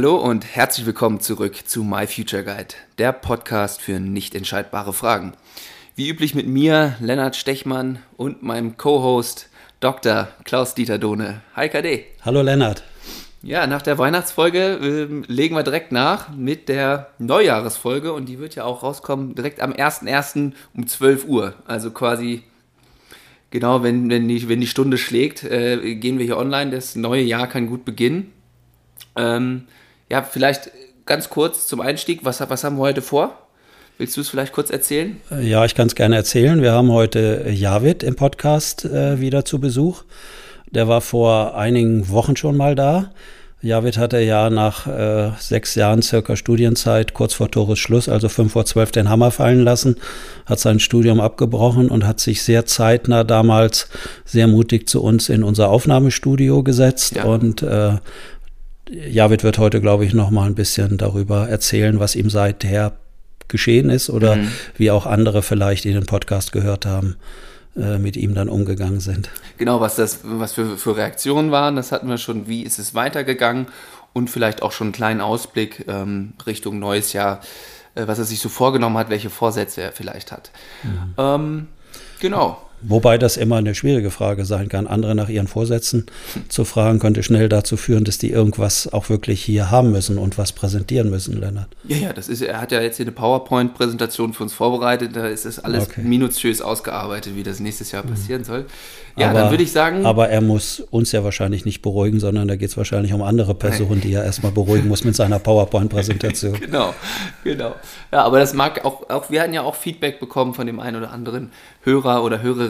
Hallo 0.00 0.16
und 0.16 0.46
herzlich 0.56 0.86
willkommen 0.86 1.20
zurück 1.20 1.56
zu 1.66 1.84
My 1.84 2.06
Future 2.06 2.42
Guide, 2.42 2.74
der 2.96 3.12
Podcast 3.12 3.82
für 3.82 4.00
nicht 4.00 4.34
entscheidbare 4.34 4.94
Fragen. 4.94 5.34
Wie 5.94 6.08
üblich 6.08 6.34
mit 6.34 6.46
mir, 6.46 6.96
Lennart 7.00 7.36
Stechmann 7.36 7.98
und 8.16 8.42
meinem 8.42 8.78
Co-Host 8.78 9.50
Dr. 9.80 10.28
Klaus-Dieter 10.44 10.96
Dohne. 10.96 11.42
Hi 11.54 11.68
KD. 11.68 12.06
Hallo 12.22 12.40
Lennart. 12.40 12.82
Ja, 13.42 13.66
nach 13.66 13.82
der 13.82 13.98
Weihnachtsfolge 13.98 14.78
äh, 14.80 15.30
legen 15.30 15.54
wir 15.54 15.64
direkt 15.64 15.92
nach 15.92 16.34
mit 16.34 16.70
der 16.70 17.10
Neujahresfolge 17.18 18.14
und 18.14 18.26
die 18.26 18.38
wird 18.38 18.54
ja 18.54 18.64
auch 18.64 18.82
rauskommen 18.82 19.34
direkt 19.34 19.60
am 19.60 19.74
1.1. 19.74 20.52
um 20.74 20.86
12 20.86 21.26
Uhr. 21.26 21.52
Also 21.66 21.90
quasi 21.90 22.44
genau, 23.50 23.82
wenn, 23.82 24.08
wenn, 24.08 24.26
die, 24.28 24.48
wenn 24.48 24.62
die 24.62 24.66
Stunde 24.66 24.96
schlägt, 24.96 25.44
äh, 25.44 25.94
gehen 25.96 26.18
wir 26.18 26.24
hier 26.24 26.38
online. 26.38 26.70
Das 26.70 26.96
neue 26.96 27.22
Jahr 27.22 27.48
kann 27.48 27.66
gut 27.66 27.84
beginnen. 27.84 28.32
Ähm, 29.14 29.66
ja, 30.10 30.22
vielleicht 30.22 30.70
ganz 31.06 31.30
kurz 31.30 31.66
zum 31.66 31.80
Einstieg, 31.80 32.24
was, 32.24 32.40
was 32.40 32.64
haben 32.64 32.76
wir 32.76 32.82
heute 32.82 33.02
vor? 33.02 33.36
Willst 33.96 34.16
du 34.16 34.22
es 34.22 34.28
vielleicht 34.28 34.52
kurz 34.52 34.70
erzählen? 34.70 35.20
Ja, 35.42 35.64
ich 35.64 35.74
kann 35.74 35.86
es 35.86 35.94
gerne 35.94 36.16
erzählen. 36.16 36.62
Wir 36.62 36.72
haben 36.72 36.90
heute 36.90 37.50
Javid 37.50 38.02
im 38.02 38.16
Podcast 38.16 38.84
äh, 38.84 39.20
wieder 39.20 39.44
zu 39.44 39.60
Besuch. 39.60 40.04
Der 40.70 40.88
war 40.88 41.00
vor 41.00 41.56
einigen 41.56 42.08
Wochen 42.08 42.36
schon 42.36 42.56
mal 42.56 42.74
da. 42.74 43.10
Javid 43.62 43.98
hatte 43.98 44.20
ja 44.20 44.48
nach 44.48 44.86
äh, 44.86 45.32
sechs 45.38 45.74
Jahren 45.74 46.00
circa 46.00 46.34
Studienzeit, 46.34 47.12
kurz 47.12 47.34
vor 47.34 47.50
Tores 47.50 47.78
Schluss, 47.78 48.08
also 48.08 48.30
fünf 48.30 48.52
vor 48.52 48.64
zwölf, 48.64 48.90
den 48.90 49.10
Hammer 49.10 49.30
fallen 49.30 49.60
lassen, 49.60 49.96
hat 50.46 50.60
sein 50.60 50.80
Studium 50.80 51.20
abgebrochen 51.20 51.90
und 51.90 52.06
hat 52.06 52.20
sich 52.20 52.42
sehr 52.42 52.64
zeitnah 52.64 53.22
damals 53.22 53.90
sehr 54.24 54.46
mutig 54.46 54.88
zu 54.88 55.02
uns 55.02 55.28
in 55.28 55.44
unser 55.44 55.68
Aufnahmestudio 55.68 56.62
gesetzt 56.62 57.16
ja. 57.16 57.24
und 57.24 57.60
äh, 57.62 57.98
Javid 58.90 59.44
wird 59.44 59.58
heute, 59.58 59.80
glaube 59.80 60.04
ich, 60.04 60.14
noch 60.14 60.30
mal 60.30 60.46
ein 60.46 60.54
bisschen 60.54 60.98
darüber 60.98 61.48
erzählen, 61.48 62.00
was 62.00 62.16
ihm 62.16 62.28
seither 62.28 62.92
geschehen 63.46 63.88
ist 63.88 64.10
oder 64.10 64.36
mhm. 64.36 64.50
wie 64.76 64.90
auch 64.90 65.06
andere 65.06 65.42
vielleicht, 65.42 65.84
die 65.84 65.92
den 65.92 66.06
Podcast 66.06 66.52
gehört 66.52 66.86
haben, 66.86 67.16
äh, 67.76 67.98
mit 67.98 68.16
ihm 68.16 68.34
dann 68.34 68.48
umgegangen 68.48 69.00
sind. 69.00 69.30
Genau, 69.58 69.80
was 69.80 69.96
das, 69.96 70.20
was 70.24 70.54
für, 70.54 70.76
für 70.76 70.96
Reaktionen 70.96 71.52
waren, 71.52 71.76
das 71.76 71.92
hatten 71.92 72.08
wir 72.08 72.18
schon. 72.18 72.48
Wie 72.48 72.62
ist 72.62 72.78
es 72.78 72.94
weitergegangen? 72.94 73.66
Und 74.12 74.28
vielleicht 74.28 74.62
auch 74.62 74.72
schon 74.72 74.88
einen 74.88 74.92
kleinen 74.92 75.20
Ausblick 75.20 75.84
ähm, 75.86 76.32
Richtung 76.44 76.80
neues 76.80 77.12
Jahr, 77.12 77.40
äh, 77.94 78.08
was 78.08 78.18
er 78.18 78.24
sich 78.24 78.40
so 78.40 78.48
vorgenommen 78.48 78.98
hat, 78.98 79.08
welche 79.08 79.30
Vorsätze 79.30 79.82
er 79.82 79.92
vielleicht 79.92 80.32
hat. 80.32 80.50
Mhm. 80.82 81.14
Ähm, 81.16 81.66
genau. 82.18 82.58
Wobei 82.82 83.18
das 83.18 83.36
immer 83.36 83.56
eine 83.56 83.74
schwierige 83.74 84.10
Frage 84.10 84.44
sein 84.44 84.68
kann. 84.68 84.86
Andere 84.86 85.14
nach 85.14 85.28
ihren 85.28 85.46
Vorsätzen 85.46 86.06
zu 86.48 86.64
fragen, 86.64 86.98
könnte 86.98 87.22
schnell 87.22 87.48
dazu 87.48 87.76
führen, 87.76 88.04
dass 88.04 88.18
die 88.18 88.30
irgendwas 88.30 88.92
auch 88.92 89.08
wirklich 89.08 89.42
hier 89.42 89.70
haben 89.70 89.90
müssen 89.90 90.18
und 90.18 90.38
was 90.38 90.52
präsentieren 90.52 91.10
müssen, 91.10 91.38
Lennart. 91.38 91.68
Ja, 91.84 91.96
ja, 91.96 92.12
das 92.12 92.28
ist, 92.28 92.42
er 92.42 92.60
hat 92.60 92.72
ja 92.72 92.80
jetzt 92.80 92.96
hier 92.96 93.04
eine 93.04 93.12
PowerPoint-Präsentation 93.12 94.32
für 94.32 94.44
uns 94.44 94.52
vorbereitet. 94.52 95.14
Da 95.14 95.26
ist 95.26 95.44
das 95.44 95.58
alles 95.58 95.88
okay. 95.88 96.02
minutiös 96.02 96.62
ausgearbeitet, 96.62 97.36
wie 97.36 97.42
das 97.42 97.60
nächstes 97.60 97.92
Jahr 97.92 98.04
mhm. 98.04 98.10
passieren 98.10 98.44
soll. 98.44 98.66
Ja, 99.16 99.30
aber, 99.30 99.40
dann 99.40 99.50
würde 99.50 99.62
ich 99.62 99.72
sagen. 99.72 100.06
Aber 100.06 100.28
er 100.28 100.40
muss 100.40 100.80
uns 100.90 101.12
ja 101.12 101.24
wahrscheinlich 101.24 101.64
nicht 101.64 101.82
beruhigen, 101.82 102.20
sondern 102.20 102.48
da 102.48 102.56
geht 102.56 102.70
es 102.70 102.76
wahrscheinlich 102.76 103.12
um 103.12 103.22
andere 103.22 103.54
Personen, 103.54 103.90
Nein. 103.90 104.00
die 104.00 104.12
er 104.14 104.24
erstmal 104.24 104.52
beruhigen 104.52 104.88
muss 104.88 105.04
mit 105.04 105.16
seiner 105.16 105.38
PowerPoint-Präsentation. 105.38 106.54
genau, 106.60 106.94
genau. 107.44 107.74
Ja, 108.12 108.24
aber 108.24 108.38
das 108.38 108.54
mag 108.54 108.84
auch, 108.84 109.08
auch, 109.10 109.30
wir 109.30 109.42
hatten 109.42 109.52
ja 109.52 109.62
auch 109.62 109.74
Feedback 109.74 110.20
bekommen 110.20 110.54
von 110.54 110.66
dem 110.66 110.80
einen 110.80 110.96
oder 110.96 111.12
anderen 111.12 111.50
Hörer 111.82 112.22
oder 112.24 112.42
Hörerin, 112.42 112.69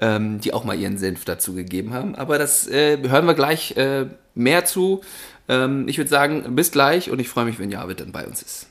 ähm, 0.00 0.40
die 0.40 0.52
auch 0.52 0.64
mal 0.64 0.78
ihren 0.78 0.98
Senf 0.98 1.24
dazu 1.24 1.54
gegeben 1.54 1.94
haben. 1.94 2.14
Aber 2.14 2.38
das 2.38 2.66
äh, 2.68 2.98
hören 3.08 3.26
wir 3.26 3.34
gleich 3.34 3.76
äh, 3.76 4.06
mehr 4.34 4.64
zu. 4.64 5.00
Ähm, 5.48 5.86
ich 5.88 5.98
würde 5.98 6.10
sagen, 6.10 6.56
bis 6.56 6.72
gleich 6.72 7.10
und 7.10 7.20
ich 7.20 7.28
freue 7.28 7.44
mich, 7.44 7.58
wenn 7.58 7.70
Javid 7.70 8.00
dann 8.00 8.12
bei 8.12 8.26
uns 8.26 8.42
ist. 8.42 8.68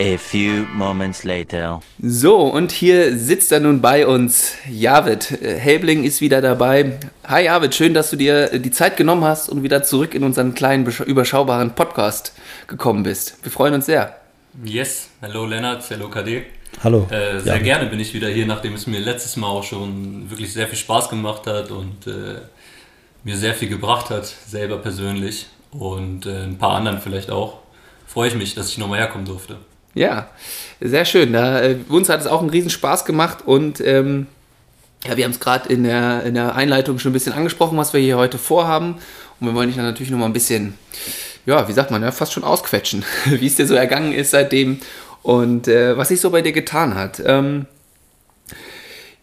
A 0.00 0.16
few 0.16 0.64
moments 0.74 1.22
later. 1.22 1.80
So, 2.00 2.38
und 2.40 2.72
hier 2.72 3.16
sitzt 3.16 3.52
er 3.52 3.60
nun 3.60 3.82
bei 3.82 4.06
uns 4.06 4.54
Javid. 4.68 5.30
Helbling 5.30 6.02
ist 6.02 6.22
wieder 6.22 6.40
dabei. 6.40 6.98
Hi 7.24 7.44
Javid, 7.44 7.74
schön, 7.74 7.92
dass 7.92 8.10
du 8.10 8.16
dir 8.16 8.58
die 8.58 8.70
Zeit 8.70 8.96
genommen 8.96 9.22
hast 9.22 9.50
und 9.50 9.62
wieder 9.62 9.82
zurück 9.82 10.14
in 10.14 10.24
unseren 10.24 10.54
kleinen, 10.54 10.86
überschaubaren 10.86 11.74
Podcast 11.74 12.32
gekommen 12.66 13.02
bist. 13.02 13.36
Wir 13.42 13.52
freuen 13.52 13.74
uns 13.74 13.86
sehr. 13.86 14.16
Yes, 14.64 15.10
hallo 15.20 15.44
Lennart, 15.46 15.84
hallo 15.90 16.08
KD. 16.08 16.46
Hallo. 16.82 17.06
Äh, 17.10 17.40
sehr 17.40 17.56
ja. 17.56 17.62
gerne 17.62 17.86
bin 17.86 18.00
ich 18.00 18.12
wieder 18.14 18.28
hier, 18.28 18.46
nachdem 18.46 18.74
es 18.74 18.86
mir 18.86 19.00
letztes 19.00 19.36
Mal 19.36 19.48
auch 19.48 19.64
schon 19.64 20.28
wirklich 20.30 20.52
sehr 20.52 20.66
viel 20.66 20.78
Spaß 20.78 21.08
gemacht 21.08 21.46
hat 21.46 21.70
und 21.70 22.06
äh, 22.06 22.40
mir 23.24 23.36
sehr 23.36 23.54
viel 23.54 23.68
gebracht 23.68 24.10
hat, 24.10 24.26
selber 24.26 24.78
persönlich 24.78 25.46
und 25.70 26.26
äh, 26.26 26.44
ein 26.44 26.58
paar 26.58 26.72
anderen 26.72 27.00
vielleicht 27.00 27.30
auch. 27.30 27.58
Freue 28.06 28.28
ich 28.28 28.34
mich, 28.34 28.54
dass 28.54 28.68
ich 28.68 28.78
nochmal 28.78 28.98
herkommen 28.98 29.26
durfte. 29.26 29.56
Ja, 29.94 30.28
sehr 30.80 31.04
schön. 31.04 31.32
Da, 31.32 31.60
äh, 31.60 31.76
uns 31.88 32.08
hat 32.08 32.20
es 32.20 32.26
auch 32.26 32.40
einen 32.40 32.50
riesen 32.50 32.70
Spaß 32.70 33.04
gemacht 33.04 33.38
und 33.46 33.80
ähm, 33.80 34.26
ja, 35.04 35.16
wir 35.16 35.24
haben 35.24 35.32
es 35.32 35.40
gerade 35.40 35.68
in 35.68 35.84
der, 35.84 36.22
in 36.24 36.34
der 36.34 36.54
Einleitung 36.54 36.98
schon 36.98 37.10
ein 37.10 37.12
bisschen 37.14 37.32
angesprochen, 37.32 37.76
was 37.76 37.92
wir 37.92 38.00
hier 38.00 38.16
heute 38.16 38.38
vorhaben. 38.38 38.96
Und 39.40 39.46
wir 39.48 39.54
wollen 39.54 39.68
dich 39.68 39.76
dann 39.76 39.84
natürlich 39.84 40.10
nochmal 40.10 40.28
ein 40.28 40.32
bisschen, 40.32 40.78
ja, 41.44 41.66
wie 41.66 41.72
sagt 41.72 41.90
man, 41.90 42.02
ja, 42.02 42.12
fast 42.12 42.32
schon 42.32 42.44
ausquetschen, 42.44 43.04
wie 43.24 43.46
es 43.46 43.56
dir 43.56 43.66
so 43.66 43.74
ergangen 43.74 44.12
ist 44.12 44.30
seitdem 44.30 44.80
und 45.22 45.68
äh, 45.68 45.96
was 45.96 46.08
sich 46.08 46.20
so 46.20 46.30
bei 46.30 46.42
dir 46.42 46.52
getan 46.52 46.94
hat. 46.94 47.22
Ähm, 47.24 47.66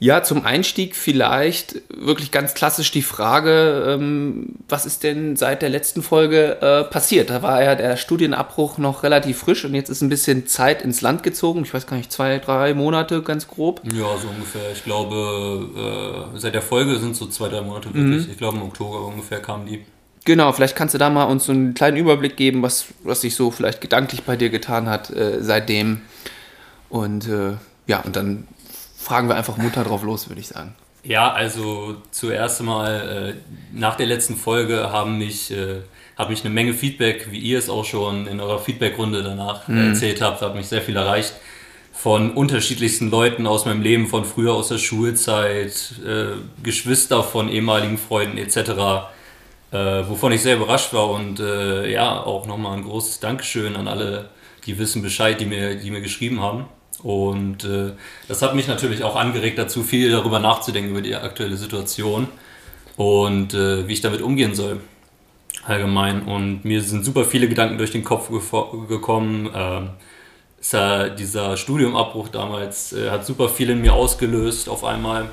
ja, 0.02 0.24
zum 0.24 0.46
Einstieg 0.46 0.96
vielleicht 0.96 1.82
wirklich 1.90 2.32
ganz 2.32 2.54
klassisch 2.54 2.90
die 2.92 3.02
Frage, 3.02 3.98
ähm, 4.00 4.56
was 4.70 4.86
ist 4.86 5.04
denn 5.04 5.36
seit 5.36 5.62
der 5.62 5.68
letzten 5.68 6.02
Folge 6.02 6.62
äh, 6.62 6.86
passiert? 6.86 7.30
Da 7.30 7.42
war 7.42 7.62
ja 7.62 7.76
der 7.76 7.98
Studienabbruch 7.98 8.78
noch 8.78 9.04
relativ 9.04 9.40
frisch 9.40 9.66
und 9.66 9.76
jetzt 9.76 9.90
ist 9.90 10.02
ein 10.02 10.08
bisschen 10.08 10.48
Zeit 10.48 10.84
ins 10.84 11.02
Land 11.02 11.22
gezogen. 11.22 11.64
Ich 11.64 11.74
weiß 11.74 11.86
gar 11.86 11.98
nicht, 11.98 12.14
zwei, 12.14 12.40
drei 12.40 12.74
Monate 12.74 13.22
ganz 13.22 13.50
grob. 13.50 13.82
Ja, 13.92 14.16
so 14.18 14.30
ungefähr. 14.30 14.72
Ich 14.72 14.86
glaube, 14.86 16.30
äh, 16.34 16.40
seit 16.40 16.54
der 16.54 16.62
Folge 16.62 16.98
sind 16.98 17.18
so 17.18 17.28
zwei, 17.28 17.50
drei 17.50 17.62
Monate 17.62 17.94
wirklich. 17.94 18.26
Mhm. 18.26 18.32
Ich 18.32 18.38
glaube, 18.38 18.56
im 18.56 18.64
Oktober 18.64 19.06
ungefähr 19.06 19.42
kamen 19.42 19.66
die. 19.66 19.84
Genau, 20.26 20.52
vielleicht 20.52 20.76
kannst 20.76 20.94
du 20.94 20.98
da 20.98 21.10
mal 21.10 21.26
uns 21.26 21.46
so 21.46 21.52
einen 21.52 21.74
kleinen 21.74 21.98
Überblick 21.98 22.38
geben, 22.38 22.62
was, 22.62 22.88
was 23.04 23.22
sich 23.22 23.36
so 23.36 23.52
vielleicht 23.52 23.82
gedanklich 23.82 24.24
bei 24.24 24.36
dir 24.36 24.50
getan 24.50 24.90
hat 24.90 25.10
äh, 25.10 25.42
seitdem. 25.42 26.02
Und 26.90 27.28
äh, 27.28 27.54
ja, 27.88 28.02
und 28.02 28.16
dann 28.16 28.48
fragen 28.98 29.28
wir 29.30 29.36
einfach 29.36 29.58
munter 29.58 29.84
drauf 29.84 30.04
los, 30.04 30.30
würde 30.30 30.42
ich 30.42 30.48
sagen. 30.48 30.76
Ja, 31.04 31.32
also 31.32 31.96
zuerst 32.12 32.60
einmal, 32.60 33.36
äh, 33.36 33.78
nach 33.78 33.96
der 33.96 34.06
letzten 34.08 34.36
Folge 34.36 34.92
haben 34.92 35.18
mich, 35.18 35.52
äh, 35.52 35.78
hat 36.18 36.30
mich 36.30 36.44
eine 36.44 36.54
Menge 36.54 36.74
Feedback, 36.74 37.32
wie 37.32 37.40
ihr 37.40 37.58
es 37.58 37.70
auch 37.70 37.86
schon 37.86 38.28
in 38.28 38.42
eurer 38.42 38.60
Feedbackrunde 38.60 39.24
danach 39.24 39.68
mhm. 39.68 39.92
erzählt 39.92 40.22
habt, 40.22 40.42
hat 40.42 40.56
mich 40.56 40.68
sehr 40.68 40.82
viel 40.82 40.98
erreicht 40.98 41.34
von 42.00 42.32
unterschiedlichsten 42.32 43.10
Leuten 43.10 43.46
aus 43.46 43.66
meinem 43.66 43.82
Leben, 43.82 44.08
von 44.08 44.24
früher 44.24 44.54
aus 44.54 44.70
der 44.70 44.78
Schulzeit, 44.78 45.96
äh, 46.06 46.38
Geschwister 46.64 47.24
von 47.24 47.50
ehemaligen 47.50 47.98
Freunden 47.98 48.38
etc., 48.38 49.10
äh, 49.72 50.08
wovon 50.08 50.32
ich 50.32 50.42
sehr 50.42 50.56
überrascht 50.56 50.94
war 50.94 51.10
und 51.10 51.40
äh, 51.40 51.92
ja, 51.92 52.24
auch 52.24 52.48
nochmal 52.48 52.78
ein 52.78 52.84
großes 52.84 53.20
Dankeschön 53.20 53.76
an 53.76 53.88
alle, 53.88 54.30
die 54.66 54.78
wissen 54.78 55.02
Bescheid, 55.02 55.40
die 55.40 55.46
mir, 55.46 55.76
die 55.76 55.92
mir 55.92 56.02
geschrieben 56.02 56.42
haben. 56.42 56.66
Und 57.04 57.64
äh, 57.64 57.94
das 58.28 58.42
hat 58.42 58.56
mich 58.56 58.68
natürlich 58.68 59.04
auch 59.04 59.16
angeregt 59.16 59.58
dazu, 59.58 59.84
viel 59.84 60.12
darüber 60.12 60.40
nachzudenken, 60.40 60.92
über 60.92 61.02
die 61.02 61.16
aktuelle 61.16 61.56
Situation 61.56 62.28
und 62.98 63.54
äh, 63.54 63.88
wie 63.88 63.94
ich 63.94 64.02
damit 64.02 64.22
umgehen 64.22 64.54
soll. 64.54 64.82
Allgemein. 65.66 66.24
Und 66.24 66.66
mir 66.66 66.82
sind 66.82 67.06
super 67.06 67.24
viele 67.24 67.48
Gedanken 67.48 67.78
durch 67.78 67.92
den 67.92 68.04
Kopf 68.04 68.30
gekommen. 68.30 69.50
Ja, 69.54 71.10
dieser 71.10 71.58
Studiumabbruch 71.58 72.30
damals 72.30 72.94
äh, 72.94 73.10
hat 73.10 73.26
super 73.26 73.50
viel 73.50 73.70
in 73.70 73.82
mir 73.82 73.94
ausgelöst 73.94 74.68
auf 74.68 74.84
einmal. 74.84 75.30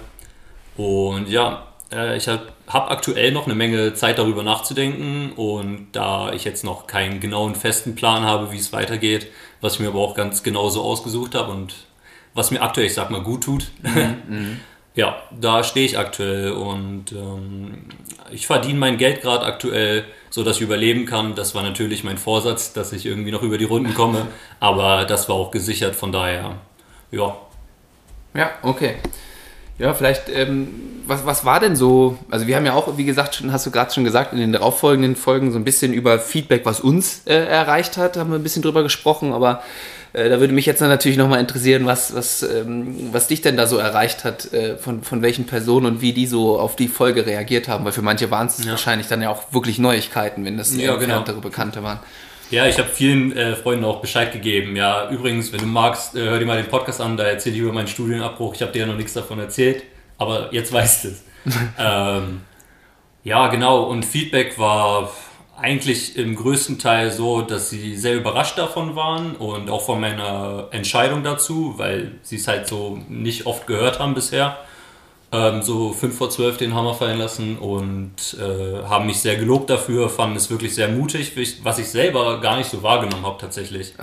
Und 0.76 1.28
ja, 1.28 1.66
äh, 1.92 2.16
ich 2.16 2.28
habe 2.28 2.42
hab 2.66 2.90
aktuell 2.90 3.32
noch 3.32 3.46
eine 3.46 3.54
Menge 3.54 3.94
Zeit 3.94 4.18
darüber 4.18 4.42
nachzudenken 4.42 5.32
und 5.32 5.88
da 5.92 6.32
ich 6.32 6.44
jetzt 6.44 6.64
noch 6.64 6.86
keinen 6.86 7.20
genauen 7.20 7.54
festen 7.54 7.94
Plan 7.94 8.24
habe, 8.24 8.50
wie 8.52 8.58
es 8.58 8.72
weitergeht, 8.72 9.28
was 9.60 9.74
ich 9.74 9.80
mir 9.80 9.88
aber 9.88 10.00
auch 10.00 10.14
ganz 10.14 10.42
genau 10.42 10.68
so 10.68 10.82
ausgesucht 10.82 11.34
habe 11.34 11.52
und 11.52 11.74
was 12.34 12.50
mir 12.50 12.60
aktuell, 12.60 12.86
ich 12.86 12.94
sag 12.94 13.10
mal, 13.10 13.22
gut 13.22 13.44
tut. 13.44 13.70
Mhm, 13.82 14.16
mhm. 14.28 14.60
ja, 14.94 15.22
da 15.38 15.62
stehe 15.62 15.86
ich 15.86 15.96
aktuell 15.96 16.52
und 16.52 17.12
ähm, 17.12 17.84
ich 18.32 18.46
verdiene 18.46 18.78
mein 18.78 18.98
Geld 18.98 19.22
gerade 19.22 19.46
aktuell, 19.46 20.04
so 20.28 20.42
dass 20.42 20.56
ich 20.56 20.62
überleben 20.62 21.06
kann. 21.06 21.36
Das 21.36 21.54
war 21.54 21.62
natürlich 21.62 22.02
mein 22.02 22.18
Vorsatz, 22.18 22.72
dass 22.72 22.92
ich 22.92 23.06
irgendwie 23.06 23.30
noch 23.30 23.42
über 23.42 23.58
die 23.58 23.64
Runden 23.64 23.94
komme, 23.94 24.26
aber 24.60 25.04
das 25.04 25.28
war 25.28 25.36
auch 25.36 25.52
gesichert, 25.52 25.94
von 25.94 26.10
daher, 26.10 26.56
ja. 27.12 27.36
Ja, 28.34 28.50
okay. 28.62 28.96
Ja, 29.78 29.93
vielleicht, 29.93 30.28
ähm, 30.28 30.69
was, 31.06 31.26
was 31.26 31.44
war 31.44 31.61
denn 31.61 31.76
so? 31.76 32.19
Also, 32.31 32.46
wir 32.46 32.56
haben 32.56 32.67
ja 32.67 32.73
auch, 32.73 32.96
wie 32.96 33.05
gesagt, 33.05 33.34
schon, 33.34 33.52
hast 33.52 33.67
du 33.67 33.70
gerade 33.70 33.93
schon 33.93 34.05
gesagt, 34.05 34.32
in 34.32 34.38
den 34.38 34.52
darauffolgenden 34.52 35.17
Folgen 35.17 35.52
so 35.52 35.58
ein 35.58 35.64
bisschen 35.64 35.93
über 35.93 36.19
Feedback, 36.19 36.64
was 36.64 36.81
uns 36.81 37.23
äh, 37.26 37.34
erreicht 37.34 37.96
hat, 37.96 38.17
haben 38.17 38.31
wir 38.31 38.38
ein 38.38 38.43
bisschen 38.43 38.62
drüber 38.62 38.82
gesprochen, 38.82 39.32
aber 39.32 39.62
äh, 40.14 40.31
da 40.31 40.40
würde 40.40 40.55
mich 40.55 40.64
jetzt 40.64 40.81
natürlich 40.81 41.19
nochmal 41.19 41.40
interessieren, 41.40 41.84
was, 41.84 42.14
was, 42.14 42.43
ähm, 42.43 43.11
was 43.12 43.26
dich 43.26 43.43
denn 43.43 43.58
da 43.58 43.67
so 43.67 43.76
erreicht 43.76 44.25
hat, 44.25 44.50
äh, 44.55 44.78
von, 44.78 45.02
von 45.02 45.20
welchen 45.20 45.44
Personen 45.44 45.87
und 45.87 46.00
wie 46.00 46.14
die 46.14 46.26
so 46.26 46.58
auf 46.58 46.75
die 46.75 46.88
Folge 46.88 47.26
reagiert 47.26 47.69
haben, 47.69 47.84
weil 47.84 47.93
für 47.93 48.02
manche 48.02 48.31
waren 48.31 48.46
es 48.46 48.64
ja. 48.64 48.70
wahrscheinlich 48.70 49.08
dann 49.08 49.20
ja 49.20 49.28
auch 49.28 49.52
wirklich 49.52 49.78
Neuigkeiten, 49.78 50.44
wenn 50.46 50.56
das 50.56 50.75
ja, 50.75 50.96
genau. 50.96 51.23
Bekannte 51.23 51.82
waren. 51.82 52.00
Ja, 52.50 52.66
ich 52.66 52.78
habe 52.78 52.88
vielen 52.88 53.37
äh, 53.37 53.56
Freunden 53.56 53.84
auch 53.84 54.00
Bescheid 54.00 54.32
gegeben. 54.32 54.76
Ja, 54.76 55.10
übrigens, 55.10 55.52
wenn 55.52 55.60
du 55.60 55.66
magst, 55.66 56.14
äh, 56.14 56.20
hör 56.20 56.38
dir 56.38 56.46
mal 56.46 56.56
den 56.56 56.70
Podcast 56.70 57.00
an, 57.00 57.16
da 57.16 57.25
erzähle 57.25 57.56
ich 57.56 57.62
über 57.62 57.72
meinen 57.72 57.88
Studienabbruch. 57.88 58.54
Ich 58.54 58.62
habe 58.62 58.70
dir 58.70 58.81
ja 58.81 58.87
noch 58.87 58.96
nichts 58.96 59.14
davon 59.14 59.40
erzählt, 59.40 59.82
aber 60.16 60.54
jetzt 60.54 60.72
weißt 60.72 61.04
du 61.04 61.08
es. 61.08 61.25
ähm, 61.78 62.43
ja, 63.25 63.48
genau. 63.48 63.84
Und 63.84 64.04
Feedback 64.04 64.58
war 64.60 65.10
eigentlich 65.56 66.16
im 66.16 66.37
größten 66.37 66.78
Teil 66.78 67.10
so, 67.10 67.43
dass 67.43 67.70
sie 67.70 67.96
sehr 67.96 68.14
überrascht 68.14 68.58
davon 68.58 68.94
waren 68.94 69.34
und 69.34 69.69
auch 69.69 69.82
von 69.82 70.00
meiner 70.00 70.69
Entscheidung 70.70 71.25
dazu, 71.25 71.75
weil 71.78 72.12
sie 72.22 72.37
es 72.37 72.46
halt 72.46 72.69
so 72.69 73.00
nicht 73.08 73.46
oft 73.46 73.66
gehört 73.66 73.99
haben 73.99 74.14
bisher. 74.14 74.58
Ähm, 75.32 75.61
so 75.62 75.93
5 75.93 76.17
vor 76.17 76.31
12 76.31 76.56
den 76.58 76.75
Hammer 76.75 76.94
fallen 76.94 77.19
lassen 77.19 77.58
und 77.58 78.37
äh, 78.38 78.84
haben 78.84 79.06
mich 79.06 79.20
sehr 79.20 79.37
gelobt 79.37 79.69
dafür, 79.69 80.08
fanden 80.08 80.37
es 80.37 80.50
wirklich 80.50 80.75
sehr 80.75 80.88
mutig, 80.88 81.32
was 81.64 81.78
ich 81.81 81.88
selber 81.88 82.40
gar 82.40 82.56
nicht 82.56 82.70
so 82.70 82.82
wahrgenommen 82.84 83.26
habe 83.26 83.37
tatsächlich. 83.40 83.94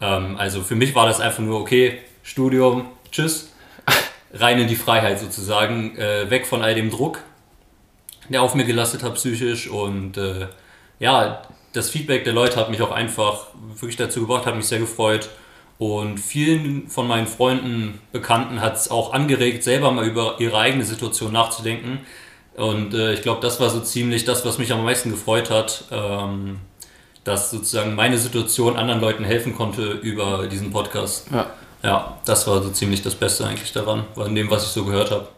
Ähm, 0.00 0.36
also 0.38 0.62
für 0.62 0.76
mich 0.76 0.94
war 0.94 1.06
das 1.06 1.20
einfach 1.20 1.42
nur, 1.42 1.60
okay, 1.60 1.98
Studium, 2.22 2.86
tschüss, 3.10 3.52
rein 4.32 4.60
in 4.60 4.68
die 4.68 4.76
Freiheit 4.76 5.18
sozusagen, 5.18 5.96
äh, 5.96 6.30
weg 6.30 6.46
von 6.46 6.62
all 6.62 6.76
dem 6.76 6.90
Druck, 6.90 7.22
der 8.28 8.42
auf 8.42 8.54
mir 8.54 8.64
gelastet 8.64 9.02
hat 9.02 9.16
psychisch 9.16 9.68
und 9.68 10.16
äh, 10.16 10.46
ja, 11.00 11.42
das 11.72 11.90
Feedback 11.90 12.22
der 12.22 12.32
Leute 12.32 12.56
hat 12.56 12.70
mich 12.70 12.82
auch 12.82 12.92
einfach 12.92 13.48
wirklich 13.74 13.96
dazu 13.96 14.20
gebracht, 14.20 14.46
hat 14.46 14.56
mich 14.56 14.66
sehr 14.66 14.78
gefreut. 14.78 15.28
Und 15.78 16.18
vielen 16.18 16.88
von 16.88 17.06
meinen 17.06 17.28
Freunden, 17.28 18.00
Bekannten 18.10 18.60
hat 18.60 18.76
es 18.76 18.90
auch 18.90 19.12
angeregt, 19.12 19.62
selber 19.62 19.92
mal 19.92 20.06
über 20.06 20.36
ihre 20.40 20.58
eigene 20.58 20.84
Situation 20.84 21.32
nachzudenken. 21.32 22.00
Und 22.56 22.94
äh, 22.94 23.12
ich 23.12 23.22
glaube, 23.22 23.40
das 23.40 23.60
war 23.60 23.70
so 23.70 23.80
ziemlich 23.80 24.24
das, 24.24 24.44
was 24.44 24.58
mich 24.58 24.72
am 24.72 24.84
meisten 24.84 25.10
gefreut 25.10 25.50
hat, 25.50 25.84
ähm, 25.92 26.58
dass 27.22 27.52
sozusagen 27.52 27.94
meine 27.94 28.18
Situation 28.18 28.76
anderen 28.76 29.00
Leuten 29.00 29.22
helfen 29.22 29.54
konnte 29.54 29.92
über 29.92 30.48
diesen 30.48 30.72
Podcast. 30.72 31.28
Ja. 31.32 31.50
ja, 31.84 32.18
das 32.24 32.48
war 32.48 32.60
so 32.60 32.70
ziemlich 32.70 33.02
das 33.02 33.14
Beste 33.14 33.46
eigentlich 33.46 33.72
daran, 33.72 34.04
in 34.26 34.34
dem, 34.34 34.50
was 34.50 34.64
ich 34.64 34.70
so 34.70 34.84
gehört 34.84 35.12
habe. 35.12 35.28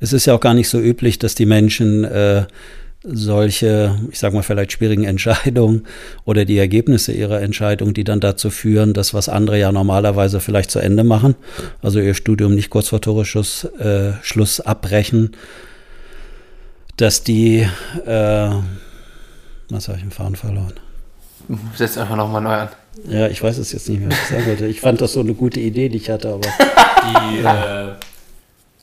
Es 0.00 0.12
ist 0.12 0.26
ja 0.26 0.34
auch 0.34 0.40
gar 0.40 0.54
nicht 0.54 0.68
so 0.68 0.80
üblich, 0.80 1.20
dass 1.20 1.36
die 1.36 1.46
Menschen 1.46 2.02
äh, 2.02 2.46
solche, 3.08 3.98
ich 4.10 4.18
sage 4.18 4.34
mal 4.34 4.42
vielleicht 4.42 4.72
schwierigen 4.72 5.04
Entscheidungen 5.04 5.86
oder 6.24 6.44
die 6.44 6.58
Ergebnisse 6.58 7.12
ihrer 7.12 7.40
Entscheidung, 7.40 7.94
die 7.94 8.04
dann 8.04 8.20
dazu 8.20 8.50
führen, 8.50 8.92
dass 8.92 9.14
was 9.14 9.28
andere 9.28 9.58
ja 9.58 9.72
normalerweise 9.72 10.40
vielleicht 10.40 10.70
zu 10.70 10.80
Ende 10.80 11.04
machen, 11.04 11.36
also 11.82 12.00
ihr 12.00 12.14
Studium 12.14 12.54
nicht 12.54 12.70
kurz 12.70 12.88
vor 12.88 13.00
Toresschluss 13.00 13.64
äh, 13.64 14.12
Schluss 14.22 14.60
abbrechen, 14.60 15.32
dass 16.96 17.22
die, 17.22 17.68
äh, 18.06 18.50
was 19.68 19.88
habe 19.88 19.98
ich 19.98 20.04
im 20.04 20.10
Fahren 20.10 20.36
verloren? 20.36 20.74
Setz 21.76 21.96
einfach 21.98 22.16
nochmal 22.16 22.42
neu 22.42 22.54
an. 22.54 22.68
Ja, 23.08 23.28
ich 23.28 23.42
weiß 23.42 23.58
es 23.58 23.72
jetzt 23.72 23.88
nicht 23.88 24.00
mehr, 24.00 24.10
was 24.10 24.18
ich 24.18 24.28
sagen 24.28 24.46
wollte. 24.46 24.66
Ich 24.66 24.80
fand 24.80 25.00
das 25.00 25.12
so 25.12 25.20
eine 25.20 25.34
gute 25.34 25.60
Idee, 25.60 25.88
die 25.88 25.98
ich 25.98 26.10
hatte, 26.10 26.32
aber. 26.32 26.48
Die, 27.06 27.38
äh, 27.38 27.92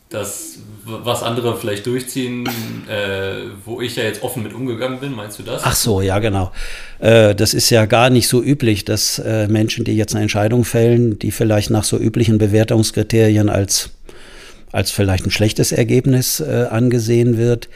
das, 0.10 0.60
was 0.86 1.24
andere 1.24 1.58
vielleicht 1.58 1.86
durchziehen, 1.86 2.46
äh, 2.90 3.50
wo 3.66 3.82
ich 3.82 3.96
ja 3.96 4.04
jetzt 4.04 4.24
offen 4.24 4.44
mit 4.44 4.54
umgegangen 4.54 5.00
bin, 5.00 5.16
meinst 5.16 5.40
du 5.40 5.44
das? 5.44 5.62
Ach 5.64 5.76
so, 5.76 6.02
ja, 6.02 6.20
genau. 6.20 6.52
Äh, 7.00 7.36
das 7.36 7.54
ist 7.54 7.70
ja 7.70 7.86
gar 7.86 8.10
nicht 8.10 8.28
so 8.28 8.44
üblich, 8.44 8.86
dass 8.86 9.20
äh, 9.20 9.48
Menschen, 9.48 9.86
die 9.86 9.96
jetzt 9.96 10.14
eine 10.14 10.24
Entscheidung 10.24 10.66
fällen, 10.66 11.20
die 11.20 11.32
vielleicht 11.32 11.70
nach 11.70 11.84
so 11.84 11.98
üblichen 11.98 12.38
Bewertungskriterien 12.38 13.50
als, 13.50 13.92
als 14.72 14.92
vielleicht 14.92 15.26
ein 15.26 15.32
schlechtes 15.32 15.72
Ergebnis 15.72 16.40
äh, 16.40 16.68
angesehen 16.70 17.38
wird, 17.38 17.70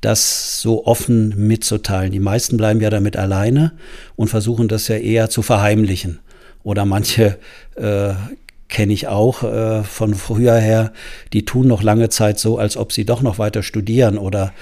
das 0.00 0.60
so 0.60 0.86
offen 0.86 1.34
mitzuteilen. 1.36 2.12
Die 2.12 2.20
meisten 2.20 2.56
bleiben 2.56 2.80
ja 2.80 2.90
damit 2.90 3.16
alleine 3.16 3.72
und 4.16 4.28
versuchen 4.28 4.68
das 4.68 4.88
ja 4.88 4.96
eher 4.96 5.30
zu 5.30 5.42
verheimlichen. 5.42 6.20
Oder 6.62 6.84
manche 6.84 7.38
äh, 7.76 8.14
kenne 8.74 8.92
ich 8.92 9.06
auch 9.06 9.44
äh, 9.44 9.84
von 9.84 10.14
früher 10.16 10.56
her, 10.56 10.92
die 11.32 11.44
tun 11.44 11.68
noch 11.68 11.84
lange 11.84 12.08
Zeit 12.08 12.40
so, 12.40 12.58
als 12.58 12.76
ob 12.76 12.92
sie 12.92 13.04
doch 13.04 13.22
noch 13.22 13.38
weiter 13.38 13.62
studieren 13.62 14.18
oder 14.18 14.52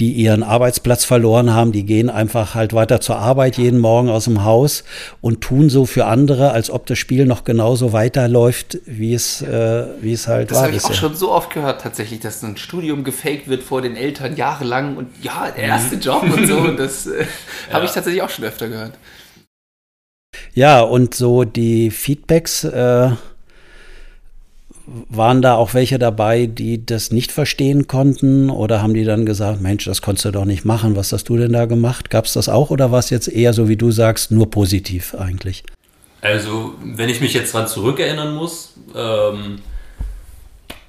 die 0.00 0.10
ihren 0.10 0.42
Arbeitsplatz 0.42 1.04
verloren 1.04 1.54
haben, 1.54 1.70
die 1.70 1.84
gehen 1.84 2.10
einfach 2.10 2.56
halt 2.56 2.74
weiter 2.74 3.00
zur 3.00 3.18
Arbeit 3.18 3.58
jeden 3.58 3.78
Morgen 3.78 4.08
aus 4.08 4.24
dem 4.24 4.42
Haus 4.42 4.82
und 5.20 5.40
tun 5.40 5.70
so 5.70 5.86
für 5.86 6.06
andere, 6.06 6.50
als 6.50 6.68
ob 6.68 6.84
das 6.86 6.98
Spiel 6.98 7.26
noch 7.26 7.44
genauso 7.44 7.92
weiterläuft, 7.92 8.78
wie 8.86 9.14
es, 9.14 9.40
äh, 9.40 9.86
wie 10.00 10.14
es 10.14 10.26
halt 10.26 10.50
das 10.50 10.58
war. 10.58 10.64
Das 10.64 10.82
habe 10.82 10.92
ich 10.92 10.98
auch 10.98 11.00
schon 11.00 11.14
so 11.14 11.30
oft 11.30 11.54
gehört 11.54 11.80
tatsächlich, 11.80 12.18
dass 12.18 12.42
ein 12.42 12.56
Studium 12.56 13.04
gefaked 13.04 13.46
wird 13.46 13.62
vor 13.62 13.82
den 13.82 13.94
Eltern 13.94 14.34
jahrelang 14.34 14.96
und 14.96 15.10
ja, 15.22 15.48
der 15.56 15.62
erste 15.62 15.94
mhm. 15.94 16.02
Job 16.02 16.24
und 16.24 16.44
so. 16.44 16.56
Und 16.58 16.76
das 16.76 17.06
äh, 17.06 17.20
ja. 17.68 17.74
habe 17.74 17.84
ich 17.84 17.92
tatsächlich 17.92 18.22
auch 18.22 18.30
schon 18.30 18.44
öfter 18.44 18.68
gehört. 18.68 18.94
Ja, 20.54 20.80
und 20.80 21.14
so 21.14 21.44
die 21.44 21.92
Feedbacks, 21.92 22.64
äh, 22.64 23.10
waren 25.08 25.40
da 25.42 25.54
auch 25.54 25.74
welche 25.74 25.98
dabei, 25.98 26.46
die 26.46 26.84
das 26.84 27.12
nicht 27.12 27.32
verstehen 27.32 27.86
konnten 27.86 28.50
oder 28.50 28.82
haben 28.82 28.94
die 28.94 29.04
dann 29.04 29.24
gesagt, 29.24 29.60
Mensch, 29.60 29.84
das 29.84 30.02
konntest 30.02 30.24
du 30.24 30.30
doch 30.32 30.44
nicht 30.44 30.64
machen, 30.64 30.96
was 30.96 31.12
hast 31.12 31.28
du 31.28 31.36
denn 31.36 31.52
da 31.52 31.66
gemacht? 31.66 32.10
Gab 32.10 32.24
es 32.24 32.32
das 32.32 32.48
auch 32.48 32.70
oder 32.70 32.90
war 32.90 32.98
es 32.98 33.10
jetzt 33.10 33.28
eher 33.28 33.52
so, 33.52 33.68
wie 33.68 33.76
du 33.76 33.92
sagst, 33.92 34.30
nur 34.30 34.50
positiv 34.50 35.14
eigentlich? 35.14 35.62
Also, 36.22 36.74
wenn 36.82 37.08
ich 37.08 37.20
mich 37.20 37.32
jetzt 37.32 37.54
dran 37.54 37.66
zurückerinnern 37.66 38.34
muss, 38.34 38.74
ähm, 38.94 39.60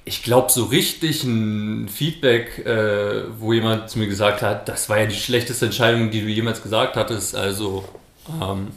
ich 0.04 0.22
glaube, 0.22 0.50
so 0.50 0.64
richtig 0.64 1.24
ein 1.24 1.88
Feedback, 1.88 2.66
äh, 2.66 3.22
wo 3.38 3.52
jemand 3.52 3.88
zu 3.88 3.98
mir 3.98 4.08
gesagt 4.08 4.42
hat, 4.42 4.68
das 4.68 4.88
war 4.88 4.98
ja 4.98 5.06
die 5.06 5.14
schlechteste 5.14 5.66
Entscheidung, 5.66 6.10
die 6.10 6.20
du 6.20 6.26
jemals 6.26 6.62
gesagt 6.62 6.96
hattest, 6.96 7.36
also 7.36 7.84
ähm, 8.42 8.68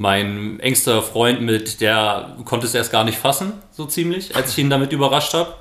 mein 0.00 0.58
engster 0.60 1.02
Freund 1.02 1.42
mit, 1.42 1.82
der 1.82 2.34
konnte 2.46 2.66
es 2.66 2.74
erst 2.74 2.90
gar 2.90 3.04
nicht 3.04 3.18
fassen, 3.18 3.52
so 3.70 3.84
ziemlich, 3.84 4.34
als 4.34 4.52
ich 4.52 4.58
ihn 4.58 4.70
damit 4.70 4.92
überrascht 4.92 5.34
habe. 5.34 5.52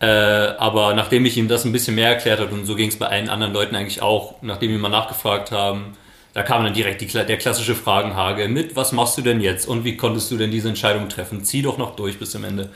Äh, 0.00 0.06
aber 0.06 0.92
nachdem 0.94 1.24
ich 1.24 1.36
ihm 1.36 1.46
das 1.46 1.64
ein 1.64 1.70
bisschen 1.70 1.94
mehr 1.94 2.08
erklärt 2.08 2.40
habe, 2.40 2.52
und 2.52 2.66
so 2.66 2.74
ging 2.74 2.88
es 2.88 2.96
bei 2.96 3.06
allen 3.06 3.28
anderen 3.28 3.52
Leuten 3.52 3.76
eigentlich 3.76 4.02
auch, 4.02 4.42
nachdem 4.42 4.72
wir 4.72 4.78
mal 4.78 4.88
nachgefragt 4.88 5.52
haben, 5.52 5.92
da 6.32 6.42
kam 6.42 6.64
dann 6.64 6.74
direkt 6.74 7.00
die, 7.00 7.06
der 7.06 7.36
klassische 7.36 7.76
Fragenhagel 7.76 8.48
mit, 8.48 8.74
was 8.74 8.90
machst 8.90 9.16
du 9.18 9.22
denn 9.22 9.40
jetzt 9.40 9.68
und 9.68 9.84
wie 9.84 9.96
konntest 9.96 10.32
du 10.32 10.36
denn 10.36 10.50
diese 10.50 10.68
Entscheidung 10.68 11.08
treffen? 11.08 11.44
Zieh 11.44 11.62
doch 11.62 11.78
noch 11.78 11.94
durch 11.94 12.18
bis 12.18 12.32
zum 12.32 12.42
Ende. 12.42 12.70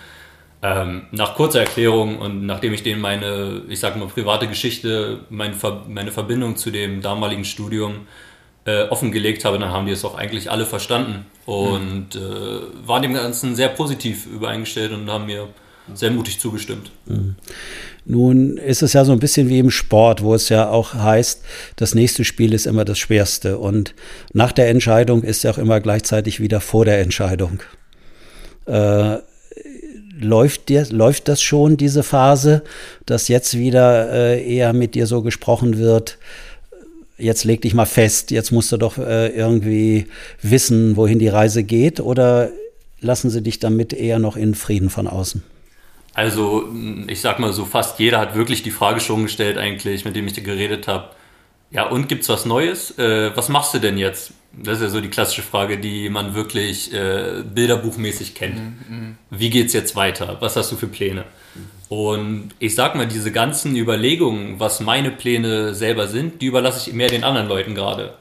Ähm, 0.63 1.09
nach 1.11 1.35
kurzer 1.35 1.59
Erklärung 1.59 2.19
und 2.21 2.47
nachdem 2.47 2.73
ich 2.73 2.85
denen 2.85 3.01
meine, 3.01 3.63
ich 3.69 3.81
sag 3.81 3.97
mal, 3.97 4.07
private 4.07 4.47
Geschichte, 4.47 5.25
meine, 5.29 5.57
meine 5.89 6.13
Verbindung 6.13 6.57
zu 6.57 6.71
dem 6.71 7.01
damaligen 7.01 7.45
Studium 7.45 8.07
äh, 8.67 8.85
offengelegt 8.85 9.45
habe, 9.45 9.59
dann 9.59 9.71
haben 9.71 9.87
die 9.87 9.93
es 9.93 10.05
auch 10.05 10.15
eigentlich 10.15 10.51
alle 10.51 10.67
verstanden 10.67 11.27
und 11.47 12.17
äh, 12.17 12.19
waren 12.87 13.03
dem 13.03 13.15
Ganzen 13.15 13.55
sehr 13.57 13.69
positiv 13.69 14.27
übereingestellt 14.27 14.93
und 14.93 15.11
haben 15.11 15.27
mir 15.27 15.49
sehr 15.93 16.11
mutig 16.11 16.41
zugestimmt. 16.41 16.91
Mhm. 17.07 17.35
Nun 18.07 18.59
ist 18.59 18.83
es 18.83 18.93
ja 18.93 19.05
so 19.05 19.13
ein 19.13 19.19
bisschen 19.19 19.49
wie 19.49 19.59
im 19.59 19.71
Sport, 19.71 20.23
wo 20.23 20.35
es 20.35 20.49
ja 20.49 20.69
auch 20.69 20.95
heißt, 20.95 21.43
das 21.77 21.95
nächste 21.95 22.25
Spiel 22.25 22.53
ist 22.53 22.67
immer 22.67 22.85
das 22.85 22.99
schwerste 22.99 23.59
und 23.59 23.95
nach 24.33 24.53
der 24.53 24.69
Entscheidung 24.69 25.23
ist 25.23 25.45
ja 25.45 25.51
auch 25.51 25.59
immer 25.59 25.81
gleichzeitig 25.81 26.41
wieder 26.41 26.61
vor 26.61 26.85
der 26.85 27.01
Entscheidung. 27.01 27.61
Äh, 28.67 29.19
läuft, 30.19 30.69
dir, 30.69 30.87
läuft 30.91 31.29
das 31.29 31.43
schon, 31.43 31.77
diese 31.77 32.03
Phase, 32.03 32.63
dass 33.07 33.29
jetzt 33.29 33.59
wieder 33.59 34.13
äh, 34.13 34.55
eher 34.55 34.73
mit 34.73 34.95
dir 34.95 35.07
so 35.07 35.23
gesprochen 35.23 35.79
wird, 35.79 36.19
jetzt 37.19 37.45
leg 37.45 37.63
dich 37.63 37.75
mal 37.75 37.87
fest, 37.87 38.31
jetzt 38.31 38.51
musst 38.51 38.73
du 38.73 38.77
doch 38.77 38.99
äh, 38.99 39.29
irgendwie 39.29 40.07
wissen, 40.43 40.97
wohin 40.97 41.19
die 41.19 41.29
Reise 41.29 41.65
geht, 41.65 42.01
oder 42.01 42.51
lassen 43.01 43.31
sie 43.31 43.43
dich 43.43 43.59
damit 43.59 43.93
eher 43.93 44.19
noch 44.19 44.37
in 44.37 44.55
Frieden 44.55 44.91
von 44.91 45.07
außen? 45.07 45.43
Also, 46.15 46.69
ich 47.09 47.21
sag 47.21 47.41
mal 47.41 47.53
so, 47.53 47.65
fast 47.65 47.99
jeder 47.99 48.21
hat 48.21 48.37
wirklich 48.37 48.63
die 48.63 48.71
Frage 48.71 49.01
schon 49.01 49.25
gestellt, 49.25 49.59
eigentlich, 49.59 50.05
mit 50.05 50.15
dem 50.15 50.27
ich 50.27 50.33
dir 50.33 50.43
geredet 50.43 50.87
habe. 50.87 51.11
Ja, 51.73 51.89
und 51.89 52.09
gibt's 52.09 52.29
was 52.29 52.45
Neues? 52.45 52.97
Äh, 52.99 53.37
was 53.37 53.49
machst 53.49 53.75
du 53.75 53.81
denn 53.81 53.99
jetzt? 53.99 54.33
Das 54.53 54.77
ist 54.77 54.83
ja 54.85 54.89
so 54.91 55.01
die 55.01 55.09
klassische 55.09 55.43
Frage, 55.43 55.79
die 55.79 56.09
man 56.09 56.35
wirklich 56.35 56.93
äh, 56.95 57.43
bilderbuchmäßig 57.43 58.37
kennt. 58.37 58.57
Mhm, 58.57 58.77
mhm. 58.89 59.17
Wie 59.31 59.51
geht's 59.51 59.73
jetzt 59.73 59.97
weiter? 59.97 60.37
Was 60.39 60.55
hast 60.55 60.71
du 60.71 60.77
für 60.77 60.87
Pläne? 60.87 61.25
Und 61.89 62.51
ich 62.59 62.75
sag 62.75 62.95
mal, 62.95 63.07
diese 63.07 63.31
ganzen 63.31 63.77
Überlegungen, 63.77 64.59
was 64.59 64.81
meine 64.81 65.11
Pläne 65.11 65.75
selber 65.75 66.09
sind, 66.09 66.41
die 66.41 66.47
überlasse 66.47 66.89
ich 66.89 66.95
mehr 66.95 67.09
den 67.09 67.25
anderen 67.25 67.49
Leuten 67.49 67.75
gerade. 67.75 68.15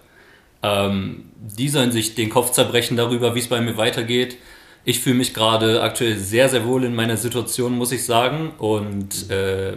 Ähm, 0.62 1.25
die 1.36 1.70
sollen 1.70 1.91
sich 1.91 2.15
den 2.15 2.29
Kopf 2.29 2.51
zerbrechen 2.51 2.98
darüber, 2.98 3.36
wie 3.36 3.39
es 3.39 3.48
bei 3.48 3.62
mir 3.62 3.77
weitergeht. 3.77 4.38
Ich 4.86 5.00
fühle 5.00 5.15
mich 5.15 5.34
gerade 5.34 5.82
aktuell 5.82 6.17
sehr, 6.17 6.50
sehr 6.50 6.65
wohl 6.65 6.84
in 6.84 6.93
meiner 6.93 7.15
Situation, 7.15 7.77
muss 7.77 7.93
ich 7.93 8.05
sagen. 8.05 8.51
Und 8.58 9.29
äh, 9.29 9.74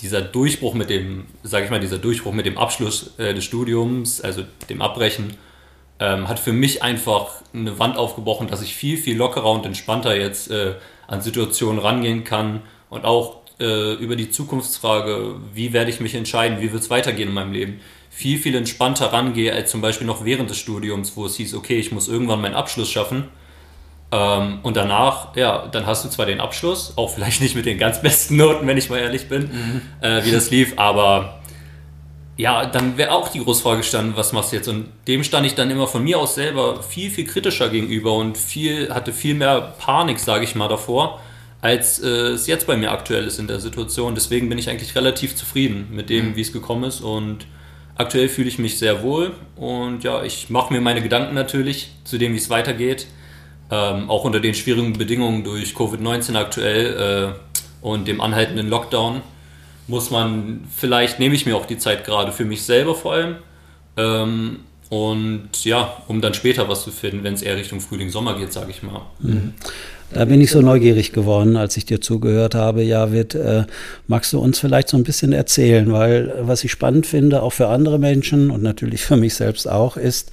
dieser 0.00 0.20
Durchbruch 0.20 0.74
mit 0.74 0.90
dem, 0.90 1.26
sage 1.42 1.64
ich 1.64 1.70
mal, 1.70 1.80
dieser 1.80 1.98
Durchbruch 1.98 2.32
mit 2.32 2.46
dem 2.46 2.56
Abschluss 2.56 3.14
äh, 3.18 3.34
des 3.34 3.44
Studiums, 3.44 4.20
also 4.20 4.42
dem 4.68 4.80
Abbrechen, 4.80 5.34
ähm, 5.98 6.28
hat 6.28 6.38
für 6.38 6.52
mich 6.52 6.82
einfach 6.82 7.42
eine 7.52 7.78
Wand 7.78 7.96
aufgebrochen, 7.96 8.46
dass 8.46 8.62
ich 8.62 8.74
viel, 8.74 8.96
viel 8.96 9.16
lockerer 9.16 9.50
und 9.50 9.66
entspannter 9.66 10.16
jetzt 10.16 10.50
äh, 10.50 10.74
an 11.08 11.20
Situationen 11.20 11.80
rangehen 11.80 12.24
kann 12.24 12.62
und 12.90 13.04
auch 13.04 13.36
äh, 13.60 13.94
über 13.94 14.16
die 14.16 14.30
Zukunftsfrage, 14.30 15.36
wie 15.52 15.72
werde 15.72 15.90
ich 15.90 16.00
mich 16.00 16.14
entscheiden, 16.14 16.60
wie 16.60 16.72
wird 16.72 16.82
es 16.82 16.90
weitergehen 16.90 17.28
in 17.28 17.34
meinem 17.34 17.52
Leben, 17.52 17.80
viel, 18.10 18.38
viel 18.38 18.54
entspannter 18.54 19.12
rangehe 19.12 19.52
als 19.52 19.70
zum 19.70 19.80
Beispiel 19.80 20.06
noch 20.06 20.24
während 20.24 20.48
des 20.48 20.58
Studiums, 20.58 21.16
wo 21.16 21.26
es 21.26 21.36
hieß, 21.36 21.54
okay, 21.54 21.78
ich 21.78 21.90
muss 21.90 22.08
irgendwann 22.08 22.40
meinen 22.40 22.54
Abschluss 22.54 22.90
schaffen. 22.90 23.28
Ähm, 24.12 24.60
und 24.62 24.76
danach, 24.76 25.34
ja, 25.36 25.66
dann 25.66 25.86
hast 25.86 26.04
du 26.04 26.08
zwar 26.08 26.26
den 26.26 26.40
Abschluss, 26.40 26.92
auch 26.96 27.10
vielleicht 27.10 27.40
nicht 27.40 27.56
mit 27.56 27.66
den 27.66 27.78
ganz 27.78 28.00
besten 28.02 28.36
Noten, 28.36 28.66
wenn 28.66 28.76
ich 28.76 28.88
mal 28.88 28.98
ehrlich 28.98 29.28
bin, 29.28 29.42
mhm. 29.42 29.82
äh, 30.00 30.24
wie 30.24 30.30
das 30.30 30.50
lief, 30.50 30.74
aber 30.76 31.40
ja, 32.36 32.66
dann 32.66 32.96
wäre 32.96 33.12
auch 33.12 33.28
die 33.28 33.38
Großfrage 33.38 33.78
gestanden, 33.78 34.16
was 34.16 34.32
machst 34.32 34.52
du 34.52 34.56
jetzt? 34.56 34.68
Und 34.68 34.88
dem 35.06 35.22
stand 35.22 35.46
ich 35.46 35.54
dann 35.54 35.70
immer 35.70 35.86
von 35.86 36.02
mir 36.02 36.18
aus 36.18 36.34
selber 36.34 36.82
viel, 36.82 37.10
viel 37.10 37.26
kritischer 37.26 37.68
gegenüber 37.68 38.14
und 38.14 38.36
viel, 38.36 38.92
hatte 38.92 39.12
viel 39.12 39.34
mehr 39.34 39.74
Panik, 39.78 40.18
sage 40.18 40.44
ich 40.44 40.54
mal, 40.54 40.68
davor, 40.68 41.20
als 41.64 41.98
äh, 41.98 42.32
es 42.32 42.46
jetzt 42.46 42.66
bei 42.66 42.76
mir 42.76 42.92
aktuell 42.92 43.24
ist 43.24 43.38
in 43.38 43.46
der 43.46 43.58
Situation. 43.58 44.14
Deswegen 44.14 44.50
bin 44.50 44.58
ich 44.58 44.68
eigentlich 44.68 44.94
relativ 44.94 45.34
zufrieden 45.34 45.88
mit 45.92 46.10
dem, 46.10 46.28
mhm. 46.28 46.36
wie 46.36 46.42
es 46.42 46.52
gekommen 46.52 46.84
ist 46.84 47.00
und 47.00 47.46
aktuell 47.94 48.28
fühle 48.28 48.48
ich 48.48 48.58
mich 48.58 48.78
sehr 48.78 49.02
wohl 49.02 49.30
und 49.56 50.04
ja, 50.04 50.22
ich 50.24 50.50
mache 50.50 50.74
mir 50.74 50.82
meine 50.82 51.00
Gedanken 51.00 51.34
natürlich 51.34 51.92
zu 52.04 52.18
dem, 52.18 52.34
wie 52.34 52.36
es 52.36 52.50
weitergeht. 52.50 53.06
Ähm, 53.70 54.10
auch 54.10 54.24
unter 54.24 54.40
den 54.40 54.52
schwierigen 54.52 54.92
Bedingungen 54.92 55.42
durch 55.42 55.72
Covid-19 55.72 56.36
aktuell 56.36 57.32
äh, 57.32 57.86
und 57.86 58.08
dem 58.08 58.20
anhaltenden 58.20 58.68
Lockdown 58.68 59.22
muss 59.86 60.10
man, 60.10 60.66
vielleicht 60.76 61.18
nehme 61.18 61.34
ich 61.34 61.46
mir 61.46 61.56
auch 61.56 61.64
die 61.64 61.78
Zeit 61.78 62.04
gerade 62.04 62.32
für 62.32 62.44
mich 62.44 62.62
selber 62.64 62.94
vor 62.94 63.14
allem. 63.14 63.36
Ähm, 63.96 64.60
und 64.90 65.64
ja, 65.64 65.96
um 66.08 66.20
dann 66.20 66.34
später 66.34 66.68
was 66.68 66.84
zu 66.84 66.90
finden, 66.90 67.24
wenn 67.24 67.32
es 67.32 67.40
eher 67.40 67.56
Richtung 67.56 67.80
Frühling, 67.80 68.10
Sommer 68.10 68.36
geht, 68.36 68.52
sage 68.52 68.70
ich 68.70 68.82
mal. 68.82 69.00
Mhm. 69.18 69.54
Da 70.14 70.26
bin 70.26 70.40
ich 70.40 70.52
so 70.52 70.60
neugierig 70.60 71.12
geworden, 71.12 71.56
als 71.56 71.76
ich 71.76 71.86
dir 71.86 72.00
zugehört 72.00 72.54
habe. 72.54 72.84
Ja, 72.84 73.10
wird, 73.10 73.34
äh, 73.34 73.64
magst 74.06 74.32
du 74.32 74.38
uns 74.38 74.60
vielleicht 74.60 74.88
so 74.88 74.96
ein 74.96 75.02
bisschen 75.02 75.32
erzählen? 75.32 75.90
Weil 75.92 76.30
äh, 76.30 76.46
was 76.46 76.62
ich 76.62 76.70
spannend 76.70 77.04
finde, 77.04 77.42
auch 77.42 77.52
für 77.52 77.66
andere 77.66 77.98
Menschen 77.98 78.52
und 78.52 78.62
natürlich 78.62 79.02
für 79.02 79.16
mich 79.16 79.34
selbst 79.34 79.68
auch, 79.68 79.96
ist, 79.96 80.30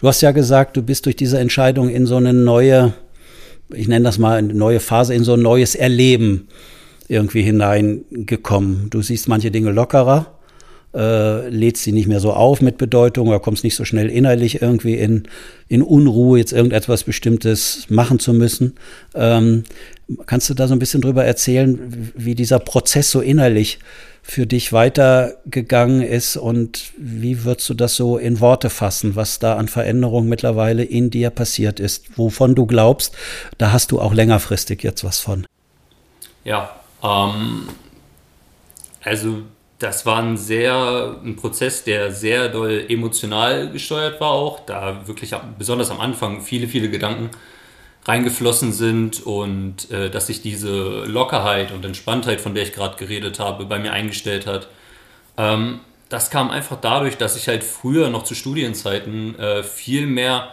du 0.00 0.08
hast 0.08 0.20
ja 0.20 0.32
gesagt, 0.32 0.76
du 0.76 0.82
bist 0.82 1.06
durch 1.06 1.14
diese 1.14 1.38
Entscheidung 1.38 1.88
in 1.88 2.06
so 2.06 2.16
eine 2.16 2.32
neue, 2.32 2.92
ich 3.72 3.86
nenne 3.86 4.04
das 4.04 4.18
mal 4.18 4.36
eine 4.36 4.52
neue 4.52 4.80
Phase, 4.80 5.14
in 5.14 5.22
so 5.22 5.34
ein 5.34 5.42
neues 5.42 5.76
Erleben 5.76 6.48
irgendwie 7.06 7.42
hineingekommen. 7.42 8.90
Du 8.90 9.00
siehst 9.00 9.28
manche 9.28 9.52
Dinge 9.52 9.70
lockerer, 9.70 10.39
äh, 10.94 11.48
lädst 11.48 11.84
sie 11.84 11.92
nicht 11.92 12.08
mehr 12.08 12.20
so 12.20 12.32
auf 12.32 12.60
mit 12.60 12.78
Bedeutung 12.78 13.28
oder 13.28 13.40
kommst 13.40 13.64
nicht 13.64 13.76
so 13.76 13.84
schnell 13.84 14.08
innerlich 14.08 14.60
irgendwie 14.60 14.94
in, 14.94 15.28
in 15.68 15.82
Unruhe, 15.82 16.38
jetzt 16.38 16.52
irgendetwas 16.52 17.04
Bestimmtes 17.04 17.86
machen 17.88 18.18
zu 18.18 18.32
müssen. 18.32 18.74
Ähm, 19.14 19.64
kannst 20.26 20.50
du 20.50 20.54
da 20.54 20.66
so 20.66 20.74
ein 20.74 20.78
bisschen 20.80 21.00
drüber 21.00 21.24
erzählen, 21.24 22.12
wie 22.16 22.34
dieser 22.34 22.58
Prozess 22.58 23.10
so 23.10 23.20
innerlich 23.20 23.78
für 24.22 24.46
dich 24.46 24.72
weitergegangen 24.72 26.02
ist 26.02 26.36
und 26.36 26.92
wie 26.96 27.44
würdest 27.44 27.68
du 27.70 27.74
das 27.74 27.96
so 27.96 28.18
in 28.18 28.40
Worte 28.40 28.70
fassen, 28.70 29.16
was 29.16 29.38
da 29.38 29.56
an 29.56 29.68
Veränderungen 29.68 30.28
mittlerweile 30.28 30.84
in 30.84 31.10
dir 31.10 31.30
passiert 31.30 31.80
ist, 31.80 32.18
wovon 32.18 32.54
du 32.54 32.66
glaubst, 32.66 33.14
da 33.58 33.72
hast 33.72 33.92
du 33.92 34.00
auch 34.00 34.12
längerfristig 34.12 34.82
jetzt 34.82 35.04
was 35.04 35.20
von? 35.20 35.46
Ja, 36.44 36.70
ähm, 37.02 37.68
also 39.02 39.42
das 39.80 40.04
war 40.04 40.22
ein 40.22 40.36
sehr 40.36 41.16
ein 41.24 41.36
Prozess, 41.36 41.84
der 41.84 42.12
sehr 42.12 42.48
doll 42.48 42.84
emotional 42.88 43.70
gesteuert 43.70 44.20
war 44.20 44.30
auch, 44.30 44.60
da 44.60 45.06
wirklich 45.08 45.34
besonders 45.58 45.90
am 45.90 46.00
Anfang 46.00 46.42
viele, 46.42 46.68
viele 46.68 46.90
Gedanken 46.90 47.30
reingeflossen 48.04 48.72
sind 48.72 49.24
und 49.26 49.90
äh, 49.90 50.10
dass 50.10 50.28
sich 50.28 50.42
diese 50.42 51.04
Lockerheit 51.04 51.72
und 51.72 51.84
Entspanntheit, 51.84 52.40
von 52.40 52.54
der 52.54 52.62
ich 52.62 52.72
gerade 52.72 52.96
geredet 52.96 53.40
habe, 53.40 53.64
bei 53.64 53.78
mir 53.78 53.92
eingestellt 53.92 54.46
hat. 54.46 54.68
Ähm, 55.36 55.80
das 56.10 56.30
kam 56.30 56.50
einfach 56.50 56.78
dadurch, 56.80 57.16
dass 57.16 57.36
ich 57.36 57.48
halt 57.48 57.64
früher 57.64 58.10
noch 58.10 58.24
zu 58.24 58.34
Studienzeiten 58.34 59.38
äh, 59.38 59.62
viel 59.62 60.06
mehr 60.06 60.50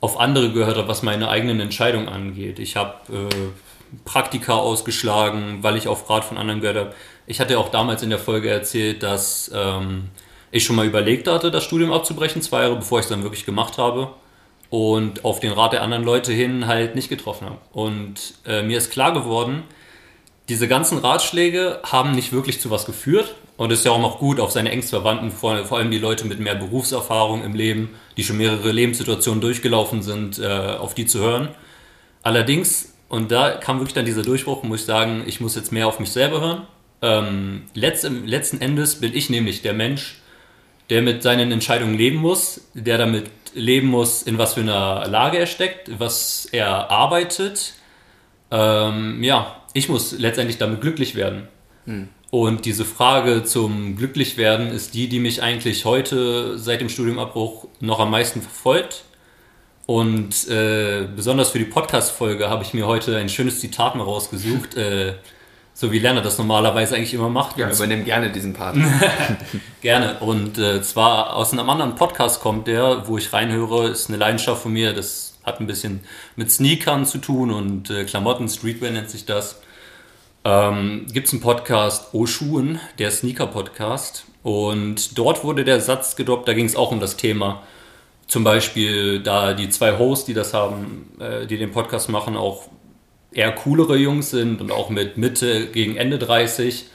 auf 0.00 0.18
andere 0.18 0.52
gehört 0.52 0.76
habe, 0.76 0.88
was 0.88 1.02
meine 1.02 1.28
eigenen 1.28 1.60
Entscheidungen 1.60 2.08
angeht. 2.08 2.58
Ich 2.58 2.76
habe 2.76 2.94
äh, 3.12 3.98
Praktika 4.04 4.54
ausgeschlagen, 4.54 5.58
weil 5.62 5.76
ich 5.76 5.88
auf 5.88 6.08
Rat 6.08 6.24
von 6.24 6.38
anderen 6.38 6.60
gehört 6.60 6.76
habe. 6.76 6.94
Ich 7.30 7.38
hatte 7.38 7.60
auch 7.60 7.68
damals 7.68 8.02
in 8.02 8.10
der 8.10 8.18
Folge 8.18 8.50
erzählt, 8.50 9.04
dass 9.04 9.52
ähm, 9.54 10.08
ich 10.50 10.64
schon 10.64 10.74
mal 10.74 10.84
überlegt 10.84 11.28
hatte, 11.28 11.52
das 11.52 11.62
Studium 11.62 11.92
abzubrechen, 11.92 12.42
zwei 12.42 12.62
Jahre 12.62 12.74
bevor 12.74 12.98
ich 12.98 13.04
es 13.04 13.08
dann 13.08 13.22
wirklich 13.22 13.46
gemacht 13.46 13.78
habe. 13.78 14.10
Und 14.68 15.24
auf 15.24 15.38
den 15.38 15.52
Rat 15.52 15.72
der 15.72 15.82
anderen 15.82 16.02
Leute 16.02 16.32
hin 16.32 16.66
halt 16.66 16.96
nicht 16.96 17.08
getroffen 17.08 17.46
habe. 17.46 17.58
Und 17.72 18.34
äh, 18.46 18.62
mir 18.62 18.78
ist 18.78 18.90
klar 18.90 19.12
geworden, 19.12 19.62
diese 20.48 20.66
ganzen 20.66 20.98
Ratschläge 20.98 21.78
haben 21.84 22.16
nicht 22.16 22.32
wirklich 22.32 22.60
zu 22.60 22.72
was 22.72 22.84
geführt. 22.84 23.36
Und 23.56 23.70
es 23.70 23.80
ist 23.80 23.84
ja 23.84 23.92
auch 23.92 24.00
noch 24.00 24.18
gut, 24.18 24.40
auf 24.40 24.50
seine 24.50 24.72
engsten 24.72 24.98
Verwandten, 25.00 25.30
vor, 25.30 25.64
vor, 25.64 25.78
allem 25.78 25.92
die 25.92 25.98
Leute 25.98 26.26
mit 26.26 26.40
mehr 26.40 26.56
Berufserfahrung 26.56 27.44
im 27.44 27.54
Leben, 27.54 27.90
die 28.16 28.24
schon 28.24 28.38
mehrere 28.38 28.72
Lebenssituationen 28.72 29.40
durchgelaufen 29.40 30.02
sind, 30.02 30.40
äh, 30.40 30.48
auf 30.48 30.94
die 30.94 31.06
zu 31.06 31.20
hören. 31.20 31.48
Allerdings 32.24 32.90
und 33.10 33.32
da 33.32 33.50
kam 33.50 33.78
wirklich 33.78 33.94
dann 33.94 34.04
dieser 34.04 34.22
Durchbruch, 34.22 34.62
muss 34.62 34.80
ich 34.80 34.86
sagen, 34.86 35.24
ich 35.26 35.40
muss 35.40 35.56
jetzt 35.56 35.72
mehr 35.72 35.88
auf 35.88 35.98
mich 35.98 36.10
selber 36.10 36.40
hören. 36.40 36.66
Ähm, 37.02 37.62
letzt, 37.74 38.08
letzten 38.26 38.60
Endes 38.60 39.00
bin 39.00 39.14
ich 39.14 39.30
nämlich 39.30 39.62
der 39.62 39.72
Mensch, 39.72 40.20
der 40.90 41.02
mit 41.02 41.22
seinen 41.22 41.52
Entscheidungen 41.52 41.94
leben 41.94 42.18
muss, 42.18 42.62
der 42.74 42.98
damit 42.98 43.30
leben 43.54 43.88
muss, 43.88 44.22
in 44.22 44.38
was 44.38 44.54
für 44.54 44.60
einer 44.60 45.06
Lage 45.08 45.38
er 45.38 45.46
steckt, 45.46 45.98
was 45.98 46.46
er 46.52 46.90
arbeitet. 46.90 47.74
Ähm, 48.50 49.22
ja, 49.22 49.62
ich 49.72 49.88
muss 49.88 50.12
letztendlich 50.12 50.58
damit 50.58 50.80
glücklich 50.80 51.14
werden. 51.14 51.48
Hm. 51.86 52.08
Und 52.30 52.64
diese 52.64 52.84
Frage 52.84 53.42
zum 53.42 53.96
Glücklichwerden 53.96 54.68
ist 54.68 54.94
die, 54.94 55.08
die 55.08 55.18
mich 55.18 55.42
eigentlich 55.42 55.84
heute 55.84 56.58
seit 56.58 56.80
dem 56.80 56.88
Studiumabbruch 56.88 57.66
noch 57.80 57.98
am 57.98 58.10
meisten 58.10 58.40
verfolgt. 58.40 59.04
Und 59.86 60.48
äh, 60.48 61.08
besonders 61.16 61.50
für 61.50 61.58
die 61.58 61.64
Podcast-Folge 61.64 62.48
habe 62.48 62.62
ich 62.62 62.72
mir 62.72 62.86
heute 62.86 63.16
ein 63.16 63.28
schönes 63.28 63.58
Zitat 63.58 63.96
mal 63.96 64.04
rausgesucht, 64.04 64.76
äh, 64.76 65.14
so 65.80 65.90
wie 65.92 65.98
Lerner 65.98 66.20
das 66.20 66.36
normalerweise 66.36 66.94
eigentlich 66.94 67.14
immer 67.14 67.30
macht. 67.30 67.56
Ja, 67.56 67.70
übernimm 67.70 68.04
gerne 68.04 68.30
diesen 68.30 68.52
Part. 68.52 68.76
gerne. 69.80 70.18
Und 70.20 70.58
äh, 70.58 70.82
zwar 70.82 71.34
aus 71.34 71.54
einem 71.54 71.70
anderen 71.70 71.94
Podcast 71.94 72.42
kommt 72.42 72.66
der, 72.66 73.08
wo 73.08 73.16
ich 73.16 73.32
reinhöre, 73.32 73.88
ist 73.88 74.10
eine 74.10 74.18
Leidenschaft 74.18 74.60
von 74.60 74.74
mir. 74.74 74.92
Das 74.92 75.38
hat 75.42 75.58
ein 75.58 75.66
bisschen 75.66 76.00
mit 76.36 76.50
Sneakern 76.50 77.06
zu 77.06 77.16
tun 77.16 77.50
und 77.50 77.88
äh, 77.88 78.04
Klamotten, 78.04 78.46
Streetwear 78.50 78.90
nennt 78.90 79.08
sich 79.08 79.24
das. 79.24 79.58
Ähm, 80.44 81.06
Gibt 81.14 81.28
es 81.28 81.32
einen 81.32 81.40
Podcast 81.40 82.12
O 82.12 82.26
Schuhen, 82.26 82.78
der 82.98 83.10
Sneaker-Podcast. 83.10 84.26
Und 84.42 85.16
dort 85.16 85.44
wurde 85.44 85.64
der 85.64 85.80
Satz 85.80 86.14
gedroppt, 86.14 86.46
da 86.46 86.52
ging 86.52 86.66
es 86.66 86.76
auch 86.76 86.92
um 86.92 87.00
das 87.00 87.16
Thema 87.16 87.62
zum 88.26 88.44
Beispiel 88.44 89.20
da 89.20 89.54
die 89.54 89.70
zwei 89.70 89.98
Hosts, 89.98 90.26
die 90.26 90.34
das 90.34 90.54
haben, 90.54 91.10
äh, 91.18 91.46
die 91.46 91.58
den 91.58 91.72
Podcast 91.72 92.08
machen, 92.10 92.36
auch 92.36 92.68
eher 93.32 93.52
coolere 93.52 93.96
Jungs 93.96 94.30
sind 94.30 94.60
und 94.60 94.72
auch 94.72 94.90
mit 94.90 95.16
Mitte 95.16 95.68
gegen 95.68 95.96
Ende 95.96 96.18
30 96.18 96.86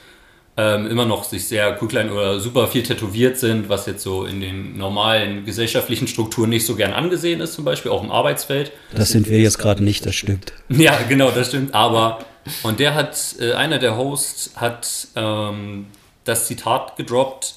ähm, 0.58 0.88
immer 0.88 1.06
noch 1.06 1.26
sich 1.26 1.48
sehr 1.48 1.78
cool 1.82 1.88
klein 1.88 2.10
oder 2.10 2.40
super 2.40 2.68
viel 2.68 2.84
tätowiert 2.84 3.38
sind, 3.38 3.68
was 3.68 3.86
jetzt 3.88 4.04
so 4.04 4.26
in 4.26 4.40
den 4.40 4.78
normalen 4.78 5.46
gesellschaftlichen 5.46 6.08
Strukturen 6.08 6.50
nicht 6.50 6.66
so 6.66 6.76
gern 6.76 6.94
angesehen 6.94 7.42
ist, 7.42 7.54
zum 7.54 7.66
Beispiel 7.66 7.92
auch 7.92 8.04
im 8.04 8.12
Arbeitsfeld. 8.12 8.72
Das, 8.92 9.00
das 9.00 9.10
sind 9.10 9.30
wir 9.30 9.40
jetzt 9.40 9.58
gerade 9.58 9.84
nicht, 9.84 10.06
das 10.06 10.16
stimmt. 10.16 10.54
Ja, 10.70 10.98
genau, 11.10 11.32
das 11.32 11.50
stimmt. 11.50 11.74
Aber 11.74 12.20
und 12.64 12.80
der 12.80 12.94
hat, 12.94 13.36
äh, 13.40 13.54
einer 13.54 13.80
der 13.80 13.98
Hosts 13.98 14.52
hat 14.56 15.08
ähm, 15.16 15.88
das 16.24 16.48
Zitat 16.48 16.96
gedroppt, 16.96 17.56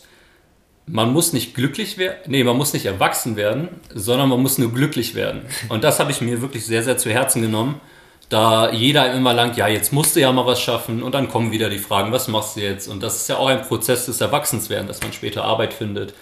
man 0.87 1.13
muss 1.13 1.35
nicht 1.35 1.55
glücklich 1.55 1.99
werden, 1.99 2.17
nee, 2.29 2.43
man 2.43 2.57
muss 2.57 2.73
nicht 2.73 2.87
erwachsen 2.87 3.37
werden, 3.37 3.69
sondern 3.95 4.31
man 4.31 4.41
muss 4.41 4.57
nur 4.57 4.73
glücklich 4.73 5.15
werden. 5.15 5.43
Und 5.69 5.85
das 5.85 6.01
habe 6.01 6.11
ich 6.11 6.23
mir 6.23 6.41
wirklich 6.41 6.65
sehr, 6.65 6.83
sehr 6.83 6.97
zu 6.97 7.11
Herzen 7.11 7.43
genommen, 7.43 7.81
da 8.29 8.73
jeder 8.73 9.13
immer 9.15 9.33
langt, 9.33 9.57
ja, 9.57 9.69
jetzt 9.69 9.93
musst 9.93 10.15
du 10.15 10.21
ja 10.21 10.31
mal 10.33 10.45
was 10.45 10.61
schaffen 10.61 11.03
und 11.03 11.15
dann 11.15 11.29
kommen 11.29 11.51
wieder 11.51 11.71
die 11.71 11.79
Fragen, 11.79 12.13
was 12.13 12.29
machst 12.29 12.57
du 12.57 12.61
jetzt? 12.61 12.87
Und 12.89 13.03
das 13.03 13.17
ist 13.17 13.29
ja 13.29 13.39
auch 13.39 13.49
ein 13.49 13.63
Prozess 13.63 14.07
des 14.07 14.21
Erwachsenswerdens, 14.21 14.89
dass 14.89 15.03
man 15.03 15.13
später 15.13 15.45
Arbeit 15.45 15.73
findet, 15.73 16.15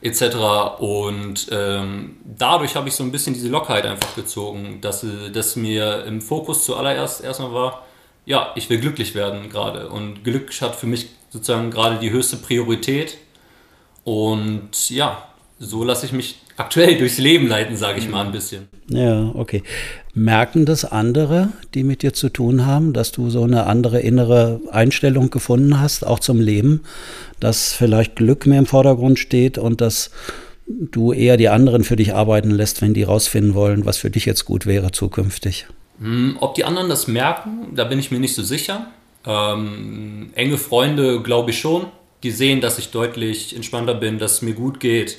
etc. 0.00 0.36
Und 0.78 1.48
ähm, 1.50 2.16
dadurch 2.24 2.74
habe 2.74 2.88
ich 2.88 2.94
so 2.94 3.04
ein 3.04 3.12
bisschen 3.12 3.34
diese 3.34 3.48
Lockheit 3.48 3.84
einfach 3.84 4.14
gezogen, 4.14 4.80
dass, 4.80 5.04
dass 5.32 5.56
mir 5.56 6.04
im 6.06 6.22
Fokus 6.22 6.64
zuallererst 6.64 7.22
erstmal 7.22 7.52
war, 7.52 7.86
ja, 8.24 8.52
ich 8.54 8.70
will 8.70 8.78
glücklich 8.78 9.14
werden 9.14 9.50
gerade. 9.50 9.88
Und 9.88 10.24
Glück 10.24 10.50
hat 10.60 10.76
für 10.76 10.86
mich 10.86 11.08
sozusagen 11.30 11.70
gerade 11.70 11.98
die 11.98 12.10
höchste 12.10 12.36
Priorität 12.36 13.18
und 14.04 14.90
ja, 14.90 15.28
so 15.58 15.84
lasse 15.84 16.06
ich 16.06 16.12
mich 16.12 16.38
aktuell 16.56 16.98
durchs 16.98 17.18
Leben 17.18 17.46
leiten, 17.46 17.76
sage 17.76 17.98
ich 17.98 18.08
mal 18.08 18.24
ein 18.24 18.32
bisschen. 18.32 18.68
Ja, 18.88 19.30
okay. 19.34 19.62
Merken 20.14 20.66
das 20.66 20.84
andere, 20.84 21.48
die 21.74 21.84
mit 21.84 22.02
dir 22.02 22.12
zu 22.12 22.28
tun 22.28 22.66
haben, 22.66 22.92
dass 22.92 23.12
du 23.12 23.30
so 23.30 23.44
eine 23.44 23.64
andere 23.64 24.00
innere 24.00 24.60
Einstellung 24.70 25.30
gefunden 25.30 25.80
hast, 25.80 26.06
auch 26.06 26.20
zum 26.20 26.38
Leben, 26.38 26.82
dass 27.40 27.72
vielleicht 27.72 28.16
Glück 28.16 28.46
mehr 28.46 28.58
im 28.58 28.66
Vordergrund 28.66 29.18
steht 29.18 29.56
und 29.56 29.80
dass 29.80 30.10
du 30.66 31.12
eher 31.12 31.38
die 31.38 31.48
anderen 31.48 31.82
für 31.82 31.96
dich 31.96 32.14
arbeiten 32.14 32.50
lässt, 32.50 32.82
wenn 32.82 32.92
die 32.92 33.04
rausfinden 33.04 33.54
wollen, 33.54 33.86
was 33.86 33.96
für 33.96 34.10
dich 34.10 34.26
jetzt 34.26 34.44
gut 34.44 34.66
wäre 34.66 34.92
zukünftig? 34.92 35.66
Hm, 35.98 36.36
ob 36.40 36.54
die 36.56 36.64
anderen 36.64 36.88
das 36.90 37.08
merken, 37.08 37.68
da 37.74 37.84
bin 37.84 37.98
ich 37.98 38.10
mir 38.10 38.20
nicht 38.20 38.34
so 38.34 38.42
sicher. 38.42 38.88
Ähm, 39.24 40.30
enge 40.34 40.58
Freunde 40.58 41.22
glaube 41.22 41.50
ich 41.50 41.58
schon, 41.58 41.86
gesehen, 42.20 42.60
dass 42.60 42.78
ich 42.78 42.90
deutlich 42.90 43.56
entspannter 43.56 43.94
bin, 43.94 44.18
dass 44.18 44.34
es 44.34 44.42
mir 44.42 44.54
gut 44.54 44.78
geht. 44.78 45.18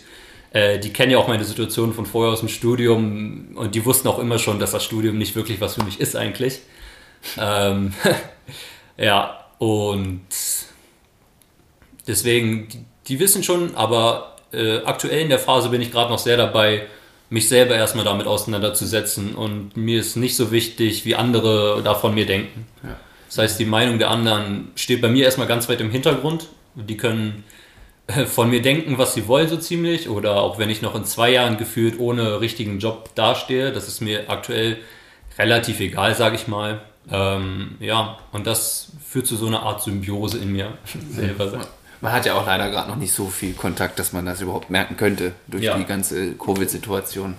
Äh, 0.53 0.79
die 0.79 0.93
kennen 0.93 1.11
ja 1.11 1.17
auch 1.17 1.27
meine 1.27 1.43
Situation 1.43 1.93
von 1.93 2.05
vorher 2.05 2.31
aus 2.31 2.39
dem 2.39 2.49
Studium 2.49 3.49
und 3.55 3.75
die 3.75 3.83
wussten 3.85 4.07
auch 4.07 4.19
immer 4.19 4.37
schon, 4.37 4.59
dass 4.59 4.71
das 4.71 4.83
Studium 4.83 5.17
nicht 5.17 5.35
wirklich 5.35 5.59
was 5.59 5.75
für 5.75 5.83
mich 5.83 5.99
ist 5.99 6.15
eigentlich. 6.15 6.59
Ähm, 7.37 7.93
ja, 8.97 9.45
und 9.57 10.21
deswegen, 12.07 12.67
die, 12.67 12.85
die 13.07 13.19
wissen 13.19 13.43
schon, 13.43 13.75
aber 13.75 14.35
äh, 14.51 14.77
aktuell 14.83 15.21
in 15.21 15.29
der 15.29 15.39
Phase 15.39 15.69
bin 15.69 15.81
ich 15.81 15.91
gerade 15.91 16.11
noch 16.11 16.19
sehr 16.19 16.37
dabei, 16.37 16.85
mich 17.31 17.49
selber 17.49 17.75
erstmal 17.75 18.05
damit 18.05 18.27
auseinanderzusetzen 18.27 19.33
und 19.33 19.75
mir 19.75 19.99
ist 19.99 20.15
nicht 20.17 20.35
so 20.35 20.51
wichtig, 20.51 21.03
wie 21.03 21.15
andere 21.15 21.81
da 21.83 21.95
von 21.95 22.13
mir 22.13 22.27
denken. 22.27 22.67
Ja. 22.83 22.95
Das 23.27 23.39
heißt, 23.39 23.59
die 23.59 23.65
Meinung 23.65 23.97
der 23.97 24.11
anderen 24.11 24.71
steht 24.75 25.01
bei 25.01 25.09
mir 25.09 25.25
erstmal 25.25 25.47
ganz 25.47 25.67
weit 25.67 25.81
im 25.81 25.89
Hintergrund. 25.89 26.49
Die 26.75 26.97
können 26.97 27.43
von 28.27 28.49
mir 28.49 28.61
denken, 28.61 28.97
was 28.97 29.13
sie 29.13 29.27
wollen, 29.27 29.47
so 29.47 29.57
ziemlich. 29.57 30.09
Oder 30.09 30.35
auch 30.35 30.59
wenn 30.59 30.69
ich 30.69 30.81
noch 30.81 30.95
in 30.95 31.05
zwei 31.05 31.31
Jahren 31.31 31.57
gefühlt 31.57 31.99
ohne 31.99 32.41
richtigen 32.41 32.79
Job 32.79 33.09
dastehe, 33.15 33.71
das 33.71 33.87
ist 33.87 34.01
mir 34.01 34.29
aktuell 34.29 34.77
relativ 35.37 35.79
egal, 35.79 36.15
sage 36.15 36.35
ich 36.35 36.47
mal. 36.47 36.81
Ähm, 37.11 37.75
ja, 37.79 38.17
und 38.31 38.47
das 38.47 38.91
führt 39.05 39.27
zu 39.27 39.35
so 39.35 39.47
einer 39.47 39.63
Art 39.63 39.81
Symbiose 39.81 40.37
in 40.37 40.51
mir 40.51 40.77
selber. 41.11 41.59
Man 42.01 42.11
hat 42.11 42.25
ja 42.25 42.33
auch 42.33 42.45
leider 42.45 42.69
gerade 42.69 42.89
noch 42.89 42.97
nicht 42.97 43.13
so 43.13 43.27
viel 43.27 43.53
Kontakt, 43.53 43.97
dass 43.97 44.11
man 44.11 44.25
das 44.25 44.41
überhaupt 44.41 44.69
merken 44.69 44.97
könnte 44.97 45.31
durch 45.47 45.63
ja. 45.63 45.77
die 45.77 45.85
ganze 45.85 46.33
Covid-Situation. 46.33 47.35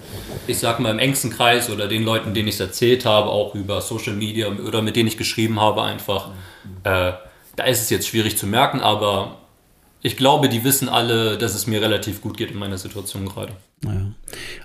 Ich 0.46 0.58
sag 0.58 0.80
mal 0.80 0.90
im 0.90 0.98
engsten 0.98 1.30
Kreis 1.30 1.68
oder 1.68 1.86
den 1.86 2.02
Leuten, 2.02 2.32
denen 2.32 2.48
ich 2.48 2.54
es 2.54 2.60
erzählt 2.60 3.04
habe, 3.04 3.28
auch 3.28 3.54
über 3.54 3.82
Social 3.82 4.14
Media 4.14 4.48
oder 4.48 4.80
mit 4.80 4.96
denen 4.96 5.08
ich 5.08 5.18
geschrieben 5.18 5.60
habe, 5.60 5.82
einfach, 5.82 6.30
äh, 6.84 7.12
da 7.56 7.64
ist 7.66 7.82
es 7.82 7.90
jetzt 7.90 8.08
schwierig 8.08 8.38
zu 8.38 8.46
merken, 8.46 8.80
aber 8.80 9.36
ich 10.04 10.18
glaube, 10.18 10.50
die 10.50 10.64
wissen 10.64 10.90
alle, 10.90 11.38
dass 11.38 11.54
es 11.54 11.66
mir 11.66 11.80
relativ 11.80 12.20
gut 12.20 12.36
geht 12.36 12.50
in 12.50 12.58
meiner 12.58 12.76
Situation 12.76 13.24
gerade. 13.24 13.52
Ja. 13.82 14.12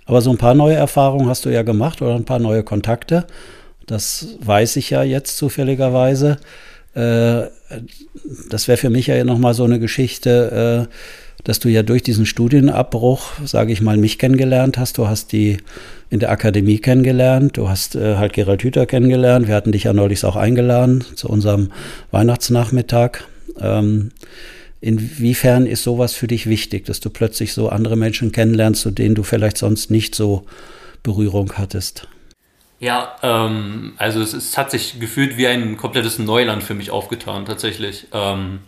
Aber 0.05 0.21
so 0.21 0.31
ein 0.31 0.37
paar 0.37 0.53
neue 0.53 0.75
Erfahrungen 0.75 1.29
hast 1.29 1.45
du 1.45 1.49
ja 1.49 1.61
gemacht 1.61 2.01
oder 2.01 2.13
ein 2.13 2.25
paar 2.25 2.39
neue 2.39 2.61
Kontakte. 2.61 3.25
Das 3.87 4.35
weiß 4.41 4.75
ich 4.75 4.89
ja 4.89 5.01
jetzt 5.01 5.37
zufälligerweise. 5.37 6.39
Äh, 6.93 7.43
das 8.49 8.67
wäre 8.67 8.75
für 8.75 8.89
mich 8.89 9.07
ja 9.07 9.23
nochmal 9.23 9.53
so 9.53 9.63
eine 9.63 9.79
Geschichte, 9.79 10.87
äh, 10.89 10.93
dass 11.45 11.59
du 11.59 11.69
ja 11.69 11.83
durch 11.83 12.03
diesen 12.03 12.25
Studienabbruch, 12.25 13.31
sage 13.45 13.71
ich 13.71 13.79
mal, 13.79 13.95
mich 13.95 14.19
kennengelernt 14.19 14.77
hast. 14.77 14.97
Du 14.97 15.07
hast 15.07 15.31
die 15.31 15.59
in 16.09 16.19
der 16.19 16.31
Akademie 16.31 16.79
kennengelernt, 16.79 17.55
du 17.55 17.69
hast 17.69 17.95
äh, 17.95 18.17
halt 18.17 18.33
Gerald 18.33 18.61
Hüther 18.61 18.85
kennengelernt. 18.85 19.47
Wir 19.47 19.55
hatten 19.55 19.71
dich 19.71 19.85
ja 19.85 19.93
neulich 19.93 20.25
auch 20.25 20.35
eingeladen 20.35 21.05
zu 21.15 21.29
unserem 21.29 21.71
Weihnachtsnachmittag. 22.11 23.19
Ähm, 23.61 24.11
inwiefern 24.81 25.65
ist 25.65 25.83
sowas 25.83 26.13
für 26.13 26.27
dich 26.27 26.47
wichtig, 26.47 26.85
dass 26.85 26.99
du 26.99 27.09
plötzlich 27.09 27.53
so 27.53 27.69
andere 27.69 27.95
Menschen 27.95 28.31
kennenlernst, 28.31 28.81
zu 28.81 28.91
denen 28.91 29.15
du 29.15 29.23
vielleicht 29.23 29.57
sonst 29.57 29.91
nicht 29.91 30.15
so 30.15 30.45
Berührung 31.03 31.53
hattest? 31.57 32.07
Ja, 32.79 33.15
ähm, 33.23 33.93
also 33.97 34.21
es, 34.21 34.33
es, 34.33 34.57
hat 34.57 34.71
sich 34.71 34.99
gefühlt 34.99 35.37
wie 35.37 35.47
ein 35.47 35.75
komplettes 35.75 36.17
Neuland 36.17 36.63
für 36.63 36.73
mich 36.73 36.91
aufgetan, 36.91 37.45
tatsächlich. 37.45 38.07
Ähm, 38.13 38.59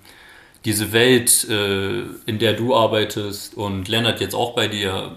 diese 0.65 0.91
Welt, 0.91 1.47
äh, 1.49 2.01
in 2.25 2.39
der 2.39 2.53
du 2.53 2.75
arbeitest 2.75 3.55
und 3.55 3.87
Lennart 3.87 4.19
jetzt 4.19 4.35
auch 4.35 4.53
bei 4.53 4.67
dir, 4.67 5.15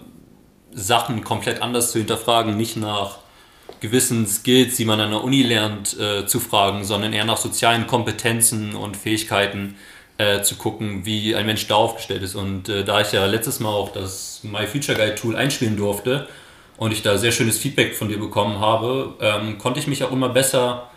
Sachen 0.72 1.22
komplett 1.22 1.62
anders 1.62 1.92
zu 1.92 1.98
hinterfragen, 1.98 2.56
nicht 2.56 2.76
nach 2.76 3.18
gewissen 3.80 4.26
Skills, 4.26 4.76
die 4.76 4.84
man 4.84 5.00
an 5.00 5.10
der 5.10 5.22
Uni 5.22 5.42
lernt, 5.42 5.98
äh, 5.98 6.26
zu 6.26 6.40
fragen, 6.40 6.84
sondern 6.84 7.12
eher 7.12 7.24
nach 7.24 7.36
sozialen 7.36 7.86
Kompetenzen 7.86 8.74
und 8.74 8.96
Fähigkeiten 8.96 9.76
äh, 10.18 10.42
zu 10.42 10.56
gucken, 10.56 11.04
wie 11.04 11.34
ein 11.34 11.46
Mensch 11.46 11.66
da 11.66 11.74
aufgestellt 11.76 12.22
ist. 12.22 12.34
Und 12.34 12.68
äh, 12.68 12.84
da 12.84 13.00
ich 13.00 13.12
ja 13.12 13.26
letztes 13.26 13.60
Mal 13.60 13.70
auch 13.70 13.92
das 13.92 14.40
My 14.42 14.66
Future 14.66 14.96
Guide 14.96 15.14
Tool 15.14 15.36
einspielen 15.36 15.76
durfte, 15.76 16.28
und 16.76 16.92
ich 16.92 17.02
da 17.02 17.16
sehr 17.18 17.32
schönes 17.32 17.58
Feedback 17.58 17.94
von 17.94 18.08
dir 18.08 18.18
bekommen 18.18 18.58
habe, 18.58 19.14
ähm, 19.20 19.58
konnte 19.58 19.80
ich 19.80 19.86
mich 19.86 20.02
auch 20.02 20.12
immer 20.12 20.28
besser, 20.28 20.90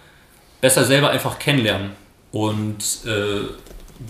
besser 0.62 0.84
selber 0.84 1.12
einfach 1.12 1.40
kennenlernen. 1.40 1.92
Und 2.32 3.06
äh, 3.06 3.42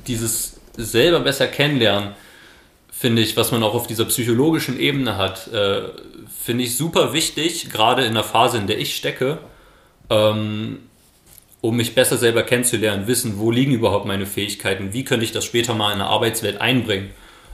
dieses 0.08 0.60
selber 0.76 1.20
besser 1.20 1.48
kennenlernen, 1.48 2.16
finde 2.90 3.22
ich, 3.22 3.38
was 3.38 3.52
man 3.52 3.64
auch 3.64 3.74
auf 3.74 3.88
dieser 3.88 4.06
psychologischen 4.06 4.80
Ebene 4.80 5.18
hat, 5.18 5.48
äh, 5.48 5.82
finde 6.42 6.64
ich 6.64 6.78
super 6.78 7.14
wichtig, 7.14 7.70
gerade 7.70 8.06
in 8.06 8.14
der 8.14 8.24
Phase, 8.24 8.58
in 8.58 8.68
der 8.68 8.80
ich 8.80 8.96
stecke, 8.96 9.40
ähm, 10.10 10.80
um 11.62 11.76
mich 11.76 11.96
besser 11.96 12.18
selber 12.18 12.44
kennenzulernen, 12.44 13.08
wissen, 13.08 13.40
wo 13.40 13.52
liegen 13.52 13.74
überhaupt 13.74 14.06
meine 14.06 14.26
Fähigkeiten, 14.26 14.94
wie 14.94 15.04
könnte 15.04 15.26
ich 15.26 15.32
das 15.32 15.46
später 15.46 15.74
mal 15.74 15.92
in 15.92 16.00
der 16.00 16.08
Arbeitswelt 16.08 16.62
einbringen, 16.62 17.10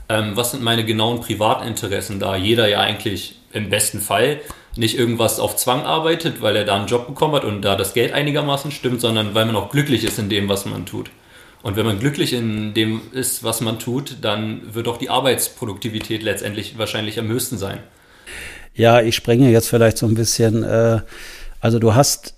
ähm, 0.08 0.36
was 0.36 0.50
sind 0.50 0.62
meine 0.62 0.84
genauen 0.84 1.20
Privatinteressen, 1.20 2.20
da 2.20 2.36
jeder 2.36 2.68
ja 2.68 2.80
eigentlich 2.80 3.36
im 3.52 3.70
besten 3.70 4.00
Fall 4.00 4.40
nicht 4.76 4.98
irgendwas 4.98 5.38
auf 5.38 5.56
Zwang 5.56 5.82
arbeitet, 5.82 6.42
weil 6.42 6.56
er 6.56 6.64
da 6.64 6.74
einen 6.74 6.86
Job 6.86 7.06
bekommen 7.06 7.34
hat 7.34 7.44
und 7.44 7.62
da 7.62 7.76
das 7.76 7.94
Geld 7.94 8.12
einigermaßen 8.12 8.70
stimmt, 8.72 9.00
sondern 9.00 9.34
weil 9.34 9.46
man 9.46 9.56
auch 9.56 9.70
glücklich 9.70 10.04
ist 10.04 10.18
in 10.18 10.28
dem, 10.28 10.48
was 10.48 10.66
man 10.66 10.84
tut. 10.84 11.10
Und 11.62 11.76
wenn 11.76 11.86
man 11.86 11.98
glücklich 11.98 12.34
in 12.34 12.74
dem 12.74 13.00
ist, 13.12 13.42
was 13.42 13.62
man 13.62 13.78
tut, 13.78 14.18
dann 14.20 14.74
wird 14.74 14.86
auch 14.86 14.98
die 14.98 15.08
Arbeitsproduktivität 15.08 16.22
letztendlich 16.22 16.76
wahrscheinlich 16.76 17.18
am 17.18 17.28
höchsten 17.28 17.56
sein. 17.56 17.78
Ja, 18.74 19.00
ich 19.00 19.14
springe 19.14 19.50
jetzt 19.50 19.68
vielleicht 19.68 19.96
so 19.96 20.06
ein 20.06 20.14
bisschen. 20.14 20.62
Äh, 20.62 21.00
also 21.60 21.78
du 21.78 21.94
hast 21.94 22.34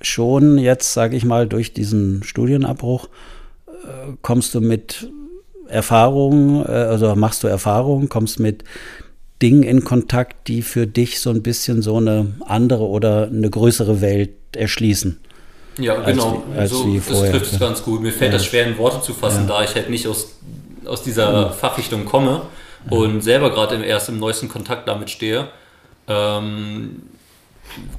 schon 0.00 0.58
jetzt, 0.58 0.92
sage 0.92 1.16
ich 1.16 1.24
mal, 1.24 1.46
durch 1.46 1.72
diesen 1.72 2.22
Studienabbruch 2.22 3.08
äh, 3.68 4.12
kommst 4.22 4.54
du 4.54 4.60
mit 4.60 5.10
Erfahrungen, 5.68 6.64
äh, 6.64 6.68
also 6.68 7.14
machst 7.14 7.42
du 7.42 7.48
Erfahrungen, 7.48 8.08
kommst 8.08 8.40
mit 8.40 8.64
Dingen 9.42 9.62
in 9.62 9.84
Kontakt, 9.84 10.48
die 10.48 10.62
für 10.62 10.86
dich 10.86 11.20
so 11.20 11.30
ein 11.30 11.42
bisschen 11.42 11.82
so 11.82 11.96
eine 11.96 12.34
andere 12.46 12.84
oder 12.84 13.26
eine 13.26 13.48
größere 13.48 14.00
Welt 14.00 14.32
erschließen. 14.54 15.18
Ja, 15.78 15.94
genau. 16.00 16.42
Als, 16.52 16.58
als 16.58 16.70
so, 16.70 16.94
das 16.94 17.06
vorher. 17.06 17.32
trifft 17.32 17.52
es 17.52 17.58
ganz 17.58 17.82
gut. 17.82 18.02
Mir 18.02 18.12
fällt 18.12 18.32
ja. 18.32 18.38
das 18.38 18.46
schwer 18.46 18.66
in 18.66 18.76
Worte 18.76 19.00
zu 19.00 19.14
fassen, 19.14 19.46
ja. 19.48 19.56
da 19.56 19.64
ich 19.64 19.74
halt 19.74 19.88
nicht 19.88 20.06
aus, 20.06 20.34
aus 20.84 21.02
dieser 21.02 21.32
ja. 21.32 21.48
Fachrichtung 21.50 22.04
komme 22.04 22.42
und 22.88 23.22
selber 23.22 23.50
gerade 23.50 23.82
erst 23.82 24.08
im 24.08 24.18
neuesten 24.18 24.48
Kontakt 24.48 24.88
damit 24.88 25.10
stehe. 25.10 25.48
Ähm, 26.08 27.02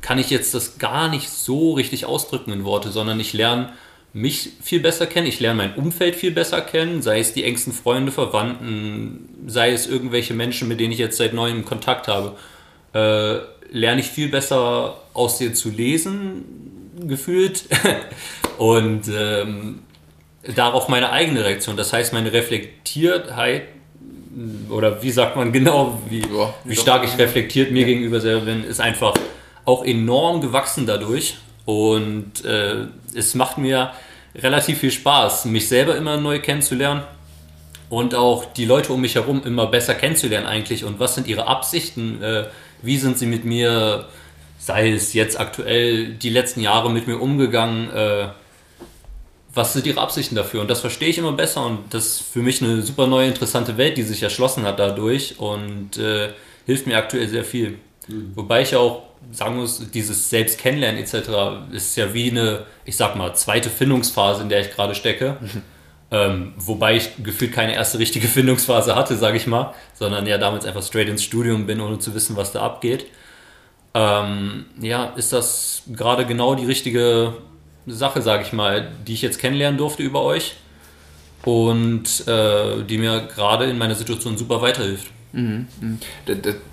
kann 0.02 0.18
ich 0.18 0.30
jetzt 0.30 0.54
das 0.54 0.78
gar 0.78 1.10
nicht 1.10 1.30
so 1.30 1.74
richtig 1.74 2.06
ausdrücken 2.06 2.52
in 2.52 2.64
Worte, 2.64 2.92
sondern 2.92 3.20
ich 3.20 3.34
lerne 3.34 3.70
mich 4.14 4.50
viel 4.62 4.82
besser 4.82 5.08
kennen, 5.08 5.28
ich 5.28 5.40
lerne 5.40 5.58
mein 5.58 5.76
Umfeld 5.76 6.16
viel 6.16 6.32
besser 6.32 6.62
kennen, 6.62 7.02
sei 7.02 7.20
es 7.20 7.34
die 7.34 7.44
engsten 7.44 7.72
Freunde, 7.72 8.12
Verwandten, 8.12 9.30
sei 9.48 9.72
es 9.72 9.88
irgendwelche 9.88 10.34
Menschen, 10.34 10.68
mit 10.68 10.80
denen 10.80 10.92
ich 10.92 11.00
jetzt 11.00 11.18
seit 11.18 11.34
neuem 11.34 11.64
Kontakt 11.64 12.08
habe, 12.08 12.36
äh, 12.94 13.40
lerne 13.72 14.02
ich 14.02 14.08
viel 14.08 14.28
besser 14.28 14.98
aus 15.14 15.38
dir 15.38 15.54
zu 15.54 15.70
lesen, 15.70 16.44
gefühlt, 17.08 17.64
und 18.58 19.04
ähm, 19.08 19.80
darauf 20.56 20.90
meine 20.90 21.12
eigene 21.12 21.46
Reaktion. 21.46 21.78
Das 21.78 21.94
heißt, 21.94 22.12
meine 22.12 22.34
Reflektiertheit, 22.34 23.64
oder 24.70 25.02
wie 25.04 25.12
sagt 25.12 25.36
man 25.36 25.52
genau, 25.52 26.02
wie, 26.10 26.20
ja, 26.20 26.54
wie 26.66 26.76
stark 26.76 27.04
ich 27.06 27.18
reflektiert 27.18 27.72
mir 27.72 27.82
ja. 27.82 27.88
gegenüber 27.88 28.20
selber 28.20 28.46
bin, 28.46 28.64
ist 28.64 28.82
einfach 28.82 29.14
auch 29.66 29.84
enorm 29.84 30.42
gewachsen 30.42 30.86
dadurch. 30.86 31.38
Und 31.66 32.44
äh, 32.44 32.86
es 33.16 33.36
macht 33.36 33.58
mir 33.58 33.92
relativ 34.36 34.80
viel 34.80 34.92
Spaß, 34.92 35.46
mich 35.46 35.68
selber 35.68 35.96
immer 35.96 36.18
neu 36.18 36.40
kennenzulernen 36.40 37.04
und 37.90 38.16
auch 38.16 38.46
die 38.46 38.66
Leute 38.66 38.94
um 38.94 39.02
mich 39.02 39.16
herum 39.16 39.42
immer 39.44 39.68
besser 39.68 39.94
kennenzulernen 39.94 40.48
eigentlich 40.48 40.86
und 40.86 41.00
was 41.00 41.16
sind 41.16 41.28
ihre 41.28 41.48
Absichten, 41.48 42.24
äh, 42.24 42.46
wie 42.82 42.98
sind 42.98 43.18
sie 43.18 43.26
mit 43.26 43.44
mir, 43.44 44.08
sei 44.58 44.92
es 44.92 45.14
jetzt 45.14 45.40
aktuell 45.40 46.14
die 46.14 46.30
letzten 46.30 46.62
Jahre 46.62 46.90
mit 46.90 47.08
mir 47.08 47.20
umgegangen, 47.20 47.92
äh, 47.92 48.30
was 49.54 49.74
sind 49.74 49.86
ihre 49.86 50.00
Absichten 50.00 50.36
dafür 50.36 50.62
und 50.62 50.70
das 50.70 50.80
verstehe 50.80 51.10
ich 51.10 51.18
immer 51.18 51.34
besser 51.34 51.66
und 51.66 51.94
das 51.94 52.06
ist 52.06 52.22
für 52.22 52.42
mich 52.42 52.62
eine 52.62 52.82
super 52.82 53.08
neue 53.08 53.28
interessante 53.28 53.76
Welt, 53.76 53.98
die 53.98 54.04
sich 54.04 54.24
erschlossen 54.24 54.64
hat 54.64 54.80
dadurch 54.80 55.38
und 55.40 55.98
äh, 55.98 56.30
hilft 56.66 56.88
mir 56.88 56.98
aktuell 56.98 57.28
sehr 57.28 57.44
viel. 57.44 57.78
Mhm. 58.08 58.32
Wobei 58.36 58.62
ich 58.62 58.78
auch 58.78 59.11
sagen 59.32 59.58
muss, 59.58 59.92
dieses 59.92 60.30
Selbstkennenlernen 60.30 61.02
etc. 61.02 61.72
ist 61.72 61.96
ja 61.96 62.14
wie 62.14 62.32
eine, 62.32 62.66
ich 62.86 62.98
sag 62.98 63.16
mal, 63.16 63.34
zweite 63.36 63.70
Findungsphase, 63.70 64.44
in 64.44 64.50
der 64.50 64.62
ich 64.62 64.72
gerade 64.72 64.96
stecke. 64.96 65.38
Mhm. 65.40 65.62
Ähm, 66.14 66.52
wobei 66.58 66.98
ich 66.98 67.24
gefühlt 67.24 67.54
keine 67.54 67.74
erste 67.74 67.98
richtige 67.98 68.28
Findungsphase 68.28 68.98
hatte, 68.98 69.16
sage 69.16 69.38
ich 69.38 69.48
mal, 69.48 69.74
sondern 69.94 70.28
ja 70.28 70.38
damals 70.38 70.66
einfach 70.66 70.84
straight 70.84 71.08
ins 71.08 71.24
Studium 71.24 71.66
bin, 71.66 71.80
ohne 71.80 72.00
zu 72.00 72.14
wissen, 72.14 72.36
was 72.36 72.52
da 72.52 72.64
abgeht. 72.64 73.06
Ähm, 73.94 74.66
ja, 74.82 75.06
ist 75.16 75.32
das 75.32 75.84
gerade 75.88 76.26
genau 76.26 76.56
die 76.56 76.66
richtige 76.66 77.36
Sache, 77.88 78.22
sage 78.22 78.44
ich 78.44 78.52
mal, 78.52 78.92
die 79.08 79.14
ich 79.14 79.22
jetzt 79.22 79.40
kennenlernen 79.40 79.78
durfte 79.78 80.04
über 80.04 80.22
euch 80.22 80.56
und 81.44 82.28
äh, 82.28 82.84
die 82.84 82.98
mir 82.98 83.22
gerade 83.34 83.66
in 83.66 83.78
meiner 83.78 83.96
Situation 83.96 84.38
super 84.38 84.62
weiterhilft. 84.62 85.08
Mhm, 85.34 85.68
mhm. 85.80 86.00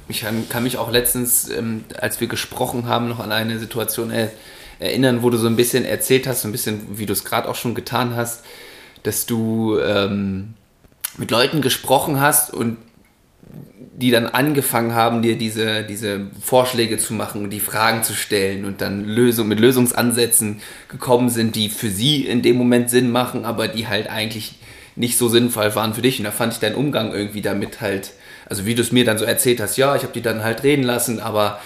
Ich 0.09 0.25
kann 0.49 0.62
mich 0.62 0.79
auch 0.79 0.90
letztens, 0.90 1.49
ähm, 1.51 1.85
als 1.99 2.21
wir 2.21 2.27
gesprochen 2.27 2.87
haben, 2.87 3.09
noch 3.09 3.21
an 3.21 3.33
eine 3.33 3.59
Situation 3.59 4.12
erinnern, 4.81 5.23
wo 5.23 5.31
du 5.31 5.38
so 5.38 5.47
ein 5.47 5.57
bisschen 5.57 5.85
erzählt 5.85 6.27
hast, 6.27 6.42
so 6.42 6.49
ein 6.49 6.53
bisschen, 6.53 6.99
wie 6.99 7.07
du 7.07 7.12
es 7.12 7.25
gerade 7.25 7.49
auch 7.49 7.55
schon 7.55 7.75
getan 7.75 8.16
hast, 8.16 8.44
dass 9.03 9.27
du 9.27 9.79
ähm, 9.79 10.55
mit 11.18 11.31
Leuten 11.31 11.62
gesprochen 11.62 12.21
hast 12.21 12.53
und 12.53 12.77
die 13.97 14.11
dann 14.12 14.27
angefangen 14.27 14.94
haben, 14.94 15.23
dir 15.23 15.37
diese, 15.37 15.83
diese 15.83 16.29
Vorschläge 16.40 16.99
zu 16.99 17.14
machen, 17.14 17.51
die 17.51 17.59
Fragen 17.59 18.05
zu 18.05 18.14
stellen 18.14 18.64
und 18.64 18.81
dann 18.81 19.05
Lösung, 19.05 19.49
mit 19.49 19.59
Lösungsansätzen 19.59 20.61
gekommen 20.88 21.31
sind, 21.31 21.57
die 21.57 21.68
für 21.68 21.90
sie 21.90 22.25
in 22.25 22.42
dem 22.42 22.57
Moment 22.57 22.90
Sinn 22.90 23.11
machen, 23.11 23.44
aber 23.44 23.66
die 23.66 23.88
halt 23.88 24.09
eigentlich 24.09 24.55
nicht 24.94 25.18
so 25.18 25.29
sinnvoll 25.29 25.75
waren 25.75 25.94
für 25.94 26.03
dich. 26.03 26.18
Und 26.18 26.25
da 26.25 26.31
fand 26.31 26.53
ich 26.53 26.61
deinen 26.61 26.77
Umgang 26.77 27.12
irgendwie 27.12 27.42
damit 27.42 27.81
halt, 27.81 28.12
also 28.48 28.66
wie 28.66 28.74
du 28.74 28.82
es 28.82 28.92
mir 28.92 29.04
dann 29.04 29.18
so 29.18 29.24
erzählt 29.24 29.61
hast, 29.61 29.76
ja, 29.76 29.96
ich 29.96 30.02
habe 30.02 30.12
die 30.12 30.22
dann 30.22 30.42
halt 30.42 30.62
reden 30.62 30.82
lassen, 30.82 31.20
aber 31.20 31.61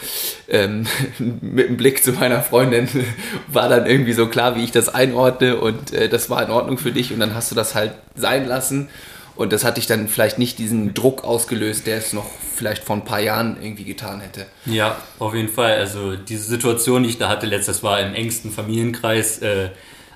ähm, 0.49 0.87
mit 1.19 1.69
dem 1.69 1.77
Blick 1.77 2.03
zu 2.05 2.13
meiner 2.13 2.43
Freundin 2.43 2.89
war 3.49 3.69
dann 3.69 3.87
irgendwie 3.87 4.13
so 4.13 4.27
klar, 4.27 4.57
wie 4.57 4.65
ich 4.65 4.73
das 4.73 4.89
einordne 4.89 5.57
und 5.57 5.93
äh, 5.93 6.09
das 6.09 6.31
war 6.31 6.43
in 6.43 6.51
Ordnung 6.51 6.79
für 6.79 6.93
dich 6.93 7.13
und 7.13 7.21
dann 7.21 7.35
hast 7.35 7.51
du 7.51 7.55
das 7.55 7.75
halt 7.75 7.93
sein 8.15 8.47
lassen. 8.47 8.89
Und 9.35 9.55
das 9.55 9.65
hat 9.65 9.79
dich 9.79 9.87
dann 9.87 10.09
vielleicht 10.09 10.39
nicht 10.39 10.59
diesen 10.59 10.93
Druck 10.93 11.25
ausgelöst, 11.25 11.87
der 11.87 11.97
es 11.97 12.13
noch 12.13 12.27
vielleicht 12.55 12.85
vor 12.85 12.97
ein 12.97 13.05
paar 13.05 13.21
Jahren 13.21 13.57
irgendwie 13.63 13.85
getan 13.85 14.21
hätte. 14.21 14.45
Ja, 14.67 14.99
auf 15.19 15.35
jeden 15.35 15.49
Fall. 15.49 15.73
Also 15.77 16.17
diese 16.17 16.45
Situation, 16.45 17.03
die 17.03 17.09
ich 17.09 17.19
da 17.19 17.31
hatte 17.31 17.47
letztes 17.47 17.83
war 17.83 17.99
im 18.01 18.15
engsten 18.15 18.51
Familienkreis. 18.51 19.39
Äh, 19.39 19.71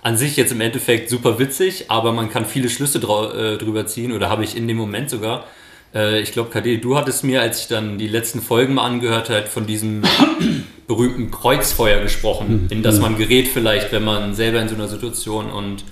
an 0.06 0.16
sich 0.16 0.36
jetzt 0.36 0.52
im 0.52 0.60
Endeffekt 0.60 1.10
super 1.10 1.40
witzig, 1.40 1.86
aber 1.90 2.12
man 2.12 2.30
kann 2.30 2.46
viele 2.46 2.68
Schlüsse 2.68 2.98
äh, 2.98 3.58
drüber 3.58 3.86
ziehen 3.86 4.12
oder 4.12 4.30
habe 4.30 4.44
ich 4.44 4.56
in 4.56 4.68
dem 4.68 4.76
Moment 4.76 5.10
sogar. 5.10 5.46
Äh, 5.94 6.20
ich 6.20 6.32
glaube, 6.32 6.50
KD, 6.50 6.78
du 6.78 6.96
hattest 6.96 7.24
mir, 7.24 7.40
als 7.40 7.60
ich 7.62 7.68
dann 7.68 7.98
die 7.98 8.08
letzten 8.08 8.40
Folgen 8.40 8.74
mal 8.74 8.84
angehört 8.84 9.30
habe, 9.30 9.46
von 9.46 9.66
diesem 9.66 10.02
berühmten 10.86 11.30
Kreuzfeuer 11.30 12.00
gesprochen, 12.00 12.68
in 12.70 12.82
das 12.82 13.00
man 13.00 13.16
gerät 13.16 13.48
vielleicht, 13.48 13.92
wenn 13.92 14.04
man 14.04 14.34
selber 14.34 14.60
in 14.60 14.68
so 14.68 14.74
einer 14.74 14.88
Situation 14.88 15.50
und 15.50 15.84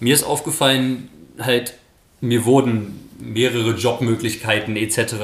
mir 0.00 0.14
ist 0.14 0.24
aufgefallen, 0.24 1.08
halt 1.38 1.74
mir 2.20 2.44
wurden 2.44 3.08
mehrere 3.18 3.72
Jobmöglichkeiten 3.72 4.76
etc., 4.76 5.14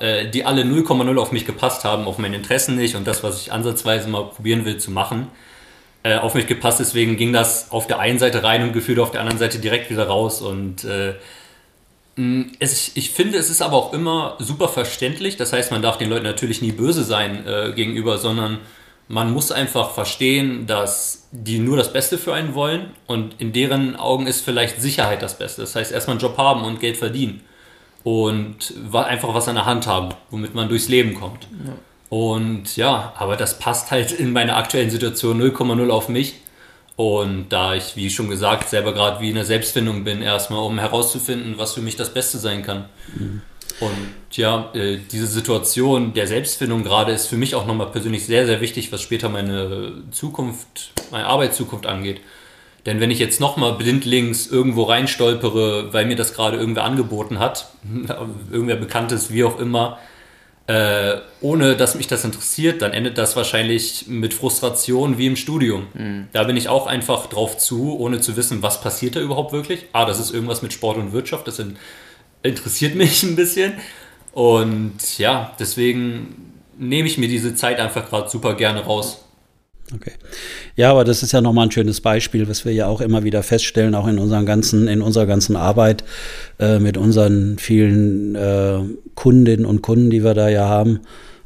äh, 0.00 0.30
die 0.30 0.44
alle 0.44 0.62
0,0 0.62 1.16
auf 1.18 1.32
mich 1.32 1.46
gepasst 1.46 1.84
haben, 1.84 2.06
auf 2.06 2.18
meine 2.18 2.36
Interessen 2.36 2.76
nicht 2.76 2.96
und 2.96 3.06
das, 3.06 3.22
was 3.22 3.40
ich 3.40 3.52
ansatzweise 3.52 4.08
mal 4.08 4.24
probieren 4.24 4.64
will 4.64 4.78
zu 4.78 4.90
machen, 4.90 5.28
äh, 6.02 6.16
auf 6.16 6.34
mich 6.34 6.46
gepasst. 6.46 6.80
Deswegen 6.80 7.16
ging 7.16 7.32
das 7.32 7.70
auf 7.70 7.86
der 7.86 7.98
einen 8.00 8.18
Seite 8.18 8.42
rein 8.42 8.62
und 8.62 8.72
gefühlt 8.72 8.98
auf 8.98 9.10
der 9.10 9.20
anderen 9.20 9.38
Seite 9.38 9.58
direkt 9.58 9.90
wieder 9.90 10.06
raus. 10.06 10.42
Und 10.42 10.84
äh, 10.84 11.14
es, 12.60 12.92
ich 12.94 13.10
finde, 13.10 13.38
es 13.38 13.50
ist 13.50 13.62
aber 13.62 13.76
auch 13.76 13.92
immer 13.92 14.36
super 14.38 14.68
verständlich. 14.68 15.36
Das 15.36 15.52
heißt, 15.52 15.70
man 15.70 15.82
darf 15.82 15.98
den 15.98 16.10
Leuten 16.10 16.24
natürlich 16.24 16.62
nie 16.62 16.72
böse 16.72 17.02
sein 17.02 17.46
äh, 17.46 17.72
gegenüber, 17.74 18.18
sondern 18.18 18.58
man 19.08 19.32
muss 19.32 19.52
einfach 19.52 19.90
verstehen, 19.90 20.66
dass 20.66 21.28
die 21.30 21.58
nur 21.58 21.76
das 21.76 21.92
Beste 21.92 22.16
für 22.16 22.32
einen 22.32 22.54
wollen 22.54 22.90
und 23.06 23.40
in 23.40 23.52
deren 23.52 23.96
Augen 23.96 24.26
ist 24.26 24.42
vielleicht 24.42 24.80
Sicherheit 24.80 25.20
das 25.22 25.36
Beste. 25.36 25.62
Das 25.62 25.74
heißt, 25.74 25.92
erstmal 25.92 26.14
einen 26.14 26.22
Job 26.22 26.38
haben 26.38 26.64
und 26.64 26.80
Geld 26.80 26.96
verdienen 26.96 27.42
und 28.02 28.74
einfach 28.92 29.34
was 29.34 29.48
an 29.48 29.56
der 29.56 29.66
Hand 29.66 29.86
haben, 29.86 30.10
womit 30.30 30.54
man 30.54 30.68
durchs 30.68 30.88
Leben 30.88 31.14
kommt. 31.14 31.48
Ja. 31.66 31.72
Und 32.10 32.76
ja, 32.76 33.12
aber 33.16 33.36
das 33.36 33.58
passt 33.58 33.90
halt 33.90 34.12
in 34.12 34.32
meiner 34.32 34.56
aktuellen 34.56 34.90
Situation 34.90 35.42
0,0 35.42 35.90
auf 35.90 36.08
mich. 36.08 36.34
Und 36.96 37.48
da 37.48 37.74
ich, 37.74 37.96
wie 37.96 38.08
schon 38.08 38.30
gesagt, 38.30 38.68
selber 38.68 38.92
gerade 38.92 39.20
wie 39.20 39.28
in 39.28 39.34
der 39.34 39.44
Selbstfindung 39.44 40.04
bin, 40.04 40.22
erstmal 40.22 40.62
um 40.62 40.78
herauszufinden, 40.78 41.54
was 41.58 41.74
für 41.74 41.80
mich 41.80 41.96
das 41.96 42.14
Beste 42.14 42.38
sein 42.38 42.62
kann. 42.62 42.84
Mhm. 43.16 43.42
Und 43.80 44.36
ja, 44.36 44.70
äh, 44.74 44.98
diese 45.10 45.26
Situation 45.26 46.14
der 46.14 46.28
Selbstfindung 46.28 46.84
gerade 46.84 47.12
ist 47.12 47.26
für 47.26 47.36
mich 47.36 47.56
auch 47.56 47.66
nochmal 47.66 47.90
persönlich 47.90 48.24
sehr, 48.24 48.46
sehr 48.46 48.60
wichtig, 48.60 48.92
was 48.92 49.02
später 49.02 49.28
meine 49.28 50.02
Zukunft, 50.12 50.92
meine 51.10 51.26
Arbeitszukunft 51.26 51.86
angeht. 51.86 52.20
Denn 52.86 53.00
wenn 53.00 53.10
ich 53.10 53.18
jetzt 53.18 53.40
nochmal 53.40 53.74
blindlings 53.74 54.46
irgendwo 54.46 54.84
reinstolpere, 54.84 55.92
weil 55.92 56.04
mir 56.06 56.16
das 56.16 56.34
gerade 56.34 56.58
irgendwer 56.58 56.84
angeboten 56.84 57.40
hat, 57.40 57.70
irgendwer 58.52 58.76
Bekanntes, 58.76 59.32
wie 59.32 59.42
auch 59.42 59.58
immer, 59.58 59.98
äh, 60.66 61.16
ohne 61.42 61.76
dass 61.76 61.94
mich 61.94 62.06
das 62.06 62.24
interessiert, 62.24 62.80
dann 62.80 62.92
endet 62.92 63.18
das 63.18 63.36
wahrscheinlich 63.36 64.06
mit 64.08 64.32
Frustration 64.32 65.18
wie 65.18 65.26
im 65.26 65.36
Studium. 65.36 65.88
Mhm. 65.92 66.28
Da 66.32 66.44
bin 66.44 66.56
ich 66.56 66.68
auch 66.68 66.86
einfach 66.86 67.26
drauf 67.26 67.58
zu, 67.58 67.98
ohne 67.98 68.20
zu 68.20 68.36
wissen, 68.36 68.62
was 68.62 68.80
passiert 68.80 69.16
da 69.16 69.20
überhaupt 69.20 69.52
wirklich. 69.52 69.86
Ah, 69.92 70.06
das 70.06 70.18
ist 70.18 70.32
irgendwas 70.32 70.62
mit 70.62 70.72
Sport 70.72 70.96
und 70.96 71.12
Wirtschaft, 71.12 71.46
das 71.46 71.56
sind 71.56 71.76
interessiert 72.42 72.94
mich 72.94 73.22
ein 73.22 73.36
bisschen. 73.36 73.74
Und 74.32 75.18
ja, 75.18 75.54
deswegen 75.58 76.54
nehme 76.78 77.08
ich 77.08 77.18
mir 77.18 77.28
diese 77.28 77.54
Zeit 77.54 77.78
einfach 77.78 78.08
gerade 78.08 78.30
super 78.30 78.54
gerne 78.54 78.80
raus. 78.84 79.23
Okay. 79.92 80.12
Ja, 80.76 80.90
aber 80.90 81.04
das 81.04 81.22
ist 81.22 81.32
ja 81.32 81.40
nochmal 81.40 81.66
ein 81.66 81.70
schönes 81.70 82.00
Beispiel, 82.00 82.48
was 82.48 82.64
wir 82.64 82.72
ja 82.72 82.86
auch 82.86 83.00
immer 83.00 83.22
wieder 83.22 83.42
feststellen, 83.42 83.94
auch 83.94 84.06
in, 84.06 84.18
unseren 84.18 84.46
ganzen, 84.46 84.88
in 84.88 85.02
unserer 85.02 85.26
ganzen 85.26 85.56
Arbeit 85.56 86.04
äh, 86.58 86.78
mit 86.78 86.96
unseren 86.96 87.58
vielen 87.58 88.34
äh, 88.34 88.78
Kundinnen 89.14 89.66
und 89.66 89.82
Kunden, 89.82 90.10
die 90.10 90.24
wir 90.24 90.34
da 90.34 90.48
ja 90.48 90.68
haben. 90.68 91.00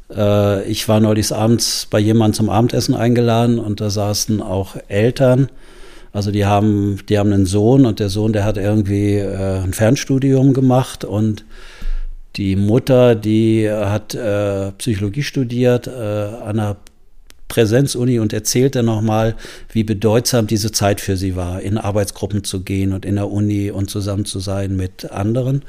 Äh, 0.09 0.63
ich 0.69 0.87
war 0.87 1.01
neulich 1.01 1.33
abends 1.33 1.87
bei 1.89 1.99
jemandem 1.99 2.35
zum 2.35 2.49
Abendessen 2.49 2.95
eingeladen 2.95 3.59
und 3.59 3.81
da 3.81 3.89
saßen 3.89 4.41
auch 4.41 4.77
Eltern, 4.87 5.49
also 6.11 6.31
die 6.31 6.45
haben, 6.45 6.99
die 7.07 7.19
haben 7.19 7.31
einen 7.31 7.45
Sohn 7.45 7.85
und 7.85 7.99
der 7.99 8.09
Sohn, 8.09 8.33
der 8.33 8.43
hat 8.45 8.57
irgendwie 8.57 9.17
äh, 9.17 9.59
ein 9.59 9.73
Fernstudium 9.73 10.53
gemacht 10.53 11.03
und 11.03 11.45
die 12.35 12.55
Mutter, 12.55 13.15
die 13.15 13.69
hat 13.69 14.15
äh, 14.15 14.71
Psychologie 14.73 15.23
studiert 15.23 15.87
äh, 15.87 15.91
an 15.91 16.59
einer 16.59 16.77
Präsenzuni 17.49 18.19
und 18.19 18.31
erzählte 18.31 18.83
nochmal, 18.83 19.35
wie 19.73 19.83
bedeutsam 19.83 20.47
diese 20.47 20.71
Zeit 20.71 21.01
für 21.01 21.17
sie 21.17 21.35
war, 21.35 21.61
in 21.61 21.77
Arbeitsgruppen 21.77 22.45
zu 22.45 22.61
gehen 22.61 22.93
und 22.93 23.05
in 23.05 23.15
der 23.15 23.29
Uni 23.29 23.71
und 23.71 23.89
zusammen 23.89 24.23
zu 24.23 24.39
sein 24.39 24.77
mit 24.77 25.11
anderen. 25.11 25.63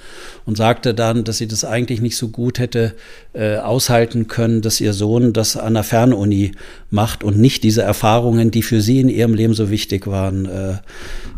Und 0.45 0.57
sagte 0.57 0.95
dann, 0.95 1.25
dass 1.25 1.39
sie 1.39 1.49
das 1.49 1.65
eigentlich 1.65 2.01
nicht 2.01 2.17
so 2.17 2.29
gut 2.29 2.59
hätte 2.59 2.95
äh, 3.33 3.57
aushalten 3.57 4.29
können, 4.29 4.61
dass 4.61 4.81
ihr 4.81 4.93
Sohn 4.93 5.33
das 5.33 5.57
an 5.57 5.75
der 5.75 5.83
Fernuni 5.83 6.53
macht 6.91 7.25
und 7.25 7.39
nicht 7.39 7.65
diese 7.65 7.83
Erfahrungen, 7.83 8.51
die 8.51 8.63
für 8.63 8.83
sie 8.83 9.01
in 9.01 9.09
ihrem 9.09 9.35
Leben 9.35 9.55
so 9.55 9.71
wichtig 9.71 10.07
waren, 10.07 10.47
äh, 10.47 10.75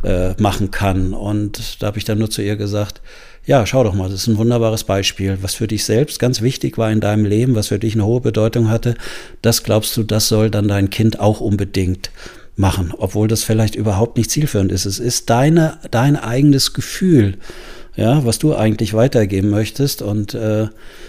äh, 0.03 0.35
machen 0.39 0.73
kann. 0.73 1.15
Und 1.15 1.81
da 1.81 1.87
habe 1.87 1.99
ich 1.99 2.05
dann 2.05 2.19
nur 2.19 2.31
zu 2.31 2.43
ihr 2.43 2.57
gesagt, 2.57 3.01
ja, 3.45 3.67
schau 3.67 3.83
doch 3.83 3.95
mal, 3.95 4.09
das 4.09 4.23
ist 4.23 4.27
ein 4.29 4.39
wunderbares 4.39 4.85
Beispiel. 4.85 5.39
Was 5.41 5.55
für 5.55 5.67
dich 5.67 5.85
selbst 5.85 6.19
ganz 6.19 6.43
wichtig 6.43 6.79
war 6.79 6.93
in 6.93 7.01
deinem 7.01 7.25
Leben, 7.25 7.55
was 7.55 7.69
für 7.69 7.79
dich 7.79 7.95
eine 7.95 8.07
hohe 8.07 8.21
Bedeutung 8.21 8.69
hatte, 8.69 8.95
das 9.43 9.65
glaubst 9.65 9.97
du, 9.97 10.05
das 10.05 10.29
soll 10.29 10.51
dann 10.51 10.69
dein 10.69 10.91
Kind 10.91 11.19
auch 11.19 11.41
unbedingt 11.41 12.11
machen, 12.55 12.93
obwohl 12.97 13.29
das 13.29 13.43
vielleicht 13.43 13.75
überhaupt 13.75 14.17
nicht 14.17 14.31
zielführend 14.31 14.71
ist. 14.71 14.85
Es 14.85 14.99
ist 14.99 15.31
deine, 15.31 15.79
dein 15.91 16.17
eigenes 16.17 16.73
Gefühl, 16.73 17.39
ja, 17.97 18.25
was 18.25 18.39
du 18.39 18.55
eigentlich 18.55 18.95
weitergeben 18.95 19.51
möchtest. 19.51 20.03
Und 20.03 20.35
äh, 20.35 20.69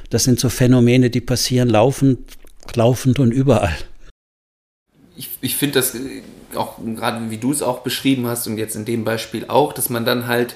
das 0.09 0.23
sind 0.23 0.39
so 0.39 0.49
Phänomene, 0.49 1.09
die 1.09 1.21
passieren 1.21 1.69
laufend, 1.69 2.19
laufend 2.73 3.19
und 3.19 3.31
überall. 3.31 3.75
Ich, 5.15 5.29
ich 5.41 5.55
finde 5.55 5.75
das 5.75 5.93
äh, 5.93 6.23
auch 6.55 6.79
gerade, 6.95 7.29
wie 7.29 7.37
du 7.37 7.51
es 7.51 7.61
auch 7.61 7.81
beschrieben 7.81 8.25
hast 8.25 8.47
und 8.47 8.57
jetzt 8.57 8.75
in 8.75 8.85
dem 8.85 9.03
Beispiel 9.03 9.45
auch, 9.47 9.73
dass 9.73 9.89
man 9.89 10.05
dann 10.05 10.27
halt 10.27 10.55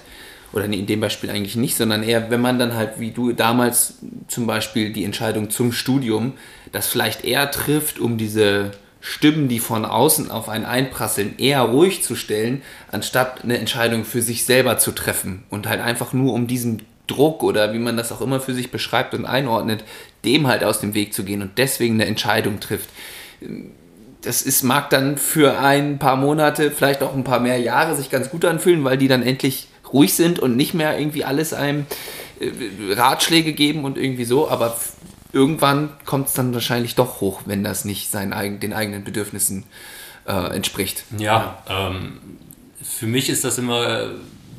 oder 0.54 0.68
nee, 0.68 0.78
in 0.78 0.86
dem 0.86 1.02
Beispiel 1.02 1.30
eigentlich 1.30 1.56
nicht, 1.56 1.76
sondern 1.76 2.04
eher, 2.04 2.30
wenn 2.32 2.42
man 2.42 2.60
dann 2.60 2.76
halt, 2.76 3.00
wie 3.00 3.12
du 3.12 3.34
damals 3.34 3.96
zum 4.28 4.48
Beispiel 4.48 4.94
die 4.94 5.04
Entscheidung 5.04 5.50
zum 5.50 5.72
Studium, 5.72 6.34
das 6.72 6.88
vielleicht 6.88 7.24
eher 7.26 7.52
trifft, 7.52 8.00
um 8.00 8.18
diese 8.18 8.72
Stimmen, 9.00 9.48
die 9.48 9.60
von 9.60 9.86
außen 9.86 10.32
auf 10.32 10.50
einen 10.50 10.66
einprasseln, 10.66 11.36
eher 11.38 11.62
ruhig 11.62 12.04
zu 12.04 12.16
stellen, 12.16 12.62
anstatt 12.92 13.44
eine 13.44 13.58
Entscheidung 13.58 14.06
für 14.06 14.22
sich 14.22 14.46
selber 14.46 14.78
zu 14.78 14.92
treffen 14.92 15.44
und 15.50 15.68
halt 15.68 15.82
einfach 15.82 16.14
nur 16.14 16.34
um 16.34 16.48
diesen 16.48 16.82
Druck 17.08 17.42
oder 17.42 17.74
wie 17.74 17.80
man 17.80 17.98
das 17.98 18.12
auch 18.12 18.22
immer 18.22 18.40
für 18.40 18.54
sich 18.54 18.70
beschreibt 18.70 19.14
und 19.14 19.26
einordnet, 19.26 19.84
dem 20.26 20.48
halt 20.48 20.64
aus 20.64 20.80
dem 20.80 20.94
Weg 20.94 21.14
zu 21.14 21.24
gehen 21.24 21.42
und 21.42 21.58
deswegen 21.58 21.96
eine 21.96 22.06
Entscheidung 22.06 22.60
trifft. 22.60 22.90
Das 24.22 24.42
ist, 24.42 24.64
mag 24.64 24.90
dann 24.90 25.18
für 25.18 25.60
ein 25.60 26.00
paar 26.00 26.18
Monate, 26.18 26.72
vielleicht 26.72 27.02
auch 27.02 27.14
ein 27.14 27.24
paar 27.24 27.40
mehr 27.40 27.60
Jahre 27.60 27.96
sich 27.96 28.10
ganz 28.10 28.30
gut 28.30 28.44
anfühlen, 28.44 28.84
weil 28.84 28.98
die 28.98 29.08
dann 29.08 29.24
endlich 29.24 29.68
ruhig 29.94 30.14
sind 30.14 30.40
und 30.40 30.56
nicht 30.56 30.74
mehr 30.74 30.98
irgendwie 30.98 31.24
alles 31.24 31.54
einem 31.54 31.86
äh, 32.40 32.94
Ratschläge 32.94 33.54
geben 33.54 33.86
und 33.86 33.98
irgendwie 33.98 34.26
so, 34.26 34.50
aber 34.50 34.78
irgendwann 35.34 35.90
kommt 36.06 36.28
es 36.28 36.34
dann 36.34 36.54
wahrscheinlich 36.54 36.96
doch 36.96 37.22
hoch, 37.22 37.42
wenn 37.46 37.64
das 37.64 37.86
nicht 37.86 38.10
seinen, 38.10 38.60
den 38.60 38.74
eigenen 38.74 39.04
Bedürfnissen 39.04 39.66
äh, 40.28 40.56
entspricht. 40.56 41.04
Ja, 41.18 41.64
ähm, 41.70 42.20
für 42.82 43.08
mich 43.08 43.30
ist 43.30 43.44
das 43.44 43.58
immer 43.58 44.12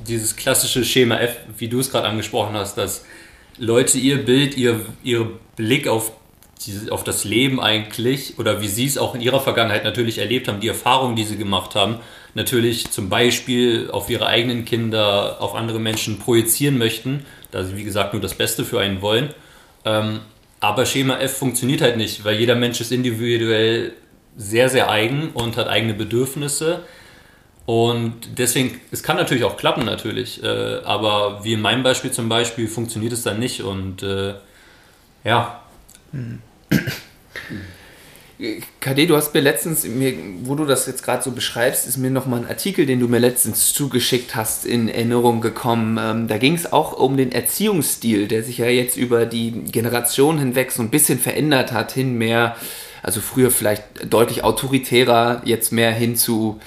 dieses 0.07 0.37
klassische 0.37 0.85
Schema 0.85 1.19
F, 1.19 1.37
wie 1.57 1.69
du 1.69 1.81
es 1.81 1.91
gerade 1.91 2.09
angesprochen 2.09 2.55
hast, 2.55 2.77
dass 2.77 3.05
Leute 3.59 3.99
ihr 3.99 4.25
Bild, 4.25 4.57
ihr, 4.57 4.81
ihr 5.03 5.31
Blick 5.57 5.88
auf, 5.88 6.12
auf 6.91 7.05
das 7.05 7.25
Leben 7.25 7.61
eigentlich 7.61 8.38
oder 8.38 8.61
wie 8.61 8.69
sie 8.69 8.87
es 8.87 8.99
auch 8.99 9.14
in 9.14 9.21
ihrer 9.21 9.41
Vergangenheit 9.41 9.85
natürlich 9.85 10.19
erlebt 10.19 10.49
haben, 10.49 10.61
die 10.61 10.69
Erfahrungen, 10.69 11.17
die 11.17 11.25
sie 11.25 11.37
gemacht 11.37 11.75
haben, 11.75 11.97
natürlich 12.35 12.91
zum 12.91 13.09
Beispiel 13.09 13.91
auf 13.91 14.11
ihre 14.11 14.27
eigenen 14.27 14.64
Kinder, 14.64 15.41
auf 15.41 15.55
andere 15.55 15.79
Menschen 15.81 16.19
projizieren 16.19 16.79
möchten, 16.79 17.25
da 17.51 17.64
sie, 17.64 17.77
wie 17.77 17.85
gesagt, 17.85 18.12
nur 18.12 18.23
das 18.23 18.35
Beste 18.35 18.64
für 18.64 18.81
einen 18.81 19.03
wollen. 19.03 19.31
Ähm, 19.85 20.21
aber 20.61 20.87
Schema 20.87 21.19
F 21.19 21.37
funktioniert 21.37 21.81
halt 21.81 21.97
nicht, 21.97 22.25
weil 22.25 22.38
jeder 22.38 22.55
Mensch 22.55 22.81
ist 22.81 22.93
individuell 22.93 23.93
sehr, 24.37 24.69
sehr 24.69 24.91
eigen 24.91 25.31
und 25.31 25.57
hat 25.57 25.69
eigene 25.69 25.95
Bedürfnisse. 25.95 26.81
Und 27.67 28.38
deswegen, 28.38 28.81
es 28.91 29.03
kann 29.03 29.17
natürlich 29.17 29.45
auch 29.45 29.57
klappen, 29.57 29.85
natürlich. 29.85 30.43
Äh, 30.43 30.47
aber 30.85 31.45
wie 31.45 31.53
in 31.53 31.61
meinem 31.61 31.83
Beispiel 31.83 32.11
zum 32.11 32.29
Beispiel, 32.29 32.67
funktioniert 32.67 33.12
es 33.12 33.23
dann 33.23 33.38
nicht. 33.38 33.62
Und 33.62 34.03
äh, 34.03 34.35
ja. 35.25 35.61
KD, 38.81 39.07
du 39.07 39.16
hast 39.16 39.35
mir 39.35 39.40
letztens, 39.40 39.85
mir, 39.85 40.14
wo 40.44 40.55
du 40.55 40.64
das 40.64 40.87
jetzt 40.87 41.03
gerade 41.03 41.24
so 41.24 41.33
beschreibst, 41.33 41.88
ist 41.88 41.96
mir 41.96 42.11
nochmal 42.11 42.40
ein 42.40 42.48
Artikel, 42.48 42.87
den 42.87 43.01
du 43.01 43.09
mir 43.09 43.18
letztens 43.18 43.72
zugeschickt 43.72 44.37
hast, 44.37 44.64
in 44.64 44.88
Erinnerung 44.88 45.40
gekommen. 45.40 45.98
Ähm, 46.01 46.29
da 46.29 46.38
ging 46.38 46.55
es 46.55 46.72
auch 46.72 46.92
um 46.92 47.16
den 47.16 47.33
Erziehungsstil, 47.33 48.29
der 48.29 48.44
sich 48.44 48.59
ja 48.59 48.66
jetzt 48.66 48.96
über 48.96 49.27
die 49.27 49.51
Generation 49.51 50.38
hinweg 50.38 50.70
so 50.70 50.83
ein 50.83 50.90
bisschen 50.90 51.18
verändert 51.18 51.72
hat, 51.72 51.90
hin 51.90 52.16
mehr, 52.16 52.55
also 53.03 53.20
früher 53.20 53.51
vielleicht 53.51 53.83
deutlich 54.09 54.44
autoritärer, 54.44 55.42
jetzt 55.44 55.72
mehr 55.72 55.90
hin 55.90 56.14
zu 56.14 56.61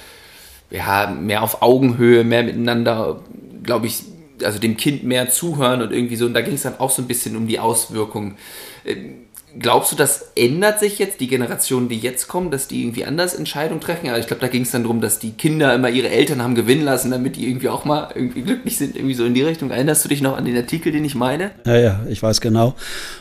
ja, 0.72 1.08
mehr 1.08 1.44
auf 1.44 1.62
Augenhöhe, 1.62 2.24
mehr 2.24 2.44
miteinander, 2.44 3.22
glaube 3.64 3.88
ich, 3.88 4.04
also 4.44 4.60
dem 4.60 4.76
Kind 4.76 5.04
mehr 5.04 5.30
zuhören 5.30 5.82
und 5.82 5.92
irgendwie 5.92 6.16
so. 6.16 6.26
Und 6.26 6.34
da 6.34 6.42
ging 6.42 6.56
es 6.56 6.64
dann 6.64 6.80
auch 6.80 6.90
so 6.90 7.02
ein 7.02 7.08
bisschen 7.08 7.36
um 7.36 7.48
die 7.48 7.60
Auswirkungen. 7.60 8.38
Ähm, 8.86 9.26
glaubst 9.60 9.92
du, 9.92 9.96
das 9.96 10.32
ändert 10.36 10.80
sich 10.80 11.00
jetzt, 11.00 11.20
die 11.20 11.28
Generationen, 11.28 11.90
die 11.90 11.98
jetzt 11.98 12.28
kommen, 12.28 12.52
dass 12.52 12.68
die 12.68 12.82
irgendwie 12.82 13.06
anders 13.06 13.34
Entscheidungen 13.34 13.82
treffen? 13.82 14.08
Also 14.08 14.22
ich 14.22 14.28
glaube, 14.28 14.42
da 14.42 14.48
ging 14.48 14.64
es 14.64 14.72
dann 14.72 14.84
darum, 14.84 15.02
dass 15.02 15.20
die 15.20 15.32
Kinder 15.32 15.74
immer 15.74 15.90
ihre 15.90 16.10
Eltern 16.10 16.42
haben 16.42 16.56
gewinnen 16.56 16.84
lassen, 16.84 17.12
damit 17.12 17.36
die 17.36 17.48
irgendwie 17.48 17.70
auch 17.70 17.86
mal 17.86 18.12
irgendwie 18.16 18.42
glücklich 18.42 18.78
sind, 18.78 18.96
irgendwie 18.96 19.16
so 19.16 19.26
in 19.26 19.34
die 19.34 19.42
Richtung. 19.42 19.72
Erinnerst 19.72 20.06
du 20.06 20.10
dich 20.10 20.22
noch 20.22 20.38
an 20.38 20.46
den 20.46 20.56
Artikel, 20.56 20.92
den 20.92 21.06
ich 21.06 21.16
meine? 21.16 21.52
Ja, 21.66 21.78
ja, 21.78 22.00
ich 22.10 22.22
weiß 22.22 22.42
genau, 22.42 22.76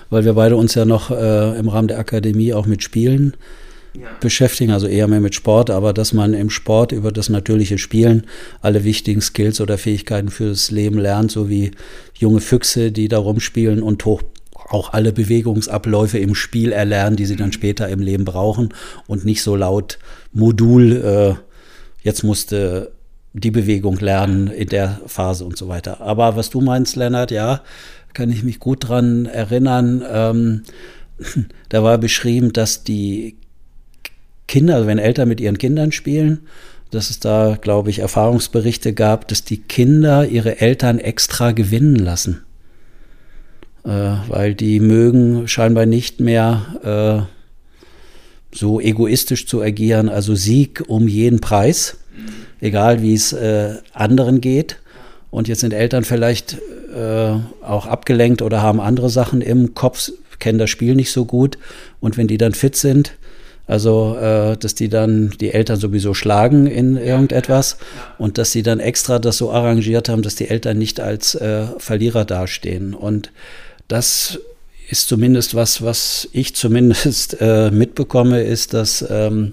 weil 0.08 0.24
wir 0.24 0.34
beide 0.34 0.56
uns 0.56 0.74
ja 0.74 0.84
noch 0.84 1.10
äh, 1.10 1.58
im 1.58 1.68
Rahmen 1.68 1.88
der 1.88 1.98
Akademie 1.98 2.54
auch 2.54 2.66
mit 2.66 2.82
Spielen 2.82 3.36
ja. 3.94 4.08
beschäftigen, 4.20 4.72
also 4.72 4.86
eher 4.86 5.08
mehr 5.08 5.20
mit 5.20 5.34
Sport, 5.34 5.70
aber 5.70 5.92
dass 5.92 6.12
man 6.12 6.34
im 6.34 6.50
Sport 6.50 6.92
über 6.92 7.12
das 7.12 7.28
natürliche 7.28 7.78
Spielen 7.78 8.26
alle 8.60 8.84
wichtigen 8.84 9.20
Skills 9.20 9.60
oder 9.60 9.78
Fähigkeiten 9.78 10.28
fürs 10.28 10.70
Leben 10.70 10.98
lernt, 10.98 11.30
so 11.30 11.48
wie 11.48 11.72
junge 12.14 12.40
Füchse, 12.40 12.92
die 12.92 13.08
da 13.08 13.18
rumspielen 13.18 13.82
und 13.82 14.04
hoch 14.04 14.22
auch 14.68 14.92
alle 14.92 15.12
Bewegungsabläufe 15.12 16.18
im 16.18 16.34
Spiel 16.34 16.72
erlernen, 16.72 17.16
die 17.16 17.26
sie 17.26 17.36
dann 17.36 17.52
später 17.52 17.88
im 17.88 18.00
Leben 18.00 18.24
brauchen 18.24 18.74
und 19.06 19.24
nicht 19.24 19.42
so 19.42 19.56
laut 19.56 19.98
Modul, 20.32 20.92
äh, 20.92 21.34
jetzt 22.02 22.22
musste 22.22 22.92
die 23.32 23.50
Bewegung 23.50 23.96
lernen 23.98 24.48
in 24.48 24.68
der 24.68 25.00
Phase 25.06 25.44
und 25.44 25.56
so 25.56 25.68
weiter. 25.68 26.00
Aber 26.00 26.36
was 26.36 26.50
du 26.50 26.60
meinst, 26.60 26.96
Lennart, 26.96 27.30
ja, 27.30 27.62
kann 28.12 28.30
ich 28.30 28.42
mich 28.42 28.58
gut 28.58 28.88
dran 28.88 29.26
erinnern. 29.26 30.02
Ähm, 30.10 30.62
da 31.68 31.82
war 31.82 31.98
beschrieben, 31.98 32.52
dass 32.52 32.82
die 32.82 33.36
Kinder, 34.48 34.74
also 34.76 34.86
wenn 34.86 34.98
Eltern 34.98 35.28
mit 35.28 35.40
ihren 35.40 35.58
Kindern 35.58 35.92
spielen, 35.92 36.40
dass 36.90 37.10
es 37.10 37.20
da, 37.20 37.56
glaube 37.60 37.90
ich, 37.90 38.00
Erfahrungsberichte 38.00 38.92
gab, 38.92 39.28
dass 39.28 39.44
die 39.44 39.58
Kinder 39.58 40.26
ihre 40.26 40.60
Eltern 40.60 40.98
extra 40.98 41.52
gewinnen 41.52 41.94
lassen. 41.94 42.42
Äh, 43.84 43.88
weil 44.28 44.54
die 44.54 44.78
mögen 44.78 45.48
scheinbar 45.48 45.86
nicht 45.86 46.20
mehr 46.20 47.26
äh, 48.52 48.56
so 48.56 48.80
egoistisch 48.80 49.46
zu 49.46 49.62
agieren, 49.62 50.08
also 50.08 50.34
Sieg 50.34 50.84
um 50.88 51.08
jeden 51.08 51.40
Preis, 51.40 51.96
egal 52.60 53.00
wie 53.00 53.14
es 53.14 53.32
äh, 53.32 53.76
anderen 53.92 54.40
geht. 54.40 54.76
Und 55.30 55.48
jetzt 55.48 55.60
sind 55.60 55.72
Eltern 55.72 56.04
vielleicht 56.04 56.58
äh, 56.94 57.32
auch 57.62 57.86
abgelenkt 57.86 58.42
oder 58.42 58.60
haben 58.60 58.80
andere 58.80 59.08
Sachen 59.08 59.40
im 59.40 59.74
Kopf, 59.74 60.10
kennen 60.40 60.58
das 60.58 60.70
Spiel 60.70 60.94
nicht 60.94 61.12
so 61.12 61.24
gut. 61.24 61.56
Und 62.00 62.16
wenn 62.16 62.26
die 62.26 62.38
dann 62.38 62.52
fit 62.52 62.76
sind, 62.76 63.14
also, 63.66 64.16
äh, 64.16 64.56
dass 64.56 64.74
die 64.74 64.88
dann 64.88 65.32
die 65.40 65.54
Eltern 65.54 65.78
sowieso 65.78 66.12
schlagen 66.12 66.66
in 66.66 66.96
irgendetwas 66.96 67.76
und 68.18 68.36
dass 68.36 68.50
sie 68.50 68.64
dann 68.64 68.80
extra 68.80 69.20
das 69.20 69.36
so 69.36 69.52
arrangiert 69.52 70.08
haben, 70.08 70.22
dass 70.22 70.34
die 70.34 70.48
Eltern 70.48 70.76
nicht 70.76 70.98
als 70.98 71.36
äh, 71.36 71.66
Verlierer 71.78 72.24
dastehen. 72.24 72.94
Und 72.94 73.30
das 73.90 74.38
ist 74.88 75.08
zumindest 75.08 75.54
was, 75.54 75.82
was 75.82 76.28
ich 76.32 76.54
zumindest 76.54 77.36
äh, 77.40 77.70
mitbekomme, 77.70 78.42
ist, 78.42 78.74
dass 78.74 79.04
ähm, 79.08 79.52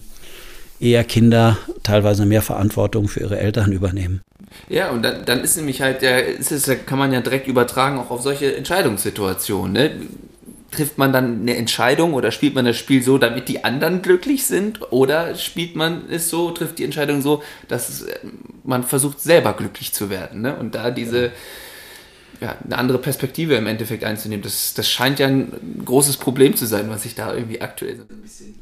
eher 0.80 1.04
Kinder 1.04 1.58
teilweise 1.84 2.26
mehr 2.26 2.42
Verantwortung 2.42 3.08
für 3.08 3.22
ihre 3.22 3.40
Eltern 3.40 3.72
übernehmen. 3.72 4.22
Ja, 4.70 4.90
und 4.90 5.04
dann, 5.04 5.26
dann 5.26 5.42
ist 5.42 5.58
nämlich 5.58 5.82
halt, 5.82 6.02
ja, 6.02 6.18
ist 6.18 6.52
es, 6.52 6.70
kann 6.86 6.98
man 6.98 7.12
ja 7.12 7.22
direkt 7.22 7.48
übertragen 7.48 8.00
auch 8.00 8.10
auf 8.10 8.22
solche 8.22 8.56
Entscheidungssituationen. 8.56 9.74
Ne? 9.74 9.92
trifft 10.70 10.98
man 10.98 11.14
dann 11.14 11.42
eine 11.42 11.56
Entscheidung 11.56 12.14
oder 12.14 12.30
spielt 12.32 12.54
man 12.54 12.66
das 12.66 12.76
Spiel 12.76 13.02
so, 13.02 13.18
damit 13.18 13.48
die 13.48 13.64
anderen 13.64 14.02
glücklich 14.02 14.46
sind? 14.46 14.92
Oder 14.92 15.34
spielt 15.36 15.78
man 15.78 16.04
es 16.12 16.30
so, 16.30 16.52
trifft 16.52 16.78
die 16.80 16.84
Entscheidung 16.84 17.22
so, 17.22 17.42
dass 17.70 17.88
es, 17.88 18.02
äh, 18.04 18.20
man 18.64 18.84
versucht 18.84 19.22
selber 19.22 19.54
glücklich 19.54 19.94
zu 19.94 20.10
werden? 20.10 20.42
Ne? 20.42 20.56
Und 20.56 20.76
da 20.76 20.92
diese 20.92 21.26
ja, 21.26 21.32
eine 22.42 22.78
andere 22.78 22.98
Perspektive 22.98 23.56
im 23.56 23.68
Endeffekt 23.68 24.04
einzunehmen, 24.04 24.44
das, 24.44 24.74
das 24.74 24.90
scheint 24.90 25.20
ja 25.20 25.28
ein 25.28 25.52
großes 25.86 26.18
Problem 26.18 26.56
zu 26.56 26.66
sein, 26.66 26.90
was 26.90 27.04
sich 27.04 27.16
da 27.16 27.34
irgendwie 27.34 27.62
aktuell 27.62 27.98
so 27.98 28.04
ein 28.04 28.22
bisschen. 28.22 28.56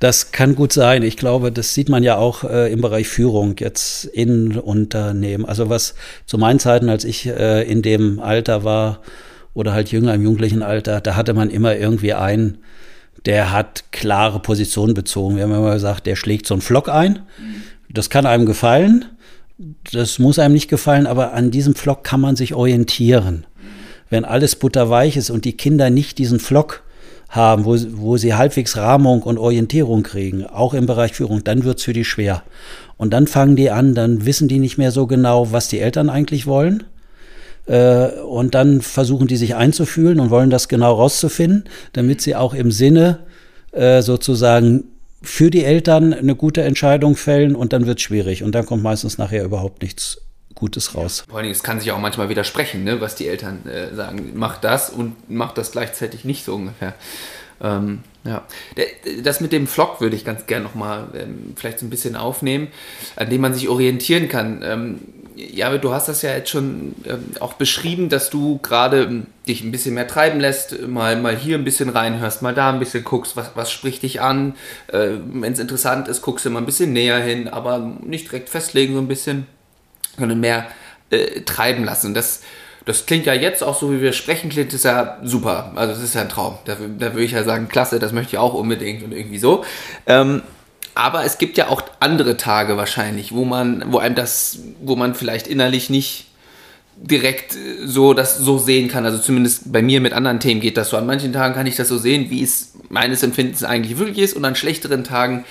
Das 0.00 0.32
kann 0.32 0.56
gut 0.56 0.72
sein. 0.72 1.04
Ich 1.04 1.16
glaube, 1.16 1.52
das 1.52 1.74
sieht 1.74 1.88
man 1.88 2.02
ja 2.02 2.16
auch 2.16 2.42
äh, 2.42 2.72
im 2.72 2.80
Bereich 2.80 3.06
Führung 3.06 3.54
jetzt 3.58 4.04
in 4.06 4.58
Unternehmen. 4.58 5.44
Also 5.44 5.68
was 5.68 5.94
zu 6.26 6.38
meinen 6.38 6.58
Zeiten, 6.58 6.88
als 6.88 7.04
ich 7.04 7.26
äh, 7.26 7.62
in 7.62 7.82
dem 7.82 8.18
Alter 8.18 8.64
war, 8.64 9.00
oder 9.54 9.72
halt 9.72 9.92
jünger 9.92 10.14
im 10.14 10.22
jugendlichen 10.22 10.62
Alter, 10.62 11.00
da 11.00 11.14
hatte 11.14 11.34
man 11.34 11.50
immer 11.50 11.76
irgendwie 11.76 12.14
einen, 12.14 12.58
der 13.26 13.52
hat 13.52 13.84
klare 13.92 14.40
Positionen 14.40 14.94
bezogen. 14.94 15.36
Wir 15.36 15.44
haben 15.44 15.54
immer 15.54 15.74
gesagt, 15.74 16.06
der 16.06 16.16
schlägt 16.16 16.46
so 16.46 16.54
einen 16.54 16.62
Flock 16.62 16.88
ein. 16.88 17.20
Das 17.88 18.10
kann 18.10 18.26
einem 18.26 18.46
gefallen, 18.46 19.04
das 19.92 20.18
muss 20.18 20.38
einem 20.38 20.54
nicht 20.54 20.68
gefallen, 20.68 21.06
aber 21.06 21.32
an 21.32 21.50
diesem 21.50 21.74
Flock 21.74 22.04
kann 22.04 22.20
man 22.20 22.36
sich 22.36 22.54
orientieren. 22.54 23.46
Wenn 24.10 24.24
alles 24.24 24.56
butterweich 24.56 25.16
ist 25.16 25.30
und 25.30 25.44
die 25.44 25.56
Kinder 25.56 25.90
nicht 25.90 26.18
diesen 26.18 26.38
Flock 26.38 26.82
haben, 27.28 27.64
wo, 27.64 27.76
wo 27.92 28.16
sie 28.18 28.34
halbwegs 28.34 28.76
Rahmung 28.76 29.22
und 29.22 29.38
Orientierung 29.38 30.02
kriegen, 30.02 30.46
auch 30.46 30.74
im 30.74 30.86
Bereich 30.86 31.14
Führung, 31.14 31.44
dann 31.44 31.64
wird's 31.64 31.82
für 31.82 31.94
die 31.94 32.04
schwer. 32.04 32.42
Und 32.98 33.12
dann 33.12 33.26
fangen 33.26 33.56
die 33.56 33.70
an, 33.70 33.94
dann 33.94 34.26
wissen 34.26 34.48
die 34.48 34.58
nicht 34.58 34.76
mehr 34.76 34.92
so 34.92 35.06
genau, 35.06 35.50
was 35.50 35.68
die 35.68 35.80
Eltern 35.80 36.10
eigentlich 36.10 36.46
wollen. 36.46 36.84
Äh, 37.66 38.08
und 38.20 38.54
dann 38.54 38.82
versuchen 38.82 39.28
die 39.28 39.36
sich 39.36 39.54
einzufühlen 39.54 40.20
und 40.20 40.30
wollen 40.30 40.50
das 40.50 40.68
genau 40.68 40.94
rauszufinden, 40.94 41.64
damit 41.94 42.20
sie 42.20 42.36
auch 42.36 42.52
im 42.52 42.70
Sinne 42.70 43.20
äh, 43.72 44.02
sozusagen 44.02 44.84
für 45.22 45.50
die 45.50 45.64
Eltern 45.64 46.12
eine 46.12 46.34
gute 46.34 46.62
Entscheidung 46.62 47.16
fällen 47.16 47.54
und 47.54 47.72
dann 47.72 47.86
wird 47.86 47.98
es 47.98 48.02
schwierig 48.02 48.42
und 48.42 48.54
dann 48.54 48.66
kommt 48.66 48.82
meistens 48.82 49.18
nachher 49.18 49.44
überhaupt 49.44 49.82
nichts 49.82 50.20
Gutes 50.54 50.94
raus. 50.94 51.24
Vor 51.26 51.38
allen 51.38 51.44
Dingen, 51.44 51.54
es 51.54 51.62
kann 51.62 51.80
sich 51.80 51.90
auch 51.92 51.98
manchmal 51.98 52.28
widersprechen, 52.28 52.84
ne, 52.84 53.00
was 53.00 53.14
die 53.14 53.26
Eltern 53.26 53.66
äh, 53.66 53.94
sagen. 53.94 54.32
Mach 54.34 54.58
das 54.58 54.90
und 54.90 55.16
mach 55.28 55.52
das 55.54 55.72
gleichzeitig 55.72 56.24
nicht 56.24 56.44
so 56.44 56.54
ungefähr. 56.54 56.94
Ähm, 57.60 58.00
ja, 58.24 58.44
das 59.22 59.40
mit 59.40 59.52
dem 59.52 59.66
Flock 59.66 60.00
würde 60.00 60.14
ich 60.14 60.24
ganz 60.24 60.46
gerne 60.46 60.64
nochmal 60.64 61.08
ähm, 61.14 61.54
vielleicht 61.56 61.78
so 61.78 61.86
ein 61.86 61.90
bisschen 61.90 62.16
aufnehmen, 62.16 62.68
an 63.16 63.30
dem 63.30 63.40
man 63.40 63.54
sich 63.54 63.68
orientieren 63.68 64.28
kann. 64.28 64.62
Ähm, 64.64 65.00
ja, 65.36 65.76
du 65.78 65.92
hast 65.92 66.08
das 66.08 66.22
ja 66.22 66.30
jetzt 66.30 66.50
schon 66.50 66.94
ähm, 67.04 67.32
auch 67.40 67.54
beschrieben, 67.54 68.08
dass 68.08 68.30
du 68.30 68.58
gerade 68.58 69.04
ähm, 69.04 69.26
dich 69.48 69.62
ein 69.62 69.72
bisschen 69.72 69.94
mehr 69.94 70.06
treiben 70.06 70.40
lässt, 70.40 70.86
mal, 70.86 71.16
mal 71.16 71.36
hier 71.36 71.56
ein 71.56 71.64
bisschen 71.64 71.88
reinhörst, 71.88 72.42
mal 72.42 72.54
da 72.54 72.70
ein 72.70 72.78
bisschen 72.78 73.04
guckst, 73.04 73.36
was, 73.36 73.52
was 73.54 73.70
spricht 73.72 74.02
dich 74.02 74.20
an. 74.20 74.54
Äh, 74.88 75.10
Wenn 75.32 75.52
es 75.52 75.58
interessant 75.58 76.08
ist, 76.08 76.22
guckst 76.22 76.44
du 76.44 76.50
mal 76.50 76.60
ein 76.60 76.66
bisschen 76.66 76.92
näher 76.92 77.18
hin, 77.18 77.48
aber 77.48 77.78
nicht 77.78 78.26
direkt 78.26 78.48
festlegen, 78.48 78.94
so 78.94 79.00
ein 79.00 79.08
bisschen, 79.08 79.46
sondern 80.18 80.40
mehr 80.40 80.66
äh, 81.10 81.40
treiben 81.42 81.84
lassen. 81.84 82.14
Das, 82.14 82.42
das 82.84 83.06
klingt 83.06 83.26
ja 83.26 83.34
jetzt 83.34 83.62
auch 83.62 83.78
so, 83.78 83.92
wie 83.92 84.00
wir 84.00 84.12
sprechen, 84.12 84.50
klingt 84.50 84.72
es 84.72 84.82
ja 84.82 85.18
super. 85.22 85.72
Also, 85.76 85.94
das 85.94 86.02
ist 86.02 86.14
ja 86.14 86.22
ein 86.22 86.28
Traum. 86.28 86.58
Da, 86.64 86.76
da 86.98 87.12
würde 87.12 87.24
ich 87.24 87.32
ja 87.32 87.44
sagen, 87.44 87.68
klasse, 87.68 87.98
das 87.98 88.12
möchte 88.12 88.34
ich 88.34 88.38
auch 88.38 88.54
unbedingt 88.54 89.02
und 89.02 89.12
irgendwie 89.12 89.38
so. 89.38 89.64
Ähm, 90.06 90.42
aber 90.94 91.24
es 91.24 91.38
gibt 91.38 91.56
ja 91.56 91.68
auch 91.68 91.82
andere 92.00 92.36
Tage 92.36 92.76
wahrscheinlich, 92.76 93.32
wo 93.32 93.44
man, 93.44 93.84
wo 93.92 93.98
einem 93.98 94.14
das, 94.14 94.58
wo 94.80 94.96
man 94.96 95.14
vielleicht 95.14 95.46
innerlich 95.46 95.90
nicht 95.90 96.26
direkt 96.96 97.56
so 97.84 98.14
das 98.14 98.38
so 98.38 98.58
sehen 98.58 98.88
kann. 98.88 99.04
Also 99.04 99.18
zumindest 99.18 99.72
bei 99.72 99.82
mir 99.82 100.00
mit 100.00 100.12
anderen 100.12 100.40
Themen 100.40 100.60
geht 100.60 100.76
das 100.76 100.90
so. 100.90 100.96
An 100.96 101.06
manchen 101.06 101.32
Tagen 101.32 101.54
kann 101.54 101.66
ich 101.66 101.76
das 101.76 101.88
so 101.88 101.98
sehen, 101.98 102.30
wie 102.30 102.42
es 102.42 102.74
meines 102.90 103.22
Empfindens 103.22 103.64
eigentlich 103.64 103.98
wirklich 103.98 104.18
ist. 104.18 104.36
Und 104.36 104.44
an 104.44 104.54
schlechteren 104.54 105.02
Tagen 105.02 105.44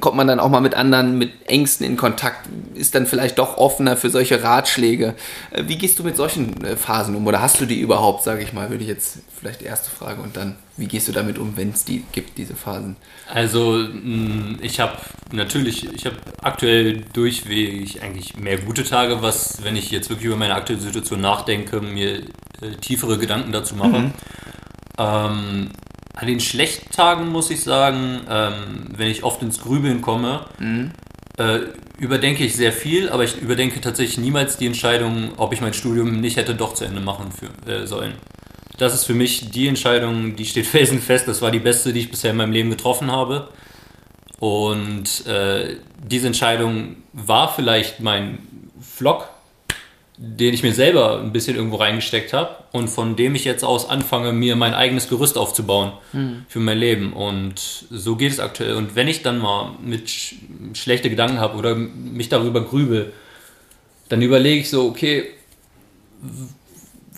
kommt 0.00 0.16
man 0.16 0.26
dann 0.26 0.40
auch 0.40 0.48
mal 0.48 0.60
mit 0.60 0.74
anderen, 0.74 1.18
mit 1.18 1.32
Ängsten 1.46 1.84
in 1.84 1.96
Kontakt, 1.96 2.48
ist 2.74 2.94
dann 2.94 3.06
vielleicht 3.06 3.38
doch 3.38 3.58
offener 3.58 3.96
für 3.96 4.10
solche 4.10 4.42
Ratschläge. 4.42 5.14
Äh, 5.50 5.64
wie 5.66 5.76
gehst 5.76 5.98
du 5.98 6.04
mit 6.04 6.16
solchen 6.16 6.64
äh, 6.64 6.76
Phasen 6.76 7.16
um? 7.16 7.26
Oder 7.26 7.42
hast 7.42 7.60
du 7.60 7.66
die 7.66 7.80
überhaupt, 7.80 8.24
sage 8.24 8.42
ich 8.42 8.52
mal, 8.52 8.70
würde 8.70 8.82
ich 8.82 8.88
jetzt 8.88 9.18
vielleicht 9.38 9.60
die 9.60 9.66
erste 9.66 9.90
Frage 9.90 10.22
und 10.22 10.36
dann, 10.36 10.56
wie 10.78 10.86
gehst 10.86 11.08
du 11.08 11.12
damit 11.12 11.38
um, 11.38 11.56
wenn 11.56 11.70
es 11.70 11.84
die 11.84 12.04
gibt, 12.12 12.38
diese 12.38 12.54
Phasen? 12.54 12.96
Also 13.32 13.72
mm, 13.72 14.58
ich 14.62 14.80
habe 14.80 14.96
natürlich, 15.32 15.92
ich 15.92 16.06
habe 16.06 16.16
aktuell 16.40 17.04
durchweg 17.12 18.02
eigentlich 18.02 18.36
mehr 18.36 18.58
gute 18.58 18.84
Tage, 18.84 19.20
was, 19.20 19.62
wenn 19.64 19.76
ich 19.76 19.90
jetzt 19.90 20.08
wirklich 20.08 20.26
über 20.26 20.36
meine 20.36 20.54
aktuelle 20.54 20.80
Situation 20.80 21.20
nachdenke, 21.20 21.80
mir 21.80 22.18
äh, 22.62 22.76
tiefere 22.80 23.18
Gedanken 23.18 23.52
dazu 23.52 23.74
mache. 23.74 23.98
Mhm. 23.98 24.12
Ähm, 24.98 25.70
an 26.14 26.26
den 26.26 26.40
schlechten 26.40 26.90
Tagen 26.90 27.28
muss 27.28 27.50
ich 27.50 27.62
sagen, 27.62 28.20
ähm, 28.28 28.86
wenn 28.96 29.08
ich 29.08 29.22
oft 29.24 29.42
ins 29.42 29.60
Grübeln 29.60 30.00
komme, 30.00 30.46
mhm. 30.58 30.92
äh, 31.38 31.60
überdenke 31.98 32.44
ich 32.44 32.56
sehr 32.56 32.72
viel, 32.72 33.08
aber 33.08 33.24
ich 33.24 33.36
überdenke 33.40 33.80
tatsächlich 33.80 34.18
niemals 34.18 34.56
die 34.56 34.66
Entscheidung, 34.66 35.32
ob 35.36 35.52
ich 35.52 35.60
mein 35.60 35.74
Studium 35.74 36.20
nicht 36.20 36.36
hätte 36.36 36.54
doch 36.54 36.74
zu 36.74 36.84
Ende 36.84 37.00
machen 37.00 37.30
für, 37.32 37.70
äh, 37.70 37.86
sollen. 37.86 38.14
Das 38.78 38.94
ist 38.94 39.04
für 39.04 39.14
mich 39.14 39.50
die 39.50 39.68
Entscheidung, 39.68 40.36
die 40.36 40.46
steht 40.46 40.66
felsenfest. 40.76 41.28
Das 41.28 41.42
war 41.42 41.50
die 41.50 41.58
beste, 41.58 41.92
die 41.92 42.00
ich 42.00 42.10
bisher 42.10 42.30
in 42.30 42.36
meinem 42.36 42.52
Leben 42.52 42.70
getroffen 42.70 43.12
habe. 43.12 43.48
Und 44.38 45.26
äh, 45.26 45.76
diese 46.02 46.28
Entscheidung 46.28 46.96
war 47.12 47.52
vielleicht 47.52 48.00
mein 48.00 48.38
Vlog, 48.80 49.28
den 50.16 50.54
ich 50.54 50.62
mir 50.62 50.72
selber 50.72 51.20
ein 51.20 51.32
bisschen 51.32 51.56
irgendwo 51.56 51.76
reingesteckt 51.76 52.32
habe 52.32 52.56
und 52.72 52.88
von 52.88 53.14
dem 53.16 53.34
ich 53.34 53.44
jetzt 53.44 53.64
aus 53.64 53.88
anfange, 53.88 54.32
mir 54.32 54.56
mein 54.56 54.74
eigenes 54.74 55.08
Gerüst 55.08 55.38
aufzubauen 55.38 55.92
mhm. 56.12 56.44
für 56.48 56.60
mein 56.60 56.78
Leben. 56.78 57.12
Und 57.12 57.86
so 57.90 58.16
geht 58.16 58.32
es 58.32 58.40
aktuell. 58.40 58.74
Und 58.74 58.94
wenn 58.94 59.08
ich 59.08 59.22
dann 59.22 59.38
mal 59.38 59.72
mit 59.82 60.08
sch 60.08 60.36
schlechte 60.74 61.10
Gedanken 61.10 61.38
habe 61.38 61.56
oder 61.56 61.74
mich 61.74 62.28
darüber 62.28 62.64
grübel, 62.64 63.12
dann 64.08 64.22
überlege 64.22 64.60
ich 64.60 64.70
so, 64.70 64.86
okay, 64.86 65.26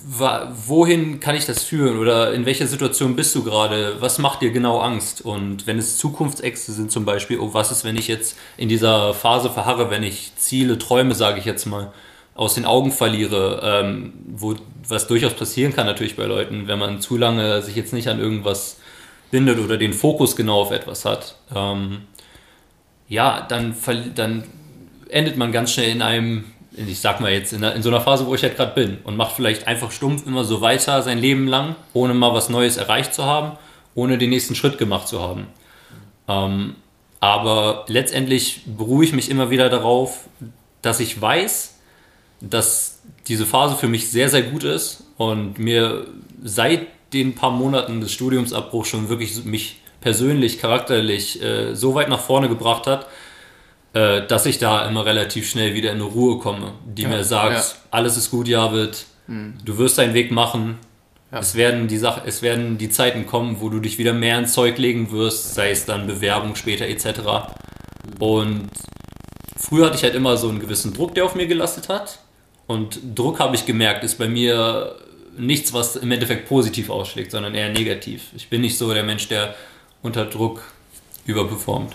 wohin 0.04 1.20
kann 1.20 1.34
ich 1.34 1.46
das 1.46 1.62
führen 1.62 1.98
oder 1.98 2.32
in 2.32 2.46
welcher 2.46 2.66
Situation 2.66 3.16
bist 3.16 3.34
du 3.34 3.44
gerade? 3.44 3.96
Was 4.00 4.18
macht 4.18 4.40
dir 4.42 4.50
genau 4.50 4.78
Angst? 4.78 5.22
Und 5.22 5.66
wenn 5.66 5.78
es 5.78 5.98
Zukunftsängste 5.98 6.72
sind 6.72 6.90
zum 6.90 7.04
Beispiel, 7.04 7.38
oh, 7.38 7.52
was 7.52 7.70
ist, 7.70 7.84
wenn 7.84 7.96
ich 7.96 8.08
jetzt 8.08 8.36
in 8.56 8.68
dieser 8.68 9.14
Phase 9.14 9.50
verharre, 9.50 9.90
wenn 9.90 10.02
ich 10.02 10.32
Ziele, 10.36 10.78
Träume, 10.78 11.14
sage 11.14 11.38
ich 11.38 11.44
jetzt 11.44 11.66
mal, 11.66 11.92
aus 12.34 12.54
den 12.54 12.64
Augen 12.64 12.92
verliere, 12.92 13.60
ähm, 13.62 14.12
wo, 14.26 14.54
was 14.88 15.06
durchaus 15.06 15.34
passieren 15.34 15.74
kann 15.74 15.86
natürlich 15.86 16.16
bei 16.16 16.24
Leuten, 16.24 16.68
wenn 16.68 16.78
man 16.78 17.00
zu 17.00 17.16
lange 17.16 17.60
sich 17.62 17.76
jetzt 17.76 17.92
nicht 17.92 18.08
an 18.08 18.18
irgendwas 18.18 18.78
bindet 19.30 19.58
oder 19.58 19.76
den 19.76 19.92
Fokus 19.92 20.36
genau 20.36 20.60
auf 20.62 20.70
etwas 20.70 21.04
hat, 21.04 21.36
ähm, 21.54 22.02
ja, 23.08 23.44
dann, 23.48 23.74
dann 24.14 24.44
endet 25.08 25.36
man 25.36 25.52
ganz 25.52 25.72
schnell 25.72 25.90
in 25.90 26.00
einem, 26.00 26.44
ich 26.88 27.00
sag 27.00 27.20
mal 27.20 27.32
jetzt, 27.32 27.52
in, 27.52 27.62
in 27.62 27.82
so 27.82 27.88
einer 27.88 28.00
Phase, 28.00 28.26
wo 28.26 28.34
ich 28.34 28.42
halt 28.42 28.56
gerade 28.56 28.74
bin 28.74 28.98
und 29.04 29.16
macht 29.16 29.36
vielleicht 29.36 29.66
einfach 29.66 29.90
stumpf 29.90 30.26
immer 30.26 30.44
so 30.44 30.60
weiter 30.60 31.02
sein 31.02 31.18
Leben 31.18 31.46
lang, 31.46 31.76
ohne 31.92 32.14
mal 32.14 32.32
was 32.34 32.48
Neues 32.48 32.76
erreicht 32.76 33.14
zu 33.14 33.24
haben, 33.24 33.58
ohne 33.94 34.18
den 34.18 34.30
nächsten 34.30 34.54
Schritt 34.54 34.78
gemacht 34.78 35.08
zu 35.08 35.20
haben. 35.20 35.46
Ähm, 36.28 36.76
aber 37.20 37.84
letztendlich 37.88 38.62
beruhe 38.66 39.04
ich 39.04 39.12
mich 39.12 39.30
immer 39.30 39.50
wieder 39.50 39.68
darauf, 39.68 40.28
dass 40.82 41.00
ich 41.00 41.20
weiß, 41.20 41.78
dass 42.40 43.02
diese 43.28 43.44
Phase 43.44 43.76
für 43.76 43.88
mich 43.88 44.10
sehr, 44.10 44.30
sehr 44.30 44.42
gut 44.42 44.64
ist 44.64 45.04
und 45.18 45.58
mir 45.58 46.06
seit 46.42 46.86
den 47.12 47.34
paar 47.34 47.50
Monaten 47.50 48.00
des 48.00 48.12
Studiumsabbruchs 48.12 48.88
schon 48.88 49.08
wirklich 49.08 49.44
mich 49.44 49.80
persönlich, 50.00 50.58
charakterlich 50.58 51.42
äh, 51.42 51.74
so 51.74 51.94
weit 51.94 52.08
nach 52.08 52.20
vorne 52.20 52.48
gebracht 52.48 52.86
hat, 52.86 53.06
äh, 53.92 54.26
dass 54.26 54.46
ich 54.46 54.58
da 54.58 54.86
immer 54.88 55.04
relativ 55.04 55.48
schnell 55.48 55.74
wieder 55.74 55.90
in 55.90 55.96
eine 55.96 56.04
Ruhe 56.04 56.38
komme, 56.38 56.72
die 56.84 57.02
ja, 57.02 57.08
mir 57.08 57.24
sagt, 57.24 57.54
ja. 57.54 57.64
alles 57.90 58.16
ist 58.16 58.30
gut, 58.30 58.46
Javid, 58.46 59.04
mhm. 59.26 59.54
du 59.64 59.78
wirst 59.78 59.98
deinen 59.98 60.14
Weg 60.14 60.30
machen, 60.30 60.78
ja. 61.32 61.40
es, 61.40 61.54
werden 61.54 61.88
die 61.88 61.96
Sache, 61.98 62.22
es 62.24 62.42
werden 62.42 62.78
die 62.78 62.88
Zeiten 62.88 63.26
kommen, 63.26 63.60
wo 63.60 63.68
du 63.68 63.80
dich 63.80 63.98
wieder 63.98 64.12
mehr 64.12 64.38
ins 64.38 64.52
Zeug 64.52 64.78
legen 64.78 65.10
wirst, 65.10 65.54
sei 65.54 65.70
es 65.70 65.86
dann 65.86 66.06
Bewerbung 66.06 66.54
später 66.54 66.86
etc. 66.86 67.50
Und 68.20 68.68
früher 69.56 69.86
hatte 69.86 69.96
ich 69.96 70.04
halt 70.04 70.14
immer 70.14 70.36
so 70.36 70.48
einen 70.48 70.60
gewissen 70.60 70.92
Druck, 70.92 71.14
der 71.14 71.24
auf 71.24 71.34
mir 71.34 71.46
gelastet 71.46 71.88
hat. 71.88 72.20
Und 72.66 73.00
Druck 73.16 73.40
habe 73.40 73.56
ich 73.56 73.66
gemerkt, 73.66 74.04
ist 74.04 74.18
bei 74.18 74.28
mir 74.28 74.94
nichts, 75.36 75.72
was 75.72 75.96
im 75.96 76.12
Endeffekt 76.12 76.48
positiv 76.48 76.90
ausschlägt, 76.90 77.32
sondern 77.32 77.56
eher 77.56 77.70
negativ. 77.70 78.30
Ich 78.36 78.48
bin 78.48 78.60
nicht 78.60 78.78
so 78.78 78.92
der 78.94 79.02
Mensch, 79.02 79.26
der 79.26 79.56
unter 80.02 80.26
Druck 80.26 80.62
überperformt. 81.26 81.94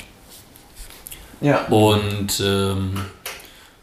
Ja. 1.42 1.66
Und 1.68 2.42
ähm, 2.44 2.94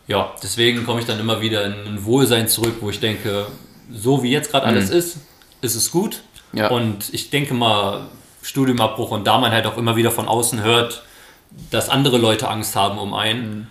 ja, 0.06 0.32
deswegen 0.42 0.84
komme 0.84 1.00
ich 1.00 1.06
dann 1.06 1.20
immer 1.20 1.40
wieder 1.40 1.64
in 1.64 1.72
ein 1.86 2.04
Wohlsein 2.04 2.48
zurück, 2.48 2.76
wo 2.80 2.90
ich 2.90 3.00
denke, 3.00 3.46
so 3.92 4.22
wie 4.22 4.30
jetzt 4.30 4.50
gerade 4.50 4.66
alles 4.66 4.90
mhm. 4.90 4.96
ist, 4.96 5.16
ist 5.60 5.74
es 5.74 5.90
gut. 5.90 6.22
Ja. 6.52 6.68
Und 6.68 7.12
ich 7.12 7.30
denke 7.30 7.54
mal, 7.54 8.06
Studiumabbruch 8.42 9.10
und 9.10 9.26
da 9.26 9.38
man 9.38 9.52
halt 9.52 9.66
auch 9.66 9.78
immer 9.78 9.96
wieder 9.96 10.10
von 10.10 10.26
außen 10.26 10.62
hört, 10.62 11.02
dass 11.70 11.88
andere 11.88 12.18
Leute 12.18 12.48
Angst 12.48 12.76
haben 12.76 12.98
um 12.98 13.14
einen, 13.14 13.58
mhm. 13.58 13.66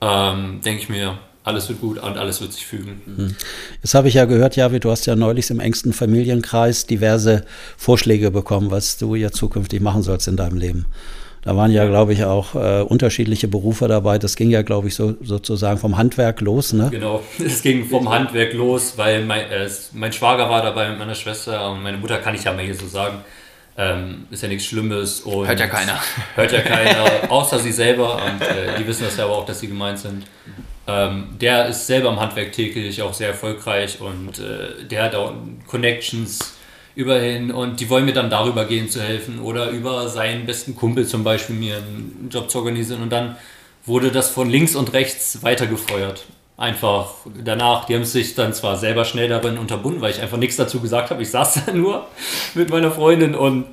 ähm, 0.00 0.60
denke 0.64 0.82
ich 0.82 0.88
mir, 0.88 1.18
alles 1.44 1.68
wird 1.68 1.80
gut 1.80 1.98
und 1.98 2.16
alles 2.16 2.40
wird 2.40 2.52
sich 2.52 2.64
fügen. 2.64 3.02
Mhm. 3.04 3.36
Jetzt 3.82 3.94
habe 3.94 4.08
ich 4.08 4.14
ja 4.14 4.26
gehört, 4.26 4.54
Javi, 4.54 4.78
du 4.78 4.90
hast 4.90 5.06
ja 5.06 5.16
neulich 5.16 5.50
im 5.50 5.58
engsten 5.58 5.92
Familienkreis 5.92 6.86
diverse 6.86 7.44
Vorschläge 7.76 8.30
bekommen, 8.30 8.70
was 8.70 8.96
du 8.96 9.16
ja 9.16 9.32
zukünftig 9.32 9.80
machen 9.80 10.02
sollst 10.02 10.28
in 10.28 10.36
deinem 10.36 10.56
Leben. 10.56 10.86
Da 11.44 11.56
waren 11.56 11.72
ja, 11.72 11.86
glaube 11.86 12.12
ich, 12.12 12.24
auch 12.24 12.54
äh, 12.54 12.82
unterschiedliche 12.82 13.48
Berufe 13.48 13.88
dabei. 13.88 14.18
Das 14.18 14.36
ging 14.36 14.50
ja, 14.50 14.62
glaube 14.62 14.88
ich, 14.88 14.94
so, 14.94 15.16
sozusagen 15.20 15.78
vom 15.78 15.98
Handwerk 15.98 16.40
los, 16.40 16.72
ne? 16.72 16.88
Genau, 16.90 17.20
es 17.44 17.62
ging 17.62 17.84
vom 17.84 18.08
Handwerk 18.08 18.52
los, 18.52 18.94
weil 18.96 19.24
mein, 19.24 19.50
äh, 19.50 19.68
mein 19.92 20.12
Schwager 20.12 20.48
war 20.48 20.62
dabei 20.62 20.90
mit 20.90 21.00
meiner 21.00 21.16
Schwester 21.16 21.72
und 21.72 21.82
meine 21.82 21.98
Mutter 21.98 22.18
kann 22.18 22.36
ich 22.36 22.44
ja 22.44 22.52
mal 22.52 22.64
hier 22.64 22.76
so 22.76 22.86
sagen. 22.86 23.18
Ähm, 23.76 24.26
ist 24.30 24.42
ja 24.42 24.48
nichts 24.48 24.66
Schlimmes. 24.66 25.22
Und 25.22 25.48
hört 25.48 25.58
ja 25.58 25.66
keiner. 25.66 25.98
Hört 26.34 26.52
ja 26.52 26.60
keiner, 26.60 27.30
außer 27.30 27.58
sie 27.58 27.72
selber. 27.72 28.16
Und 28.16 28.42
äh, 28.42 28.78
die 28.78 28.86
wissen 28.86 29.04
das 29.04 29.16
ja 29.16 29.24
aber 29.24 29.38
auch, 29.38 29.46
dass 29.46 29.60
sie 29.60 29.68
gemeint 29.68 29.98
sind. 29.98 30.24
Ähm, 30.86 31.36
der 31.40 31.66
ist 31.66 31.86
selber 31.86 32.10
im 32.10 32.20
Handwerk 32.20 32.52
tätig, 32.52 33.00
auch 33.02 33.14
sehr 33.14 33.28
erfolgreich 33.28 34.00
und 34.00 34.40
äh, 34.40 34.84
der 34.84 35.04
hat 35.04 35.14
auch 35.14 35.32
Connections 35.66 36.54
überhin 36.94 37.50
und 37.50 37.80
die 37.80 37.88
wollen 37.88 38.04
mir 38.04 38.12
dann 38.12 38.30
darüber 38.30 38.64
gehen 38.64 38.88
zu 38.88 39.00
helfen 39.00 39.40
oder 39.40 39.70
über 39.70 40.08
seinen 40.08 40.46
besten 40.46 40.76
Kumpel 40.76 41.06
zum 41.06 41.24
Beispiel 41.24 41.56
mir 41.56 41.76
einen 41.76 42.28
Job 42.30 42.50
zu 42.50 42.58
organisieren 42.58 43.02
und 43.02 43.10
dann 43.10 43.36
wurde 43.84 44.10
das 44.10 44.30
von 44.30 44.48
links 44.50 44.74
und 44.76 44.92
rechts 44.92 45.42
weitergefeuert. 45.42 46.24
Einfach 46.56 47.14
danach, 47.42 47.86
die 47.86 47.94
haben 47.94 48.04
sich 48.04 48.34
dann 48.34 48.52
zwar 48.52 48.76
selber 48.76 49.04
schnell 49.04 49.28
darin 49.28 49.58
unterbunden, 49.58 50.00
weil 50.00 50.12
ich 50.12 50.20
einfach 50.20 50.36
nichts 50.36 50.56
dazu 50.56 50.80
gesagt 50.80 51.10
habe. 51.10 51.22
Ich 51.22 51.30
saß 51.30 51.62
da 51.66 51.72
nur 51.72 52.06
mit 52.54 52.70
meiner 52.70 52.90
Freundin 52.90 53.34
und 53.34 53.66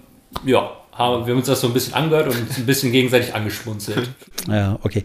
ja, 0.45 0.71
wir 0.97 1.05
haben 1.05 1.31
uns 1.31 1.47
das 1.47 1.61
so 1.61 1.67
ein 1.67 1.73
bisschen 1.73 1.93
angehört 1.93 2.27
und 2.27 2.57
ein 2.57 2.65
bisschen 2.65 2.91
gegenseitig 2.91 3.33
angeschmunzelt. 3.33 4.09
Ja, 4.47 4.79
okay. 4.81 5.03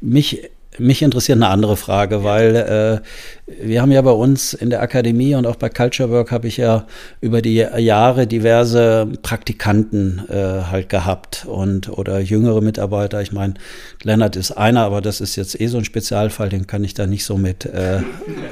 Mich 0.00 0.48
mich 0.78 1.02
interessiert 1.02 1.36
eine 1.36 1.48
andere 1.48 1.76
Frage, 1.76 2.24
weil 2.24 2.56
äh, 2.56 3.64
wir 3.64 3.80
haben 3.80 3.92
ja 3.92 4.02
bei 4.02 4.10
uns 4.10 4.54
in 4.54 4.70
der 4.70 4.82
Akademie 4.82 5.34
und 5.34 5.46
auch 5.46 5.56
bei 5.56 5.68
Culture 5.68 6.10
Work 6.10 6.30
habe 6.32 6.48
ich 6.48 6.56
ja 6.56 6.86
über 7.20 7.42
die 7.42 7.56
Jahre 7.56 8.26
diverse 8.26 9.08
Praktikanten 9.22 10.22
äh, 10.28 10.62
halt 10.70 10.88
gehabt 10.88 11.46
und 11.48 11.88
oder 11.88 12.18
jüngere 12.20 12.60
Mitarbeiter. 12.60 13.22
Ich 13.22 13.32
meine, 13.32 13.54
Lennart 14.02 14.36
ist 14.36 14.52
einer, 14.52 14.82
aber 14.82 15.00
das 15.00 15.20
ist 15.20 15.36
jetzt 15.36 15.60
eh 15.60 15.66
so 15.68 15.78
ein 15.78 15.84
Spezialfall, 15.84 16.48
den 16.48 16.66
kann 16.66 16.84
ich 16.84 16.94
da 16.94 17.06
nicht 17.06 17.24
so 17.24 17.36
mit, 17.36 17.64
äh, 17.66 18.00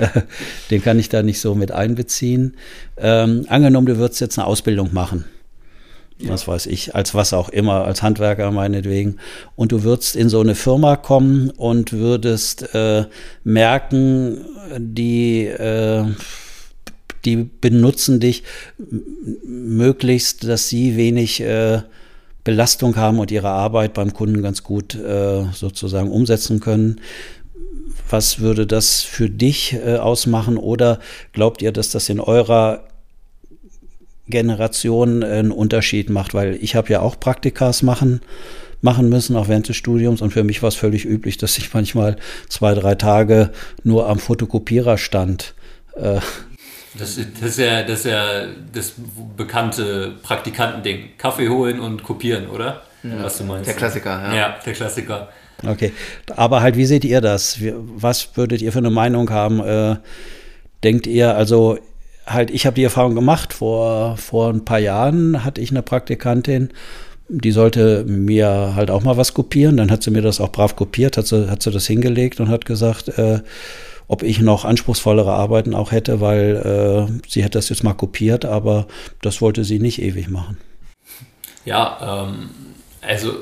den 0.71 0.83
kann 0.83 0.99
ich 0.99 1.09
da 1.09 1.23
nicht 1.23 1.41
so 1.41 1.55
mit 1.55 1.73
einbeziehen. 1.73 2.57
Ähm, 2.97 3.45
angenommen, 3.49 3.87
du 3.87 3.99
würdest 3.99 4.21
jetzt 4.21 4.39
eine 4.39 4.47
Ausbildung 4.47 4.91
machen 4.93 5.25
was 6.21 6.47
weiß 6.47 6.67
ich, 6.67 6.95
als 6.95 7.15
was 7.15 7.33
auch 7.33 7.49
immer, 7.49 7.85
als 7.85 8.03
Handwerker 8.03 8.51
meinetwegen. 8.51 9.17
Und 9.57 9.73
du 9.73 9.83
würdest 9.83 10.17
in 10.17 10.29
so 10.29 10.41
eine 10.41 10.55
Firma 10.55 10.97
kommen 10.97 11.51
und 11.51 11.93
würdest 11.93 12.75
äh, 12.75 13.07
merken, 13.43 14.45
die, 14.79 15.47
äh, 15.47 16.05
die 17.25 17.37
benutzen 17.37 18.21
dich 18.21 18.45
möglichst, 19.45 20.45
dass 20.45 20.69
sie 20.69 20.97
wenig 20.97 21.41
äh, 21.41 21.83
Belastung 22.45 22.97
haben 22.97 23.19
und 23.19 23.31
ihre 23.31 23.49
Arbeit 23.49 23.95
beim 23.95 24.13
Kunden 24.13 24.43
ganz 24.43 24.63
gut 24.63 24.95
äh, 24.95 25.47
sozusagen 25.53 26.11
umsetzen 26.11 26.61
können. 26.61 27.01
Was 28.11 28.39
würde 28.39 28.67
das 28.67 29.03
für 29.03 29.31
dich 29.31 29.73
äh, 29.73 29.97
ausmachen? 29.97 30.59
Oder 30.59 31.01
glaubt 31.33 31.63
ihr, 31.63 31.73
dass 31.73 31.91
das 31.91 32.09
in 32.11 32.21
eurer 32.21 32.85
Generation 34.29 35.23
einen 35.23 35.51
Unterschied 35.51 36.11
macht, 36.11 36.35
weil 36.35 36.57
ich 36.61 36.77
habe 36.77 36.91
ja 36.91 37.01
auch 37.01 37.19
Praktikas 37.21 37.83
machen 37.83 38.21
machen 38.85 39.09
müssen, 39.09 39.35
auch 39.35 39.49
während 39.49 39.67
des 39.67 39.77
Studiums. 39.77 40.21
Und 40.21 40.33
für 40.33 40.45
mich 40.45 40.63
war 40.63 40.69
es 40.69 40.75
völlig 40.75 41.07
üblich, 41.07 41.39
dass 41.39 41.57
ich 41.57 41.73
manchmal 41.73 42.17
zwei, 42.49 42.75
drei 42.75 42.95
Tage 42.95 43.51
nur 43.83 44.09
am 44.09 44.19
Fotokopierer 44.19 44.99
stand. 44.99 45.55
Äh, 45.97 46.21
das, 46.99 47.19
das, 47.41 47.51
ist 47.51 47.59
ja, 47.59 47.83
das 47.83 48.01
ist 48.01 48.05
ja 48.05 48.45
das 48.73 48.93
bekannte 49.37 50.13
Praktikantending. 50.23 51.17
Kaffee 51.17 51.49
holen 51.49 51.81
und 51.81 52.03
kopieren, 52.03 52.47
oder? 52.49 52.83
Ja. 53.03 53.25
Was 53.25 53.39
du 53.39 53.45
meinst. 53.45 53.67
Der 53.67 53.75
Klassiker, 53.75 54.11
ja. 54.11 54.35
Ja, 54.35 54.59
der 54.65 54.73
Klassiker. 54.75 55.29
Okay. 55.67 55.93
Aber 56.37 56.61
halt, 56.61 56.77
wie 56.77 56.85
seht 56.85 57.05
ihr 57.05 57.23
das? 57.23 57.59
Was 57.63 58.37
würdet 58.37 58.61
ihr 58.61 58.71
für 58.71 58.79
eine 58.79 58.91
Meinung 58.91 59.31
haben? 59.31 59.61
Äh, 59.61 59.97
denkt 60.83 61.07
ihr, 61.07 61.35
also 61.35 61.79
halt, 62.27 62.51
ich 62.51 62.67
habe 62.67 62.75
die 62.75 62.85
Erfahrung 62.85 63.15
gemacht, 63.15 63.53
vor, 63.53 64.17
vor 64.17 64.51
ein 64.51 64.65
paar 64.65 64.79
Jahren 64.79 65.45
hatte 65.45 65.61
ich 65.61 65.71
eine 65.71 65.83
Praktikantin, 65.83 66.71
die 67.29 67.53
sollte 67.53 68.05
mir 68.05 68.73
halt 68.75 68.91
auch 68.91 69.03
mal 69.03 69.17
was 69.17 69.35
kopieren. 69.35 69.77
Dann 69.77 69.91
hat 69.91 70.03
sie 70.03 70.11
mir 70.11 70.23
das 70.23 70.41
auch 70.41 70.53
brav 70.53 70.77
kopiert, 70.77 71.17
hat 71.17 71.27
sie, 71.27 71.51
hat 71.51 71.63
sie 71.63 71.71
das 71.71 71.87
hingelegt 71.87 72.41
und 72.41 72.49
hat 72.49 72.67
gesagt, 72.67 73.09
äh, 73.19 73.41
ob 74.09 74.23
ich 74.23 74.41
noch 74.41 74.65
anspruchsvollere 74.65 75.33
Arbeiten 75.33 75.75
auch 75.75 75.91
hätte, 75.91 76.21
weil 76.21 77.09
äh, 77.17 77.29
sie 77.29 77.43
hätte 77.43 77.59
das 77.59 77.71
jetzt 77.71 77.83
mal 77.83 77.95
kopiert, 77.95 78.45
aber 78.45 78.87
das 79.23 79.41
wollte 79.41 79.65
sie 79.65 79.79
nicht 79.79 80.03
ewig 80.03 80.29
machen. 80.29 80.59
Ja, 81.65 82.27
ähm, 82.29 82.51
also 83.01 83.33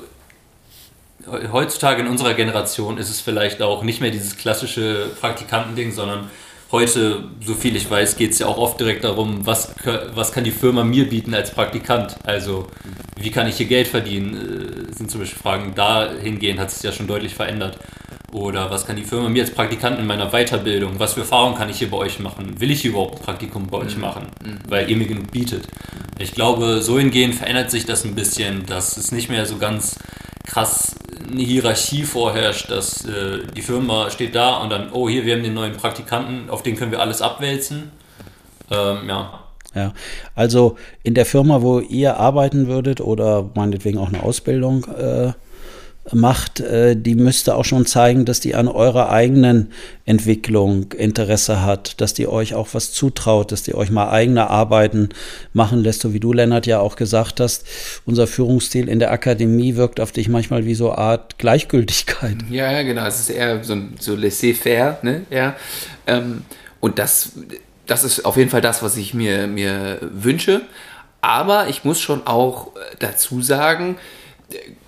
heutzutage 1.53 2.03
in 2.03 2.09
unserer 2.09 2.35
Generation 2.35 2.99
ist 2.99 3.11
es 3.11 3.20
vielleicht 3.20 3.62
auch 3.62 3.83
nicht 3.83 4.01
mehr 4.01 4.11
dieses 4.11 4.37
klassische 4.37 5.11
Praktikantending, 5.20 5.93
sondern 5.93 6.30
heute, 6.72 7.24
so 7.44 7.54
viel 7.54 7.76
ich 7.76 7.88
weiß, 7.88 8.16
geht 8.16 8.32
es 8.32 8.38
ja 8.38 8.46
auch 8.46 8.56
oft 8.56 8.80
direkt 8.80 9.04
darum, 9.04 9.46
was, 9.46 9.74
was 10.14 10.32
kann 10.32 10.42
die 10.42 10.50
Firma 10.50 10.82
mir 10.82 11.08
bieten 11.08 11.34
als 11.34 11.50
Praktikant? 11.52 12.16
Also, 12.24 12.66
wie 13.16 13.30
kann 13.30 13.46
ich 13.46 13.56
hier 13.56 13.66
Geld 13.66 13.86
verdienen? 13.86 14.88
Äh, 14.88 14.94
sind 14.94 15.10
zum 15.10 15.20
Beispiel 15.20 15.40
Fragen, 15.40 15.74
dahingehend 15.74 16.58
hat 16.58 16.68
es 16.70 16.82
ja 16.82 16.90
schon 16.90 17.06
deutlich 17.06 17.34
verändert. 17.34 17.78
Oder 18.33 18.70
was 18.70 18.87
kann 18.87 18.97
die 18.97 19.05
Firma 19.05 19.28
mir 19.28 19.43
als 19.43 19.51
Praktikant 19.51 19.99
in 19.99 20.07
meiner 20.07 20.30
Weiterbildung, 20.30 20.99
was 20.99 21.14
für 21.14 21.20
Erfahrungen 21.20 21.55
kann 21.55 21.68
ich 21.68 21.78
hier 21.78 21.91
bei 21.91 21.99
euch 21.99 22.18
machen? 22.18 22.59
Will 22.61 22.70
ich 22.70 22.83
überhaupt 22.85 23.18
ein 23.18 23.22
Praktikum 23.22 23.66
bei 23.66 23.78
euch 23.78 23.95
mhm. 23.97 24.01
machen? 24.01 24.26
Mhm. 24.43 24.59
Weil 24.68 24.91
ihr 24.91 24.97
mir 24.97 25.07
genug 25.07 25.30
bietet. 25.30 25.68
Ich 26.18 26.33
glaube, 26.33 26.80
so 26.80 26.99
hingehend 26.99 27.35
verändert 27.35 27.70
sich 27.70 27.85
das 27.85 28.05
ein 28.05 28.14
bisschen, 28.14 28.64
dass 28.64 28.97
es 28.97 29.12
nicht 29.12 29.28
mehr 29.28 29.45
so 29.45 29.59
ganz 29.59 29.99
krass 30.47 30.97
eine 31.30 31.43
Hierarchie 31.43 32.05
vorherrscht, 32.05 32.70
dass 32.70 33.05
äh, 33.05 33.41
die 33.55 33.62
Firma 33.62 34.11
steht 34.11 34.35
da 34.35 34.57
und 34.59 34.70
dann, 34.70 34.91
oh, 34.93 35.09
hier, 35.09 35.26
wir 35.26 35.35
haben 35.35 35.43
den 35.43 35.55
neuen 35.55 35.74
Praktikanten, 35.74 36.49
auf 36.49 36.62
den 36.62 36.76
können 36.76 36.91
wir 36.91 37.01
alles 37.01 37.20
abwälzen. 37.20 37.91
Ähm, 38.70 39.09
ja. 39.09 39.41
Ja, 39.74 39.95
also 40.35 40.76
in 41.03 41.14
der 41.14 41.24
Firma, 41.24 41.62
wo 41.62 41.80
ihr 41.80 42.18
arbeiten 42.18 42.66
würdet 42.66 43.01
oder 43.01 43.51
meinetwegen 43.55 43.99
auch 43.99 44.09
eine 44.09 44.22
Ausbildung 44.22 44.85
äh, 44.85 45.33
macht, 46.11 46.59
äh, 46.59 46.96
die 46.96 47.14
müsste 47.14 47.55
auch 47.55 47.64
schon 47.64 47.86
zeigen, 47.86 48.24
dass 48.24 48.40
die 48.40 48.57
an 48.57 48.66
eurer 48.66 49.11
eigenen 49.11 49.72
Entwicklung 50.05 50.92
Interesse 50.92 51.62
hat, 51.62 52.00
dass 52.00 52.12
die 52.12 52.26
euch 52.26 52.55
auch 52.55 52.68
was 52.72 52.92
zutraut, 52.92 53.53
dass 53.53 53.62
die 53.62 53.74
euch 53.74 53.90
mal 53.90 54.11
eigene 54.11 54.50
Arbeiten 54.50 55.11
machen 55.53 55.82
lässt, 55.82 56.00
so 56.00 56.12
wie 56.12 56.18
du, 56.18 56.32
Lennart, 56.32 56.66
ja 56.66 56.80
auch 56.80 56.96
gesagt 56.96 57.38
hast. 57.38 57.66
Unser 58.05 58.26
Führungsstil 58.26 58.88
in 58.88 58.98
der 58.98 59.12
Akademie 59.12 59.76
wirkt 59.76 60.00
auf 60.00 60.11
dich 60.11 60.28
manchmal 60.28 60.64
wie 60.66 60.74
so 60.74 60.90
eine 60.90 60.98
Art 60.98 61.38
Gleichgültigkeit. 61.38 62.36
Ja, 62.50 62.72
ja, 62.72 62.82
genau. 62.82 63.07
Es 63.07 63.20
ist 63.20 63.30
eher 63.30 63.62
so, 63.62 63.76
so 64.00 64.16
laissez-faire, 64.16 64.98
ne? 65.03 65.22
Ja. 65.30 65.55
Ähm, 66.09 66.42
und 66.80 66.98
das, 66.98 67.32
das 67.86 68.03
ist 68.03 68.24
auf 68.24 68.36
jeden 68.36 68.50
Fall 68.50 68.61
das, 68.61 68.82
was 68.82 68.96
ich 68.96 69.14
mir, 69.14 69.46
mir 69.46 69.98
wünsche. 70.00 70.62
Aber 71.20 71.68
ich 71.68 71.84
muss 71.84 72.00
schon 72.00 72.26
auch 72.26 72.72
dazu 72.98 73.40
sagen, 73.40 73.96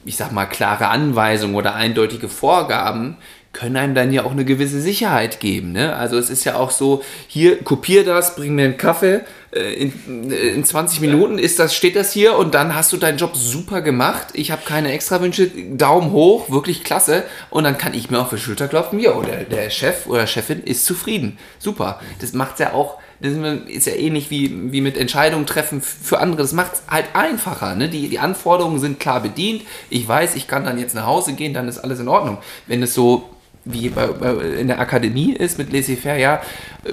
ich 0.04 0.16
sag 0.16 0.32
mal, 0.32 0.46
klare 0.46 0.88
Anweisungen 0.88 1.54
oder 1.54 1.74
eindeutige 1.74 2.28
Vorgaben 2.28 3.16
können 3.52 3.76
einem 3.76 3.94
dann 3.94 4.12
ja 4.12 4.24
auch 4.24 4.32
eine 4.32 4.44
gewisse 4.44 4.80
Sicherheit 4.80 5.40
geben. 5.40 5.72
Ne? 5.72 5.94
Also 5.94 6.18
es 6.18 6.28
ist 6.28 6.44
ja 6.44 6.56
auch 6.56 6.70
so, 6.70 7.02
hier, 7.28 7.62
kopier 7.62 8.04
das, 8.04 8.34
bring 8.34 8.54
mir 8.54 8.64
einen 8.64 8.76
Kaffee, 8.76 9.20
in, 9.60 10.30
in 10.30 10.64
20 10.64 11.00
Minuten 11.00 11.38
ist 11.38 11.58
das, 11.58 11.74
steht 11.74 11.96
das 11.96 12.12
hier 12.12 12.36
und 12.36 12.54
dann 12.54 12.74
hast 12.74 12.92
du 12.92 12.96
deinen 12.96 13.18
Job 13.18 13.36
super 13.36 13.82
gemacht. 13.82 14.28
Ich 14.32 14.50
habe 14.50 14.62
keine 14.64 14.92
Extrawünsche, 14.92 15.48
Daumen 15.48 16.10
hoch, 16.10 16.50
wirklich 16.50 16.82
klasse. 16.82 17.24
Und 17.50 17.64
dann 17.64 17.78
kann 17.78 17.94
ich 17.94 18.10
mir 18.10 18.20
auf 18.20 18.30
die 18.30 18.38
Schulter 18.38 18.68
klopfen, 18.68 18.98
ja, 18.98 19.12
oder 19.12 19.44
der 19.44 19.70
Chef 19.70 20.06
oder 20.06 20.26
Chefin 20.26 20.62
ist 20.62 20.84
zufrieden. 20.84 21.38
Super. 21.58 22.00
Das 22.20 22.32
macht 22.32 22.58
ja 22.58 22.72
auch 22.72 22.98
das 23.20 23.32
ist 23.68 23.86
ja 23.86 23.94
ähnlich 23.94 24.30
wie, 24.30 24.72
wie 24.72 24.80
mit 24.80 24.98
Entscheidungen 24.98 25.46
treffen 25.46 25.80
für 25.80 26.18
andere. 26.18 26.42
Das 26.42 26.52
macht 26.52 26.74
es 26.74 26.82
halt 26.88 27.06
einfacher. 27.14 27.74
Ne? 27.74 27.88
Die, 27.88 28.08
die 28.08 28.18
Anforderungen 28.18 28.80
sind 28.80 29.00
klar 29.00 29.22
bedient. 29.22 29.62
Ich 29.88 30.06
weiß, 30.06 30.34
ich 30.34 30.46
kann 30.46 30.64
dann 30.64 30.78
jetzt 30.78 30.94
nach 30.94 31.06
Hause 31.06 31.32
gehen, 31.32 31.54
dann 31.54 31.68
ist 31.68 31.78
alles 31.78 32.00
in 32.00 32.08
Ordnung. 32.08 32.38
Wenn 32.66 32.82
es 32.82 32.92
so 32.92 33.30
wie 33.64 33.88
bei, 33.88 34.06
bei, 34.06 34.32
in 34.58 34.68
der 34.68 34.78
Akademie 34.78 35.32
ist 35.32 35.58
mit 35.58 35.72
Laissez-faire, 35.72 36.18
ja, 36.18 36.42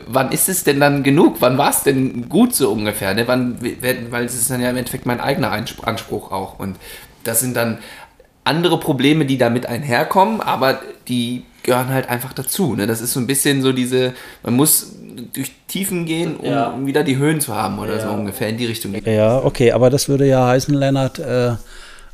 wann 0.07 0.31
ist 0.31 0.49
es 0.49 0.63
denn 0.63 0.79
dann 0.79 1.03
genug? 1.03 1.37
Wann 1.39 1.57
war 1.57 1.69
es 1.69 1.83
denn 1.83 2.29
gut 2.29 2.55
so 2.55 2.71
ungefähr? 2.71 3.13
Ne? 3.13 3.27
Wann, 3.27 3.57
weil 4.09 4.25
es 4.25 4.35
ist 4.35 4.49
dann 4.49 4.61
ja 4.61 4.69
im 4.69 4.77
Endeffekt 4.77 5.05
mein 5.05 5.19
eigener 5.19 5.51
Anspruch 5.51 6.31
auch. 6.31 6.59
Und 6.59 6.77
das 7.23 7.39
sind 7.39 7.55
dann 7.55 7.79
andere 8.43 8.79
Probleme, 8.79 9.25
die 9.25 9.37
damit 9.37 9.65
einherkommen, 9.65 10.41
aber 10.41 10.79
die 11.07 11.43
gehören 11.63 11.89
halt 11.89 12.09
einfach 12.09 12.33
dazu. 12.33 12.75
Ne? 12.75 12.87
Das 12.87 13.01
ist 13.01 13.13
so 13.13 13.19
ein 13.19 13.27
bisschen 13.27 13.61
so 13.61 13.71
diese, 13.71 14.13
man 14.43 14.55
muss 14.55 14.95
durch 15.33 15.51
Tiefen 15.67 16.05
gehen, 16.05 16.37
um, 16.37 16.45
ja. 16.45 16.75
wieder 16.83 17.03
die 17.03 17.17
Höhen 17.17 17.41
zu 17.41 17.55
haben 17.55 17.79
oder 17.79 17.97
ja. 17.97 18.01
so 18.01 18.09
ungefähr 18.09 18.49
in 18.49 18.57
die 18.57 18.65
Richtung. 18.65 18.95
Ja, 19.05 19.43
okay, 19.43 19.71
aber 19.71 19.89
das 19.89 20.09
würde 20.09 20.25
ja 20.25 20.47
heißen, 20.47 20.73
Lennart, 20.73 21.19
äh, 21.19 21.53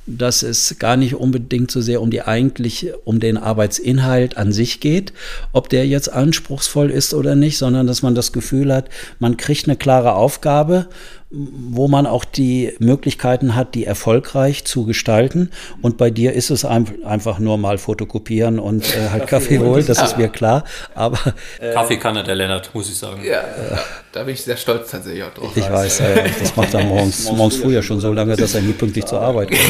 dass 0.07 0.41
es 0.41 0.79
gar 0.79 0.95
nicht 0.95 1.15
unbedingt 1.15 1.69
so 1.69 1.81
sehr 1.81 2.01
um 2.01 2.09
die 2.09 2.21
eigentlich, 2.21 2.91
um 3.03 3.19
den 3.19 3.37
Arbeitsinhalt 3.37 4.37
an 4.37 4.53
sich 4.53 4.79
geht, 4.79 5.13
ob 5.51 5.69
der 5.69 5.85
jetzt 5.85 6.11
anspruchsvoll 6.11 6.89
ist 6.89 7.13
oder 7.13 7.35
nicht, 7.35 7.57
sondern 7.57 7.85
dass 7.85 8.01
man 8.01 8.15
das 8.15 8.31
Gefühl 8.31 8.73
hat, 8.73 8.89
man 9.19 9.37
kriegt 9.37 9.67
eine 9.67 9.75
klare 9.75 10.13
Aufgabe 10.13 10.87
wo 11.29 11.89
man 11.89 12.07
auch 12.07 12.23
die 12.23 12.73
Möglichkeiten 12.79 13.55
hat, 13.55 13.75
die 13.75 13.85
erfolgreich 13.85 14.63
zu 14.63 14.85
gestalten. 14.85 15.51
Und 15.81 15.97
bei 15.97 16.09
dir 16.09 16.31
ist 16.31 16.49
es 16.49 16.63
einfach 16.63 17.39
nur 17.39 17.57
mal 17.57 17.77
fotokopieren 17.77 18.59
und 18.59 18.95
äh, 18.95 19.09
halt 19.09 19.27
Kaffee 19.27 19.59
holen, 19.59 19.85
das 19.85 20.01
ist 20.01 20.17
mir 20.17 20.29
klar. 20.29 20.63
Aber 20.95 21.19
äh, 21.59 21.73
Kaffee 21.73 21.97
kann 21.97 22.15
er, 22.15 22.23
der 22.23 22.35
Lennart, 22.35 22.73
muss 22.73 22.89
ich 22.89 22.97
sagen. 22.97 23.23
Ja, 23.25 23.41
ja, 23.41 23.79
da 24.13 24.23
bin 24.23 24.35
ich 24.35 24.41
sehr 24.41 24.55
stolz 24.55 24.91
tatsächlich 24.91 25.23
auch 25.23 25.33
drauf. 25.33 25.51
Ich 25.53 25.69
weiß, 25.69 25.99
äh, 25.99 26.29
das 26.39 26.55
macht 26.55 26.73
er 26.73 26.85
morgens, 26.85 27.29
morgens 27.29 27.57
früher 27.57 27.83
schon 27.83 27.99
so 27.99 28.13
lange, 28.13 28.37
dass 28.37 28.55
er 28.55 28.61
nie 28.61 28.73
pünktlich 28.73 29.05
zur 29.05 29.19
Arbeit 29.19 29.49
kommt. 29.51 29.61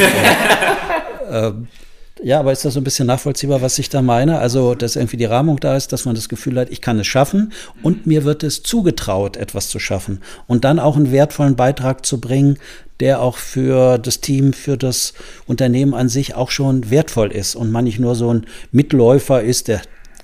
ähm, 1.31 1.67
ja, 2.24 2.39
aber 2.39 2.51
ist 2.51 2.65
das 2.65 2.74
so 2.74 2.80
ein 2.80 2.84
bisschen 2.84 3.07
nachvollziehbar, 3.07 3.61
was 3.61 3.80
ich 3.80 3.89
da 3.89 4.01
meine? 4.01 4.39
Also, 4.39 4.76
dass 4.76 4.95
irgendwie 4.95 5.18
die 5.18 5.26
Rahmung 5.26 5.59
da 5.59 5.76
ist, 5.76 5.93
dass 5.93 6.05
man 6.05 6.15
das 6.15 6.30
Gefühl 6.30 6.59
hat, 6.59 6.70
ich 6.70 6.82
kann 6.82 6.99
es 6.99 7.07
schaffen 7.07 7.53
und 7.84 8.07
mir 8.07 8.24
wird 8.24 8.43
es 8.43 8.63
zugetraut, 8.63 9.38
etwas 9.38 9.70
zu 9.70 9.80
schaffen. 9.80 10.22
Und 10.47 10.63
dann 10.63 10.80
auch 10.80 10.95
einen 10.95 11.11
wertvollen 11.11 11.55
Beitrag 11.55 12.05
zu 12.05 12.20
bringen, 12.20 12.57
der 12.99 13.22
auch 13.22 13.38
für 13.38 13.97
das 13.97 14.22
Team, 14.22 14.53
für 14.53 14.78
das 14.78 15.13
Unternehmen 15.45 15.93
an 15.93 16.09
sich 16.09 16.36
auch 16.36 16.49
schon 16.49 16.89
wertvoll 16.89 17.32
ist 17.32 17.55
und 17.55 17.72
man 17.72 17.84
nicht 17.84 17.99
nur 17.99 18.15
so 18.15 18.34
ein 18.34 18.47
Mitläufer 18.72 19.41
ist, 19.41 19.68
der, 19.68 19.82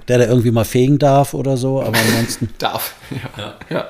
der 0.08 0.18
da 0.18 0.26
irgendwie 0.26 0.52
mal 0.52 0.66
fegen 0.66 1.00
darf 1.00 1.34
oder 1.34 1.58
so, 1.58 1.82
aber 1.82 1.98
ansonsten. 1.98 2.50
darf, 2.58 2.96
ja. 3.38 3.56
ja. 3.70 3.88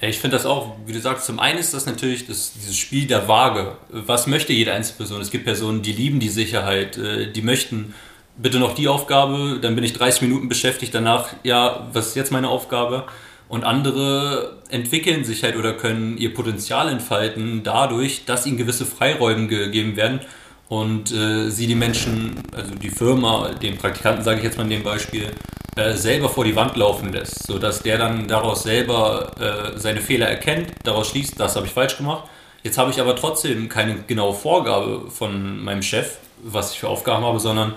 Ich 0.00 0.18
finde 0.18 0.36
das 0.36 0.44
auch, 0.44 0.76
wie 0.86 0.92
du 0.92 1.00
sagst, 1.00 1.24
zum 1.24 1.40
einen 1.40 1.58
ist 1.58 1.72
das 1.72 1.86
natürlich 1.86 2.26
das, 2.26 2.52
dieses 2.52 2.76
Spiel 2.76 3.06
der 3.06 3.28
Waage. 3.28 3.76
Was 3.88 4.26
möchte 4.26 4.52
jede 4.52 4.72
Einzelperson? 4.72 5.20
Es 5.22 5.30
gibt 5.30 5.44
Personen, 5.44 5.80
die 5.82 5.92
lieben 5.92 6.20
die 6.20 6.28
Sicherheit, 6.28 6.98
äh, 6.98 7.32
die 7.32 7.42
möchten 7.42 7.94
bitte 8.36 8.58
noch 8.58 8.74
die 8.74 8.88
Aufgabe, 8.88 9.58
dann 9.62 9.74
bin 9.74 9.84
ich 9.84 9.94
30 9.94 10.22
Minuten 10.22 10.48
beschäftigt, 10.48 10.94
danach, 10.94 11.30
ja, 11.42 11.88
was 11.94 12.08
ist 12.08 12.16
jetzt 12.16 12.32
meine 12.32 12.48
Aufgabe? 12.50 13.06
Und 13.48 13.64
andere 13.64 14.58
entwickeln 14.68 15.24
sich 15.24 15.42
halt 15.42 15.56
oder 15.56 15.72
können 15.72 16.18
ihr 16.18 16.34
Potenzial 16.34 16.90
entfalten 16.90 17.62
dadurch, 17.62 18.24
dass 18.26 18.44
ihnen 18.44 18.58
gewisse 18.58 18.84
Freiräume 18.84 19.46
gegeben 19.46 19.96
werden 19.96 20.20
und 20.68 21.12
äh, 21.12 21.50
sie 21.50 21.66
die 21.66 21.74
Menschen, 21.74 22.42
also 22.52 22.74
die 22.74 22.90
Firma, 22.90 23.50
den 23.50 23.78
Praktikanten 23.78 24.24
sage 24.24 24.38
ich 24.38 24.44
jetzt 24.44 24.56
mal 24.56 24.64
in 24.64 24.70
dem 24.70 24.82
Beispiel, 24.82 25.30
äh, 25.76 25.92
selber 25.94 26.28
vor 26.28 26.44
die 26.44 26.56
Wand 26.56 26.76
laufen 26.76 27.12
lässt, 27.12 27.46
sodass 27.46 27.82
der 27.82 27.98
dann 27.98 28.26
daraus 28.26 28.62
selber 28.62 29.32
äh, 29.38 29.78
seine 29.78 30.00
Fehler 30.00 30.28
erkennt, 30.28 30.72
daraus 30.84 31.10
schließt, 31.10 31.38
das 31.38 31.54
habe 31.54 31.66
ich 31.66 31.72
falsch 31.72 31.96
gemacht. 31.98 32.24
Jetzt 32.62 32.78
habe 32.78 32.90
ich 32.90 33.00
aber 33.00 33.14
trotzdem 33.14 33.68
keine 33.68 33.96
genaue 34.06 34.34
Vorgabe 34.34 35.10
von 35.10 35.62
meinem 35.62 35.82
Chef, 35.82 36.18
was 36.42 36.72
ich 36.72 36.80
für 36.80 36.88
Aufgaben 36.88 37.24
habe, 37.24 37.38
sondern 37.38 37.74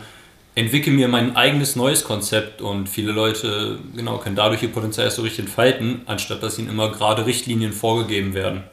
entwickle 0.55 0.91
mir 0.91 1.07
mein 1.07 1.35
eigenes 1.35 1.75
neues 1.75 2.03
Konzept 2.03 2.61
und 2.61 2.89
viele 2.89 3.11
Leute 3.11 3.79
genau 3.95 4.17
können 4.17 4.35
dadurch 4.35 4.63
ihr 4.63 4.71
Potenzial 4.71 5.05
erst 5.05 5.17
so 5.17 5.21
richtig 5.21 5.45
entfalten, 5.45 6.01
anstatt 6.05 6.41
dass 6.41 6.57
ihnen 6.57 6.69
immer 6.69 6.89
gerade 6.91 7.25
Richtlinien 7.25 7.71
vorgegeben 7.71 8.33
werden. 8.33 8.63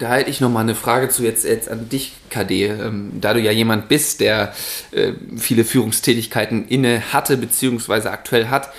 Da 0.00 0.14
hätte 0.14 0.30
ich 0.30 0.40
noch 0.40 0.48
mal 0.48 0.60
eine 0.60 0.74
Frage 0.74 1.10
zu 1.10 1.22
jetzt, 1.22 1.44
jetzt 1.44 1.70
an 1.70 1.90
dich, 1.90 2.14
KD. 2.30 2.68
Ähm, 2.68 3.12
da 3.20 3.34
du 3.34 3.40
ja 3.40 3.52
jemand 3.52 3.88
bist, 3.88 4.20
der 4.20 4.54
äh, 4.92 5.12
viele 5.36 5.62
Führungstätigkeiten 5.62 6.66
inne 6.68 7.12
hatte, 7.12 7.36
beziehungsweise 7.36 8.10
aktuell 8.10 8.48
hat. 8.48 8.70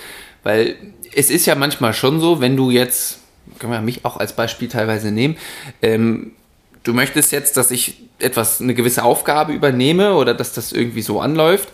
Weil 0.42 0.74
es 1.14 1.30
ist 1.30 1.46
ja 1.46 1.54
manchmal 1.54 1.94
schon 1.94 2.18
so, 2.18 2.40
wenn 2.40 2.56
du 2.56 2.70
jetzt, 2.70 3.20
können 3.60 3.72
wir 3.72 3.80
mich 3.80 4.04
auch 4.04 4.16
als 4.16 4.32
Beispiel 4.32 4.66
teilweise 4.66 5.12
nehmen, 5.12 5.36
ähm, 5.80 6.32
du 6.82 6.92
möchtest 6.92 7.30
jetzt, 7.30 7.56
dass 7.56 7.70
ich 7.70 8.02
etwas, 8.18 8.60
eine 8.60 8.74
gewisse 8.74 9.04
Aufgabe 9.04 9.52
übernehme 9.52 10.14
oder 10.14 10.34
dass 10.34 10.52
das 10.52 10.72
irgendwie 10.72 11.02
so 11.02 11.20
anläuft. 11.20 11.68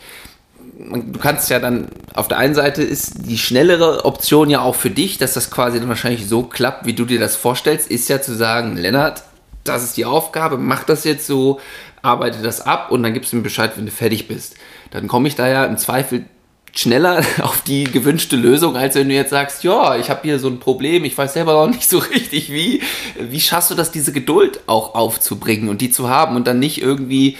Du 0.79 1.19
kannst 1.19 1.49
ja 1.49 1.59
dann, 1.59 1.89
auf 2.13 2.29
der 2.29 2.37
einen 2.37 2.55
Seite 2.55 2.83
ist 2.83 3.27
die 3.27 3.39
schnellere 3.39 4.05
Option 4.05 4.51
ja 4.51 4.61
auch 4.61 4.75
für 4.75 4.91
dich, 4.91 5.17
dass 5.17 5.33
das 5.33 5.51
quasi 5.51 5.81
dann 5.81 5.89
wahrscheinlich 5.89 6.29
so 6.29 6.43
klappt, 6.43 6.85
wie 6.85 6.93
du 6.93 7.07
dir 7.07 7.19
das 7.19 7.35
vorstellst, 7.35 7.91
ist 7.91 8.11
ja 8.11 8.21
zu 8.21 8.35
sagen, 8.35 8.77
Lennart, 8.77 9.23
das 9.65 9.85
ist 9.85 9.97
die 9.97 10.05
Aufgabe, 10.05 10.59
mach 10.59 10.85
das 10.85 11.05
jetzt 11.05 11.27
so, 11.27 11.61
arbeite 12.03 12.43
das 12.43 12.61
ab 12.61 12.91
und 12.91 13.03
dann 13.03 13.15
gibst 13.15 13.33
du 13.33 13.37
mir 13.37 13.43
Bescheid, 13.43 13.73
wenn 13.77 13.87
du 13.87 13.93
fertig 13.93 14.29
bist. 14.29 14.57
Dann 14.91 15.09
komme 15.09 15.29
ich 15.29 15.35
da 15.35 15.49
ja 15.49 15.65
im 15.65 15.77
Zweifel 15.77 16.25
schneller 16.73 17.23
auf 17.43 17.63
die 17.63 17.85
gewünschte 17.85 18.37
Lösung, 18.37 18.77
als 18.77 18.95
wenn 18.95 19.09
du 19.09 19.15
jetzt 19.15 19.31
sagst, 19.31 19.65
ja, 19.65 19.97
ich 19.97 20.11
habe 20.11 20.21
hier 20.23 20.39
so 20.39 20.49
ein 20.49 20.61
Problem, 20.61 21.05
ich 21.05 21.17
weiß 21.17 21.33
selber 21.33 21.55
noch 21.55 21.71
nicht 21.75 21.89
so 21.89 21.99
richtig 21.99 22.53
wie. 22.53 22.83
Wie 23.19 23.41
schaffst 23.41 23.71
du 23.71 23.75
das, 23.75 23.91
diese 23.91 24.13
Geduld 24.13 24.61
auch 24.67 24.95
aufzubringen 24.95 25.69
und 25.69 25.81
die 25.81 25.91
zu 25.91 26.09
haben 26.09 26.37
und 26.37 26.47
dann 26.47 26.59
nicht 26.59 26.81
irgendwie, 26.81 27.37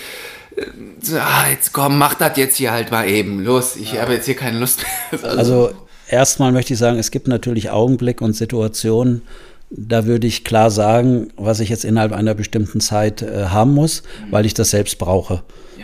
äh, 0.57 1.17
ah, 1.19 1.49
jetzt 1.51 1.73
komm, 1.73 1.99
mach 1.99 2.15
das 2.15 2.37
jetzt 2.37 2.57
hier 2.57 2.73
halt 2.73 2.91
mal 2.91 3.09
eben, 3.09 3.45
los, 3.45 3.77
ich 3.77 3.93
ja. 3.93 4.03
habe 4.03 4.15
jetzt 4.15 4.27
hier 4.27 4.37
keine 4.37 4.59
Lust 4.59 4.83
mehr. 4.83 5.21
Also, 5.23 5.39
also 5.39 5.71
erstmal 6.09 6.53
möchte 6.53 6.73
ich 6.73 6.79
sagen, 6.79 6.99
es 6.99 7.11
gibt 7.11 7.29
natürlich 7.29 7.71
Augenblick 7.71 8.21
und 8.21 8.33
Situationen, 8.33 9.23
da 9.71 10.07
würde 10.07 10.27
ich 10.27 10.45
klar 10.45 10.71
sagen, 10.71 11.29
was 11.37 11.61
ich 11.61 11.69
jetzt 11.69 11.85
innerhalb 11.85 12.13
einer 12.13 12.35
bestimmten 12.35 12.81
Zeit 12.81 13.23
äh, 13.23 13.47
haben 13.47 13.75
muss, 13.75 14.03
weil 14.31 14.47
ich 14.47 14.55
das 14.55 14.71
selbst 14.71 14.99
brauche. 14.99 15.43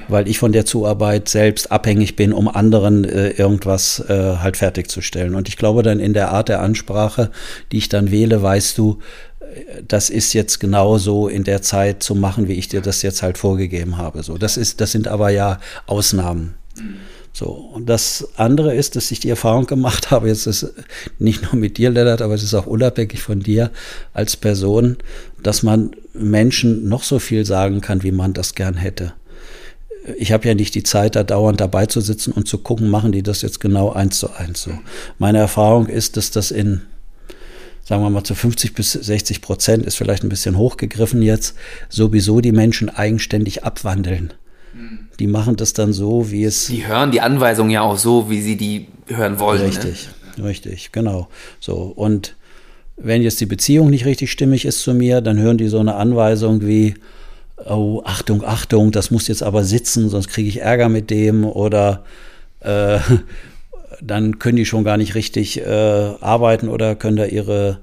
weil 0.09 0.29
ich 0.29 0.39
von 0.39 0.53
der 0.53 0.67
Zuarbeit 0.67 1.29
selbst 1.29 1.71
abhängig 1.71 2.17
bin, 2.17 2.33
um 2.33 2.49
anderen 2.49 3.05
äh, 3.05 3.31
irgendwas 3.31 4.01
äh, 4.09 4.37
halt 4.37 4.57
fertigzustellen. 4.57 5.35
Und 5.35 5.49
ich 5.49 5.57
glaube 5.57 5.83
dann 5.83 6.01
in 6.01 6.13
der 6.13 6.31
Art 6.31 6.49
der 6.49 6.61
Ansprache, 6.61 7.31
die 7.73 7.79
ich 7.79 7.89
dann 7.89 8.11
wähle, 8.11 8.43
weißt 8.43 8.77
du, 8.77 8.99
äh, 9.41 9.83
das 9.87 10.11
ist 10.11 10.33
jetzt 10.33 10.61
genau 10.61 10.99
so 10.99 11.29
in 11.29 11.45
der 11.45 11.63
Zeit 11.63 12.03
zu 12.03 12.15
machen, 12.15 12.49
wie 12.49 12.55
ich 12.55 12.69
dir 12.69 12.81
das 12.81 13.03
jetzt 13.03 13.23
halt 13.23 13.39
vorgegeben 13.39 13.97
habe. 13.97 14.23
So, 14.23 14.37
das 14.37 14.57
ist, 14.57 14.81
das 14.81 14.93
sind 14.93 15.09
aber 15.09 15.31
ja 15.31 15.59
Ausnahmen. 15.87 16.55
So, 17.37 17.47
und 17.47 17.87
das 17.89 18.29
andere 18.37 18.77
ist, 18.77 18.95
dass 18.95 19.11
ich 19.11 19.19
die 19.19 19.29
Erfahrung 19.29 19.67
gemacht 19.67 20.11
habe, 20.13 20.29
jetzt 20.29 20.47
ist 20.47 20.73
nicht 21.19 21.43
nur 21.43 21.57
mit 21.57 21.77
dir, 21.77 21.91
Lennart, 21.91 22.23
aber 22.23 22.35
es 22.35 22.45
ist 22.45 22.55
auch 22.55 22.67
unabhängig 22.67 23.21
von 23.21 23.41
dir 23.41 23.73
als 24.15 24.37
Person, 24.37 24.97
dass 25.43 25.65
man 25.65 25.97
Menschen 26.15 26.89
noch 26.89 27.03
so 27.03 27.19
viel 27.19 27.45
sagen 27.45 27.81
kann, 27.81 28.05
wie 28.05 28.13
man 28.13 28.35
das 28.35 28.55
gern 28.55 28.77
hätte. 28.77 29.15
Ich 30.17 30.31
habe 30.33 30.47
ja 30.47 30.55
nicht 30.55 30.77
die 30.77 30.85
Zeit, 30.85 31.17
da 31.17 31.25
dauernd 31.25 31.61
dabei 31.61 31.87
zu 31.87 32.01
sitzen 32.01 32.31
und 32.31 32.47
zu 32.47 32.59
gucken, 32.59 32.89
machen 32.89 33.11
die 33.11 33.23
das 33.23 33.43
jetzt 33.43 33.59
genau 33.59 33.91
eins 33.91 34.21
zu 34.21 34.31
eins 34.33 34.63
so. 34.63 34.71
Meine 35.19 35.39
Erfahrung 35.39 35.89
ist, 35.89 36.17
dass 36.17 36.31
das 36.31 36.53
in 36.53 36.83
sagen 37.83 38.03
wir 38.03 38.11
mal 38.11 38.25
zu 38.25 38.35
50 38.35 38.75
bis 38.75 38.93
60 38.93 39.43
Prozent 39.43 39.85
ist 39.85 39.97
vielleicht 39.97 40.23
ein 40.23 40.31
bisschen 40.31 40.57
hochgegriffen 40.57 41.21
jetzt, 41.21 41.55
sowieso 41.91 42.41
die 42.41 42.53
Menschen 42.53 42.89
eigenständig 42.89 43.65
abwandeln. 43.65 44.33
Die 45.21 45.27
machen 45.27 45.57
das 45.57 45.73
dann 45.73 45.93
so, 45.93 46.31
wie 46.31 46.45
es. 46.45 46.67
Die 46.67 46.87
hören 46.87 47.11
die 47.11 47.21
Anweisungen 47.21 47.71
ja 47.71 47.83
auch 47.83 47.97
so, 47.97 48.31
wie 48.31 48.41
sie 48.41 48.57
die 48.57 48.89
hören 49.09 49.39
wollen. 49.39 49.61
ne? 49.61 49.69
Richtig, 49.69 50.09
ne? 50.37 50.45
richtig, 50.45 50.93
genau. 50.93 51.29
So. 51.61 51.93
Und 51.95 52.35
wenn 52.97 53.23
jetzt 53.23 53.41
die 53.41 53.47
Beziehung 53.47 53.91
nicht 53.91 54.05
richtig 54.05 54.31
stimmig 54.31 54.65
ist 54.65 54.81
zu 54.81 54.95
mir, 54.95 55.21
dann 55.21 55.39
hören 55.39 55.59
die 55.59 55.69
so 55.69 55.79
eine 55.79 55.95
Anweisung 55.97 56.67
wie, 56.67 56.95
oh, 57.65 58.03
Achtung, 58.05 58.45
Achtung, 58.45 58.93
das 58.93 59.11
muss 59.11 59.29
jetzt 59.29 59.43
aber 59.43 59.65
sitzen, 59.65 60.09
sonst 60.09 60.29
kriege 60.29 60.49
ich 60.49 60.61
Ärger 60.61 60.89
mit 60.89 61.11
dem 61.11 61.45
oder 61.45 62.05
äh, 62.61 62.99
dann 64.01 64.39
können 64.39 64.57
die 64.57 64.67
schon 64.67 64.85
gar 64.85 64.97
nicht 64.97 65.15
richtig 65.15 65.61
äh, 65.61 65.65
arbeiten 66.21 66.69
oder 66.69 66.95
können 66.95 67.17
da 67.17 67.25
ihre 67.25 67.79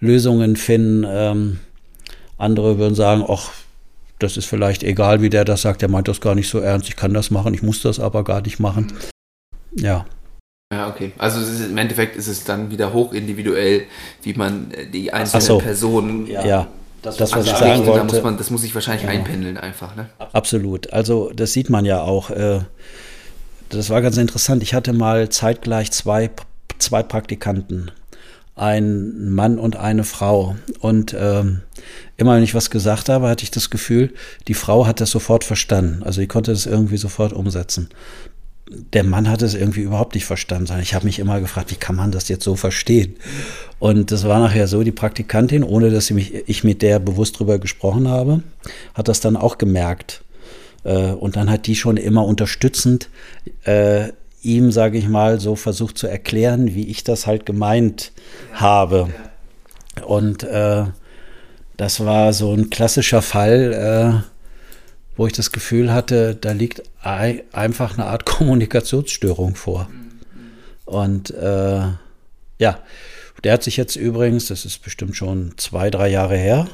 Lösungen 0.00 0.56
finden. 0.56 1.04
Ähm, 1.08 1.58
andere 2.38 2.78
würden 2.78 2.94
sagen, 2.94 3.24
ach, 3.28 3.52
das 4.22 4.36
ist 4.36 4.46
vielleicht 4.46 4.82
egal, 4.82 5.22
wie 5.22 5.30
der 5.30 5.44
das 5.44 5.62
sagt, 5.62 5.82
der 5.82 5.88
meint 5.88 6.08
das 6.08 6.20
gar 6.20 6.34
nicht 6.34 6.48
so 6.48 6.58
ernst, 6.58 6.88
ich 6.88 6.96
kann 6.96 7.14
das 7.14 7.30
machen, 7.30 7.54
ich 7.54 7.62
muss 7.62 7.82
das 7.82 8.00
aber 8.00 8.24
gar 8.24 8.40
nicht 8.42 8.60
machen. 8.60 8.92
Ja. 9.74 10.04
Ja, 10.72 10.88
okay. 10.88 11.12
Also 11.18 11.40
ist, 11.40 11.60
im 11.60 11.76
Endeffekt 11.76 12.16
ist 12.16 12.28
es 12.28 12.44
dann 12.44 12.70
wieder 12.70 12.94
hochindividuell, 12.94 13.84
wie 14.22 14.32
man 14.34 14.70
äh, 14.70 14.86
die 14.86 15.12
einzelne 15.12 15.42
so. 15.42 15.58
Person 15.58 16.26
ja. 16.26 16.46
ja. 16.46 16.68
Das, 17.02 17.16
das 17.16 17.32
was 17.32 17.46
ich 17.46 17.52
sagen 17.52 17.84
wollte. 17.84 17.98
Da 17.98 18.04
muss 18.04 18.22
man, 18.22 18.38
das 18.38 18.50
muss 18.50 18.62
sich 18.62 18.74
wahrscheinlich 18.74 19.02
Genau. 19.02 19.12
ja. 19.12 19.18
einpendeln 19.18 19.58
einfach. 19.58 19.96
Ne? 19.96 20.08
Absolut. 20.32 20.92
Also 20.92 21.30
das 21.34 21.52
sieht 21.52 21.68
man 21.68 21.84
ja 21.84 22.00
auch. 22.00 22.30
Äh, 22.30 22.60
das 23.68 23.90
war 23.90 24.00
ganz 24.02 24.16
interessant. 24.16 24.62
Ich 24.62 24.72
hatte 24.72 24.92
mal 24.92 25.28
zeitgleich 25.28 25.90
zwei, 25.90 26.30
zwei 26.78 27.02
Praktikanten. 27.02 27.90
Ein 28.54 29.30
Mann 29.30 29.58
und 29.58 29.76
eine 29.76 30.04
Frau. 30.04 30.56
Und 30.80 31.16
ähm, 31.18 31.62
immer 32.16 32.36
wenn 32.36 32.42
ich 32.42 32.54
was 32.54 32.70
gesagt 32.70 33.08
habe, 33.08 33.28
hatte 33.28 33.44
ich 33.44 33.50
das 33.50 33.70
Gefühl, 33.70 34.12
die 34.48 34.54
Frau 34.54 34.86
hat 34.86 35.00
das 35.00 35.10
sofort 35.10 35.44
verstanden. 35.44 36.02
Also 36.02 36.20
ich 36.20 36.28
konnte 36.28 36.50
das 36.50 36.66
irgendwie 36.66 36.98
sofort 36.98 37.32
umsetzen. 37.32 37.88
Der 38.92 39.04
Mann 39.04 39.28
hat 39.28 39.42
es 39.42 39.54
irgendwie 39.54 39.82
überhaupt 39.82 40.14
nicht 40.14 40.24
verstanden, 40.24 40.72
ich 40.80 40.94
habe 40.94 41.04
mich 41.04 41.18
immer 41.18 41.40
gefragt, 41.40 41.70
wie 41.70 41.76
kann 41.76 41.96
man 41.96 42.10
das 42.10 42.28
jetzt 42.28 42.44
so 42.44 42.56
verstehen? 42.56 43.16
Und 43.78 44.12
das 44.12 44.24
war 44.24 44.38
nachher 44.40 44.66
so, 44.66 44.82
die 44.82 44.92
Praktikantin, 44.92 45.62
ohne 45.62 45.90
dass 45.90 46.08
ich, 46.08 46.14
mich, 46.14 46.48
ich 46.48 46.64
mit 46.64 46.80
der 46.80 46.98
bewusst 46.98 47.38
drüber 47.38 47.58
gesprochen 47.58 48.08
habe, 48.08 48.42
hat 48.94 49.08
das 49.08 49.20
dann 49.20 49.36
auch 49.36 49.58
gemerkt. 49.58 50.22
Äh, 50.84 51.12
und 51.12 51.36
dann 51.36 51.50
hat 51.50 51.66
die 51.66 51.76
schon 51.76 51.96
immer 51.96 52.24
unterstützend 52.24 53.10
äh, 53.64 54.08
ihm, 54.42 54.72
sage 54.72 54.98
ich 54.98 55.08
mal, 55.08 55.40
so 55.40 55.56
versucht 55.56 55.98
zu 55.98 56.06
erklären, 56.06 56.74
wie 56.74 56.88
ich 56.88 57.04
das 57.04 57.26
halt 57.26 57.46
gemeint 57.46 58.12
ja, 58.52 58.60
habe. 58.60 59.08
Und 60.06 60.42
äh, 60.42 60.84
das 61.76 62.04
war 62.04 62.32
so 62.32 62.52
ein 62.52 62.70
klassischer 62.70 63.22
Fall, 63.22 64.22
äh, 64.24 64.32
wo 65.16 65.26
ich 65.26 65.32
das 65.32 65.52
Gefühl 65.52 65.92
hatte, 65.92 66.34
da 66.34 66.52
liegt 66.52 66.82
einfach 67.02 67.94
eine 67.94 68.06
Art 68.06 68.24
Kommunikationsstörung 68.26 69.54
vor. 69.54 69.88
Und 70.84 71.30
äh, 71.30 71.82
ja, 72.58 72.78
der 73.44 73.52
hat 73.52 73.62
sich 73.62 73.76
jetzt 73.76 73.96
übrigens, 73.96 74.46
das 74.46 74.64
ist 74.64 74.82
bestimmt 74.82 75.16
schon 75.16 75.54
zwei, 75.56 75.90
drei 75.90 76.08
Jahre 76.08 76.36
her, 76.36 76.68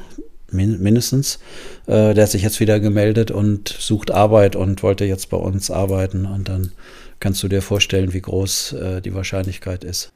min 0.51 0.81
mindestens, 0.81 1.39
äh, 1.87 2.13
der 2.13 2.23
hat 2.23 2.31
sich 2.31 2.43
jetzt 2.43 2.59
wieder 2.59 2.79
gemeldet 2.79 3.31
und 3.31 3.69
sucht 3.69 4.11
Arbeit 4.11 4.55
und 4.55 4.83
wollte 4.83 5.05
jetzt 5.05 5.29
bei 5.29 5.37
uns 5.37 5.71
arbeiten. 5.71 6.25
Und 6.25 6.49
dann 6.49 6.71
kannst 7.19 7.43
du 7.43 7.47
dir 7.47 7.61
vorstellen, 7.61 8.13
wie 8.13 8.21
groß 8.21 8.73
äh, 8.73 9.01
die 9.01 9.13
Wahrscheinlichkeit 9.13 9.83
ist. 9.83 10.11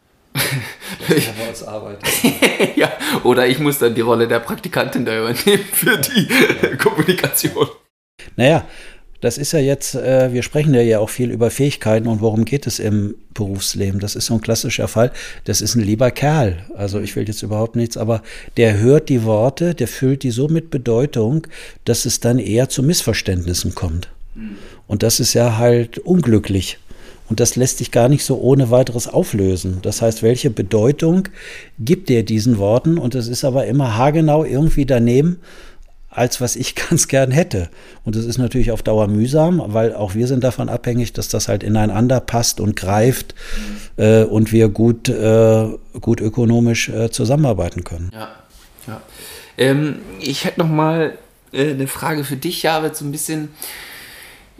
ich, 1.09 1.29
ja, 2.75 2.91
oder 3.23 3.47
ich 3.47 3.59
muss 3.59 3.77
dann 3.77 3.93
die 3.93 4.01
Rolle 4.01 4.27
der 4.27 4.39
Praktikantin 4.39 5.05
da 5.05 5.17
übernehmen 5.17 5.63
für 5.71 5.97
die 5.97 6.27
ja. 6.61 6.75
Kommunikation. 6.77 7.67
Naja, 8.35 8.65
das 9.21 9.37
ist 9.37 9.53
ja 9.53 9.59
jetzt, 9.59 9.95
äh, 9.95 10.33
wir 10.33 10.43
sprechen 10.43 10.73
ja, 10.73 10.81
ja 10.81 10.99
auch 10.99 11.09
viel 11.09 11.31
über 11.31 11.49
Fähigkeiten 11.49 12.07
und 12.07 12.19
worum 12.19 12.45
geht 12.45 12.67
es 12.67 12.79
im 12.79 13.15
Berufsleben. 13.33 13.99
Das 13.99 14.15
ist 14.15 14.25
so 14.25 14.33
ein 14.33 14.41
klassischer 14.41 14.87
Fall. 14.87 15.11
Das 15.45 15.61
ist 15.61 15.75
ein 15.75 15.81
lieber 15.81 16.11
Kerl. 16.11 16.65
Also 16.75 16.99
ich 16.99 17.15
will 17.15 17.27
jetzt 17.27 17.41
überhaupt 17.41 17.75
nichts, 17.75 17.95
aber 17.95 18.21
der 18.57 18.79
hört 18.79 19.07
die 19.07 19.23
Worte, 19.23 19.75
der 19.75 19.87
füllt 19.87 20.23
die 20.23 20.31
so 20.31 20.49
mit 20.49 20.71
Bedeutung, 20.71 21.47
dass 21.85 22.05
es 22.05 22.19
dann 22.19 22.37
eher 22.37 22.67
zu 22.67 22.83
Missverständnissen 22.83 23.75
kommt. 23.75 24.09
Und 24.87 25.03
das 25.03 25.19
ist 25.19 25.33
ja 25.33 25.57
halt 25.57 25.99
unglücklich. 25.99 26.79
Und 27.29 27.39
das 27.39 27.55
lässt 27.55 27.77
sich 27.77 27.91
gar 27.91 28.09
nicht 28.09 28.25
so 28.25 28.39
ohne 28.39 28.69
weiteres 28.69 29.07
auflösen. 29.07 29.79
Das 29.81 30.01
heißt, 30.01 30.23
welche 30.23 30.49
Bedeutung 30.49 31.29
gibt 31.79 32.09
er 32.09 32.23
diesen 32.23 32.57
Worten? 32.57 32.97
Und 32.97 33.15
es 33.15 33.27
ist 33.27 33.45
aber 33.45 33.65
immer 33.65 33.95
haargenau 33.95 34.43
irgendwie 34.43 34.85
daneben, 34.85 35.39
als 36.09 36.41
was 36.41 36.55
ich 36.55 36.75
ganz 36.89 37.07
gern 37.07 37.31
hätte. 37.31 37.69
Und 38.03 38.15
das 38.15 38.25
ist 38.25 38.37
natürlich 38.37 38.71
auf 38.71 38.83
Dauer 38.83 39.07
mühsam, 39.07 39.61
weil 39.67 39.95
auch 39.95 40.15
wir 40.15 40.27
sind 40.27 40.43
davon 40.43 40.69
abhängig, 40.69 41.13
dass 41.13 41.27
das 41.27 41.47
halt 41.47 41.63
ineinander 41.63 42.19
passt 42.19 42.59
und 42.59 42.75
greift 42.75 43.35
äh, 43.97 44.23
und 44.23 44.51
wir 44.51 44.69
gut, 44.69 45.09
äh, 45.09 45.67
gut 45.99 46.21
ökonomisch 46.21 46.89
äh, 46.89 47.09
zusammenarbeiten 47.09 47.83
können. 47.83 48.11
Ja, 48.13 48.29
ja. 48.87 49.01
Ähm, 49.57 49.97
ich 50.19 50.45
hätte 50.45 50.59
noch 50.59 50.69
mal 50.69 51.13
äh, 51.51 51.71
eine 51.71 51.87
Frage 51.87 52.23
für 52.23 52.35
dich, 52.35 52.63
ja, 52.63 52.81
wird 52.81 52.95
so 52.95 53.05
ein 53.05 53.11
bisschen 53.11 53.49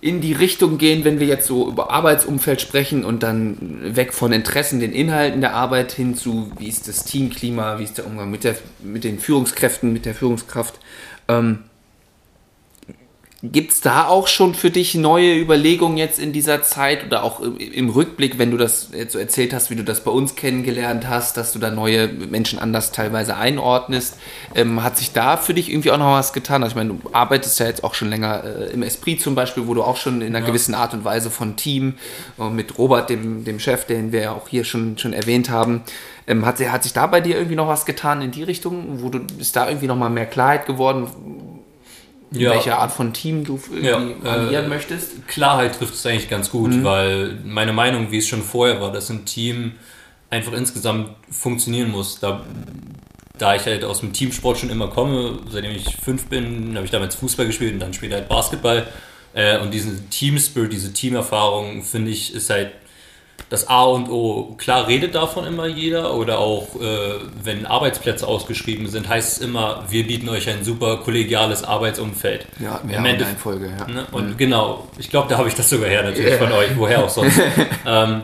in 0.04 0.20
die 0.20 0.34
Richtung 0.34 0.78
gehen, 0.78 1.06
wenn 1.06 1.22
wir 1.22 1.28
jetzt 1.28 1.47
so 1.47 1.66
über 1.70 1.89
Arbeitsumfeld 1.89 2.60
sprechen 2.60 3.06
und 3.06 3.24
dann 3.24 3.95
weg 3.95 4.12
von 4.12 4.34
Interessen, 4.34 4.82
den 4.82 4.91
Inhalten 4.91 5.39
der 5.39 5.54
Arbeit 5.54 5.93
hin 5.93 6.14
zu, 6.14 6.51
wie 6.60 6.68
ist 6.68 6.89
das 6.89 7.06
Teamklima, 7.06 7.80
wie 7.80 7.86
ist 7.86 7.97
der 7.97 8.06
Umgang 8.06 8.30
mit, 8.30 8.43
der, 8.43 8.58
mit 8.84 9.06
den 9.06 9.18
Führungskräften, 9.18 9.93
mit 9.93 10.06
der 10.06 10.14
Führungskraft. 10.14 10.78
Ähm, 11.30 11.60
Gibt 13.46 13.74
es 13.74 13.82
da 13.82 14.08
auch 14.08 14.28
schon 14.28 14.54
für 14.54 14.72
dich 14.72 14.96
neue 14.96 15.38
Überlegungen 15.38 15.98
jetzt 15.98 16.18
in 16.18 16.32
dieser 16.32 16.64
Zeit 16.64 17.06
oder 17.06 17.24
auch 17.24 17.41
im 17.41 17.89
Rückblick, 17.89 18.39
wenn 18.39 18.52
du 18.52 18.58
das 18.58 18.88
jetzt 18.98 19.12
so 19.12 19.20
erzählt 19.20 19.54
hast, 19.54 19.70
wie 19.70 19.76
du 19.76 19.84
das 19.84 20.02
bei 20.02 20.12
uns 20.12 20.36
kennengelernt 20.36 21.10
hast, 21.10 21.36
dass 21.36 21.52
du 21.52 21.60
da 21.60 21.70
neue 21.70 22.08
Menschen 22.08 22.58
anders 22.58 22.94
teilweise 22.94 23.36
einordnest? 23.36 24.18
Ähm, 24.56 24.82
hat 24.82 24.98
sich 24.98 25.12
da 25.12 25.36
für 25.36 25.54
dich 25.54 25.70
irgendwie 25.70 25.91
auch 25.91 25.98
noch 25.98 26.14
was 26.14 26.32
getan? 26.32 26.64
Also 26.64 26.72
ich 26.72 26.78
meine, 26.78 26.94
du 26.94 27.10
arbeitest 27.12 27.60
ja 27.60 27.66
jetzt 27.66 27.84
auch 27.84 27.96
schon 27.96 28.08
länger 28.08 28.46
äh, 28.46 28.72
im 28.72 28.82
Esprit 28.82 29.22
zum 29.22 29.36
Beispiel, 29.36 29.68
wo 29.68 29.74
du 29.74 29.84
auch 29.84 29.98
schon 29.98 30.22
in 30.22 30.28
einer 30.28 30.39
ja. 30.39 30.46
gewissen 30.46 30.74
Art 30.74 30.94
und 30.94 31.04
Weise 31.04 31.30
von 31.30 31.58
Team 31.58 31.96
äh, 32.39 32.50
mit 32.50 32.78
Robert, 32.78 33.10
dem, 33.10 33.44
dem 33.44 33.60
Chef, 33.60 33.84
den 33.84 34.14
wir 34.14 34.22
ja 34.22 34.32
auch 34.32 34.48
hier 34.48 34.64
schon, 34.64 34.98
schon 34.98 35.12
erwähnt 35.12 35.50
haben, 35.50 35.82
ähm, 36.28 36.46
hat, 36.46 36.62
hat 36.62 36.84
sich 36.84 36.94
da 36.94 37.08
bei 37.08 37.20
dir 37.20 37.36
irgendwie 37.36 37.58
noch 37.58 37.68
was 37.68 37.86
getan 37.86 38.22
in 38.22 38.32
die 38.32 38.44
Richtung, 38.44 39.02
wo 39.02 39.10
du 39.10 39.20
ist 39.38 39.58
da 39.58 39.68
irgendwie 39.68 39.88
noch 39.88 39.98
mal 39.98 40.10
mehr 40.10 40.28
Klarheit 40.28 40.66
geworden? 40.66 41.08
Ja. 42.41 42.51
welche 42.51 42.77
Art 42.77 42.91
von 42.91 43.13
Team 43.13 43.43
du 43.43 43.59
irgendwie 43.71 43.88
ja, 43.88 44.31
agieren 44.31 44.65
äh, 44.65 44.67
möchtest? 44.67 45.27
Klarheit 45.27 45.77
trifft 45.77 45.93
es 45.93 46.05
eigentlich 46.05 46.29
ganz 46.29 46.49
gut, 46.49 46.71
mhm. 46.71 46.84
weil 46.84 47.38
meine 47.45 47.73
Meinung, 47.73 48.11
wie 48.11 48.17
es 48.17 48.27
schon 48.27 48.41
vorher 48.41 48.81
war, 48.81 48.91
dass 48.91 49.09
ein 49.09 49.25
Team 49.25 49.73
einfach 50.29 50.53
insgesamt 50.53 51.09
funktionieren 51.29 51.91
muss. 51.91 52.19
Da, 52.19 52.43
da 53.38 53.55
ich 53.55 53.65
halt 53.65 53.84
aus 53.84 53.99
dem 53.99 54.13
Teamsport 54.13 54.57
schon 54.57 54.69
immer 54.69 54.88
komme, 54.88 55.39
seitdem 55.49 55.71
ich 55.71 55.95
fünf 55.97 56.25
bin, 56.25 56.75
habe 56.75 56.86
ich 56.86 56.91
damals 56.91 57.15
Fußball 57.15 57.45
gespielt 57.45 57.73
und 57.73 57.79
dann 57.79 57.93
später 57.93 58.15
halt 58.15 58.29
Basketball. 58.29 58.88
Äh, 59.34 59.59
und 59.59 59.71
diesen 59.71 60.09
Teamspirit, 60.09 60.71
diese 60.71 60.93
Teamerfahrung, 60.93 61.84
finde 61.84 62.11
ich, 62.11 62.34
ist 62.34 62.49
halt 62.49 62.71
das 63.49 63.67
A 63.67 63.84
und 63.84 64.09
O, 64.09 64.55
klar 64.57 64.88
redet 64.88 65.13
davon 65.13 65.45
immer 65.45 65.67
jeder 65.67 66.15
oder 66.15 66.39
auch 66.39 66.75
äh, 66.81 67.19
wenn 67.43 67.67
Arbeitsplätze 67.67 68.27
ausgeschrieben 68.27 68.88
sind, 68.88 69.07
heißt 69.07 69.34
es 69.34 69.45
immer, 69.45 69.86
wir 69.89 70.07
bieten 70.07 70.27
euch 70.29 70.49
ein 70.49 70.63
super 70.63 70.97
kollegiales 70.97 71.63
Arbeitsumfeld. 71.63 72.47
Ja, 72.59 72.81
mehr 72.84 72.97
Im 72.97 73.05
Ende 73.05 73.25
Folge, 73.38 73.71
ja. 73.77 73.88
Ne? 73.88 74.07
Und 74.11 74.31
mhm. 74.31 74.38
genau, 74.38 74.88
ich 74.97 75.09
glaube, 75.09 75.29
da 75.29 75.38
habe 75.38 75.49
ich 75.49 75.55
das 75.55 75.69
sogar 75.69 75.88
her 75.88 76.01
natürlich 76.01 76.31
yeah. 76.31 76.39
von 76.39 76.51
euch, 76.51 76.69
woher 76.75 77.03
auch 77.03 77.09
sonst. 77.09 77.39
ähm, 77.86 78.23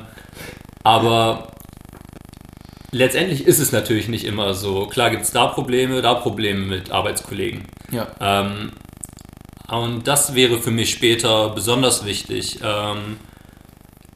aber 0.84 1.50
letztendlich 2.92 3.46
ist 3.46 3.60
es 3.60 3.72
natürlich 3.72 4.08
nicht 4.08 4.26
immer 4.26 4.56
so. 4.56 4.88
Klar 4.88 5.12
gibt 5.12 5.24
es 5.24 5.32
da 5.32 5.46
Probleme, 5.46 6.02
da 6.02 6.16
Probleme 6.16 6.66
mit 6.66 6.92
Arbeitskollegen. 6.92 7.66
Ja. 7.92 8.08
Ähm, 8.20 8.72
Und 9.68 10.08
das 10.08 10.34
wäre 10.34 10.58
für 10.60 10.72
mich 10.72 10.90
später 10.90 11.50
besonders 11.50 12.04
wichtig, 12.04 12.60
ähm, 12.64 13.18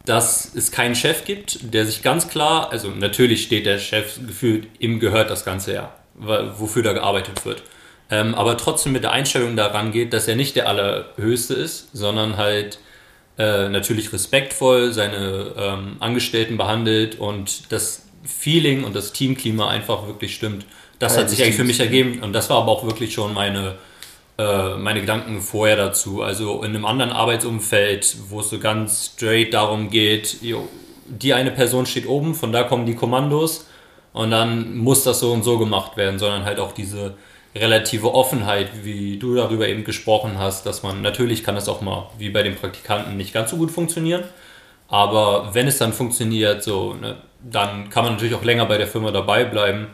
dass 0.06 0.54
es 0.54 0.72
keinen 0.72 0.96
Chef 0.96 1.26
gibt, 1.26 1.74
der 1.74 1.86
sich 1.86 2.02
ganz 2.02 2.28
klar, 2.28 2.72
also 2.72 2.90
natürlich 2.90 3.44
steht 3.44 3.66
der 3.66 3.80
Chef 3.80 4.20
gefühlt, 4.26 4.68
ihm 4.80 5.00
gehört 5.00 5.30
das 5.30 5.46
Ganze 5.46 5.74
ja, 5.74 5.94
wofür 6.16 6.84
da 6.84 6.94
gearbeitet 6.94 7.46
wird. 7.46 7.64
Ähm, 8.12 8.36
aber 8.36 8.58
trotzdem 8.58 8.92
mit 8.92 9.04
der 9.04 9.12
Einstellung 9.12 9.56
daran 9.56 9.92
geht, 9.92 10.14
dass 10.14 10.28
er 10.28 10.36
nicht 10.36 10.56
der 10.56 10.68
Allerhöchste 10.68 11.54
ist, 11.54 11.90
sondern 11.94 12.38
halt 12.38 12.80
äh, 13.38 13.70
natürlich 13.70 14.12
respektvoll 14.12 14.92
seine 14.92 15.54
ähm, 15.58 15.96
Angestellten 16.00 16.58
behandelt 16.58 17.18
und 17.18 17.72
das 17.72 18.06
Feeling 18.24 18.84
und 18.84 18.96
das 18.96 19.14
Teamklima 19.14 19.70
einfach 19.70 20.06
wirklich 20.06 20.36
stimmt. 20.36 20.66
Das 21.00 21.16
ja, 21.16 21.22
hat 21.22 21.30
sich 21.30 21.42
eigentlich 21.42 21.56
für 21.56 21.64
mich 21.64 21.80
ergeben 21.80 22.22
und 22.22 22.34
das 22.34 22.50
war 22.50 22.58
aber 22.62 22.72
auch 22.72 22.86
wirklich 22.86 23.14
schon 23.14 23.34
meine 23.34 23.76
äh, 24.38 24.76
meine 24.76 25.02
Gedanken 25.02 25.42
vorher 25.42 25.76
dazu. 25.76 26.22
Also 26.22 26.64
in 26.64 26.76
einem 26.76 26.86
anderen 26.86 27.12
Arbeitsumfeld, 27.12 28.16
wo 28.30 28.40
es 28.40 28.50
so 28.50 28.60
ganz 28.60 29.12
straight 29.14 29.54
darum 29.54 29.90
geht, 29.90 30.42
jo, 30.42 30.68
die 31.08 31.34
eine 31.34 31.52
Person 31.52 31.86
steht 31.86 32.08
oben, 32.08 32.34
von 32.34 32.52
da 32.52 32.64
kommen 32.64 32.86
die 32.86 32.96
Kommandos 32.96 33.68
und 34.14 34.32
dann 34.32 34.78
muss 34.78 35.04
das 35.04 35.20
so 35.20 35.32
und 35.32 35.44
so 35.44 35.60
gemacht 35.60 35.98
werden, 35.98 36.18
sondern 36.18 36.46
halt 36.46 36.60
auch 36.60 36.72
diese 36.72 37.16
relative 37.56 38.14
Offenheit, 38.14 38.84
wie 38.84 39.18
du 39.18 39.36
darüber 39.36 39.68
eben 39.68 39.84
gesprochen 39.84 40.40
hast, 40.40 40.66
dass 40.66 40.82
man 40.82 41.02
natürlich 41.02 41.44
kann 41.44 41.56
das 41.56 41.70
auch 41.70 41.82
mal 41.82 42.10
wie 42.18 42.30
bei 42.30 42.42
den 42.42 42.56
Praktikanten 42.56 43.16
nicht 43.16 43.34
ganz 43.34 43.52
so 43.52 43.58
gut 43.58 43.70
funktionieren, 43.70 44.24
aber 44.88 45.54
wenn 45.54 45.68
es 45.68 45.78
dann 45.78 45.94
funktioniert, 45.94 46.64
so, 46.64 46.96
ne, 46.96 47.18
dann 47.44 47.90
kann 47.90 48.06
man 48.06 48.14
natürlich 48.14 48.34
auch 48.34 48.44
länger 48.44 48.66
bei 48.66 48.78
der 48.78 48.88
Firma 48.88 49.12
dabei 49.12 49.44
bleiben 49.46 49.88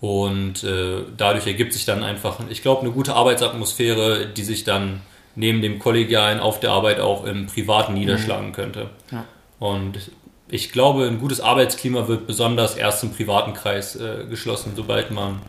und 0.00 0.64
äh, 0.64 1.02
dadurch 1.16 1.46
ergibt 1.46 1.74
sich 1.74 1.84
dann 1.84 2.02
einfach, 2.02 2.40
ich 2.48 2.62
glaube, 2.62 2.82
eine 2.82 2.90
gute 2.90 3.14
Arbeitsatmosphäre, 3.14 4.26
die 4.26 4.44
sich 4.44 4.64
dann 4.64 5.02
neben 5.34 5.60
dem 5.60 5.78
Kollegialen 5.78 6.40
auf 6.40 6.58
der 6.60 6.70
Arbeit 6.70 7.00
auch 7.00 7.24
im 7.24 7.46
Privaten 7.46 7.94
niederschlagen 7.94 8.48
mhm. 8.48 8.52
könnte. 8.52 8.90
Ja. 9.10 9.24
Und 9.58 10.10
ich 10.48 10.72
glaube, 10.72 11.06
ein 11.06 11.18
gutes 11.18 11.40
Arbeitsklima 11.40 12.08
wird 12.08 12.26
besonders 12.26 12.76
erst 12.76 13.04
im 13.04 13.10
privaten 13.12 13.52
Kreis 13.52 13.94
äh, 13.96 14.24
geschlossen, 14.28 14.72
sobald 14.74 15.10
man 15.10 15.40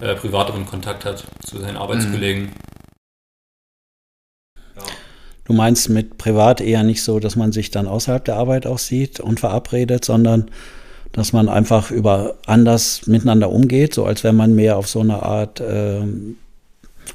äh, 0.00 0.14
privateren 0.14 0.64
Kontakt 0.64 1.04
hat 1.04 1.24
zu 1.44 1.58
seinen 1.58 1.76
Arbeitskollegen. 1.76 2.44
Mhm. 2.44 2.52
Du 5.44 5.54
meinst 5.54 5.88
mit 5.88 6.18
privat 6.18 6.60
eher 6.60 6.82
nicht 6.82 7.02
so, 7.02 7.20
dass 7.20 7.34
man 7.34 7.52
sich 7.52 7.70
dann 7.70 7.88
außerhalb 7.88 8.22
der 8.22 8.36
Arbeit 8.36 8.66
auch 8.66 8.78
sieht 8.78 9.18
und 9.18 9.40
verabredet, 9.40 10.04
sondern 10.04 10.50
dass 11.12 11.32
man 11.32 11.48
einfach 11.48 11.90
über 11.90 12.34
anders 12.46 13.06
miteinander 13.06 13.50
umgeht, 13.50 13.94
so 13.94 14.04
als 14.04 14.24
wäre 14.24 14.34
man 14.34 14.54
mehr 14.54 14.76
auf 14.76 14.88
so 14.88 15.00
eine 15.00 15.22
Art 15.22 15.60
äh, 15.60 16.00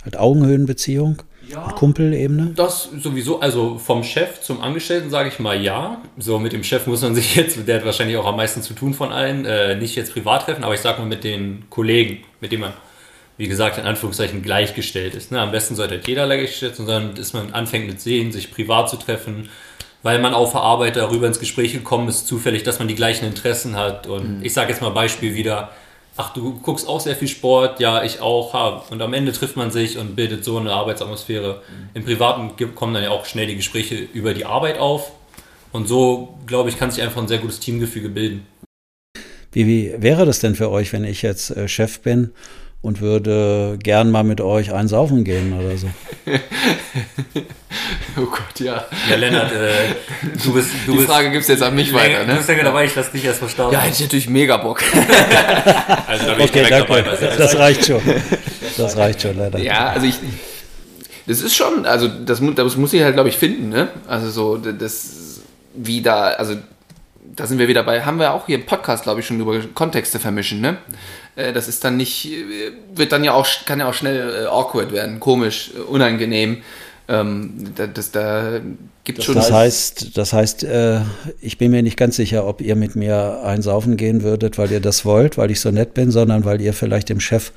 halt 0.03 0.17
Augenhöhenbeziehung. 0.17 1.21
Ja, 1.49 1.71
Kumpelebene? 1.73 2.53
Das 2.55 2.89
sowieso, 2.99 3.39
also 3.39 3.77
vom 3.77 4.03
Chef 4.03 4.41
zum 4.41 4.61
Angestellten 4.61 5.09
sage 5.09 5.29
ich 5.29 5.39
mal 5.39 5.61
ja. 5.61 6.01
So 6.17 6.39
mit 6.39 6.53
dem 6.53 6.63
Chef 6.63 6.87
muss 6.87 7.01
man 7.01 7.15
sich 7.15 7.35
jetzt, 7.35 7.67
der 7.67 7.77
hat 7.77 7.85
wahrscheinlich 7.85 8.17
auch 8.17 8.25
am 8.25 8.37
meisten 8.37 8.61
zu 8.61 8.73
tun 8.73 8.93
von 8.93 9.11
allen, 9.11 9.45
äh, 9.45 9.75
nicht 9.75 9.95
jetzt 9.95 10.13
privat 10.13 10.45
treffen, 10.45 10.63
aber 10.63 10.73
ich 10.73 10.79
sage 10.79 10.99
mal 11.01 11.07
mit 11.07 11.23
den 11.23 11.65
Kollegen, 11.69 12.23
mit 12.39 12.51
denen 12.51 12.61
man, 12.61 12.73
wie 13.37 13.47
gesagt, 13.47 13.77
in 13.77 13.85
Anführungszeichen 13.85 14.41
gleichgestellt 14.41 15.15
ist. 15.15 15.31
Ne? 15.31 15.41
Am 15.41 15.51
besten 15.51 15.75
sollte 15.75 15.95
halt 15.95 16.07
jeder 16.07 16.25
gleichgestellt 16.25 16.75
sein, 16.75 16.87
sondern 16.87 17.15
dass 17.15 17.33
man 17.33 17.51
anfängt 17.51 17.87
mit 17.87 17.99
sehen, 17.99 18.31
sich 18.31 18.51
privat 18.51 18.89
zu 18.89 18.95
treffen, 18.95 19.49
weil 20.03 20.19
man 20.19 20.33
auf 20.33 20.51
der 20.51 20.61
Arbeit 20.61 20.97
darüber 20.97 21.25
ins 21.27 21.39
Gespräch 21.39 21.73
gekommen 21.73 22.09
ist, 22.09 22.27
zufällig, 22.27 22.63
dass 22.63 22.77
man 22.79 22.87
die 22.87 22.95
gleichen 22.95 23.25
Interessen 23.25 23.75
hat. 23.75 24.05
Und 24.05 24.39
mhm. 24.39 24.45
ich 24.45 24.53
sage 24.53 24.69
jetzt 24.69 24.81
mal 24.81 24.89
Beispiel 24.89 25.33
wieder, 25.33 25.71
ach, 26.17 26.33
du 26.33 26.59
guckst 26.59 26.87
auch 26.87 26.99
sehr 26.99 27.15
viel 27.15 27.29
Sport, 27.29 27.79
ja, 27.79 28.03
ich 28.03 28.19
auch. 28.21 28.91
Und 28.91 29.01
am 29.01 29.13
Ende 29.13 29.31
trifft 29.31 29.55
man 29.55 29.71
sich 29.71 29.97
und 29.97 30.15
bildet 30.15 30.43
so 30.43 30.57
eine 30.57 30.73
Arbeitsatmosphäre. 30.73 31.55
Mhm. 31.67 31.89
Im 31.93 32.03
Privaten 32.03 32.75
kommen 32.75 32.93
dann 32.93 33.03
ja 33.03 33.09
auch 33.09 33.25
schnell 33.25 33.47
die 33.47 33.55
Gespräche 33.55 33.95
über 33.95 34.33
die 34.33 34.45
Arbeit 34.45 34.77
auf. 34.77 35.11
Und 35.71 35.87
so, 35.87 36.37
glaube 36.45 36.69
ich, 36.69 36.77
kann 36.77 36.91
sich 36.91 37.01
einfach 37.01 37.21
ein 37.21 37.27
sehr 37.27 37.39
gutes 37.39 37.59
Teamgefüge 37.59 38.09
bilden. 38.09 38.45
Wie, 39.53 39.67
wie 39.67 39.93
wäre 39.97 40.25
das 40.25 40.39
denn 40.39 40.55
für 40.55 40.69
euch, 40.69 40.91
wenn 40.93 41.05
ich 41.05 41.21
jetzt 41.21 41.51
äh, 41.51 41.67
Chef 41.67 42.01
bin 42.01 42.31
und 42.83 42.99
würde 42.99 43.79
gern 43.81 44.11
mal 44.11 44.23
mit 44.23 44.41
euch 44.41 44.73
einsaufen 44.73 45.23
gehen 45.23 45.53
oder 45.53 45.77
so. 45.77 45.87
oh 48.17 48.25
Gott, 48.25 48.59
ja. 48.59 48.85
Ja, 49.09 49.15
Lennart, 49.15 49.53
äh, 49.53 49.71
du 50.43 50.53
bist. 50.53 50.69
Du 50.85 50.91
Die 50.91 50.97
bist, 50.97 51.09
Frage 51.09 51.31
gibst 51.31 51.47
jetzt 51.47 51.63
an 51.63 51.75
mich 51.75 51.93
weiter, 51.93 52.25
ne? 52.25 52.33
Du 52.33 52.37
bist 52.37 52.49
ja 52.49 52.61
dabei, 52.61 52.83
ich 52.83 52.93
lass 52.93 53.09
dich 53.09 53.23
erst 53.23 53.39
verstauen. 53.39 53.71
Ja, 53.71 53.79
hätte 53.79 53.93
ich 53.93 54.01
natürlich 54.01 54.29
mega 54.29 54.57
Bock. 54.57 54.83
also 56.07 56.25
da 56.25 56.33
bin 56.33 56.43
okay, 56.43 56.61
ich 56.61 56.69
danke. 56.69 56.87
Dabei, 56.87 57.01
das 57.37 57.57
reicht 57.57 57.85
schon. 57.85 58.01
Das 58.77 58.97
reicht 58.97 59.21
schon, 59.21 59.37
leider. 59.37 59.59
Ja, 59.59 59.87
also 59.87 60.05
ich. 60.05 60.15
Das 61.25 61.39
ist 61.39 61.55
schon, 61.55 61.85
also 61.85 62.09
das, 62.09 62.41
das 62.53 62.75
muss 62.75 62.91
ich 62.91 63.01
halt, 63.01 63.13
glaube 63.13 63.29
ich, 63.29 63.37
finden, 63.37 63.69
ne? 63.69 63.87
Also 64.09 64.29
so, 64.29 64.57
das, 64.57 65.39
wie 65.73 66.01
da, 66.01 66.31
also 66.31 66.55
da 67.35 67.47
sind 67.47 67.59
wir 67.59 67.67
wieder 67.67 67.83
bei, 67.83 68.03
haben 68.03 68.19
wir 68.19 68.33
auch 68.33 68.45
hier 68.45 68.55
im 68.55 68.65
Podcast, 68.65 69.03
glaube 69.03 69.21
ich, 69.21 69.27
schon 69.27 69.39
über 69.39 69.59
Kontexte 69.73 70.19
vermischen, 70.19 70.61
ne? 70.61 70.77
Äh, 71.35 71.53
das 71.53 71.67
ist 71.67 71.83
dann 71.83 71.97
nicht, 71.97 72.31
äh, 72.31 72.71
wird 72.93 73.11
dann 73.11 73.23
ja 73.23 73.33
auch, 73.33 73.47
kann 73.65 73.79
ja 73.79 73.87
auch 73.87 73.93
schnell 73.93 74.43
äh, 74.43 74.45
awkward 74.45 74.91
werden, 74.91 75.19
komisch, 75.19 75.71
unangenehm. 75.87 76.63
Ähm, 77.09 77.73
das, 77.93 78.11
da 78.11 78.61
gibt 79.03 79.19
das 79.19 79.25
schon. 79.25 79.35
Das 79.35 79.51
heißt, 79.51 80.17
das 80.17 80.31
heißt 80.31 80.63
äh, 80.63 81.01
ich 81.41 81.57
bin 81.57 81.71
mir 81.71 81.83
nicht 81.83 81.97
ganz 81.97 82.15
sicher, 82.15 82.47
ob 82.47 82.61
ihr 82.61 82.77
mit 82.77 82.95
mir 82.95 83.41
einsaufen 83.43 83.97
gehen 83.97 84.23
würdet, 84.23 84.57
weil 84.57 84.71
ihr 84.71 84.79
das 84.79 85.03
wollt, 85.03 85.37
weil 85.37 85.51
ich 85.51 85.59
so 85.59 85.69
nett 85.69 85.93
bin, 85.93 86.11
sondern 86.11 86.45
weil 86.45 86.61
ihr 86.61 86.73
vielleicht 86.73 87.09
dem 87.09 87.19
Chef 87.19 87.51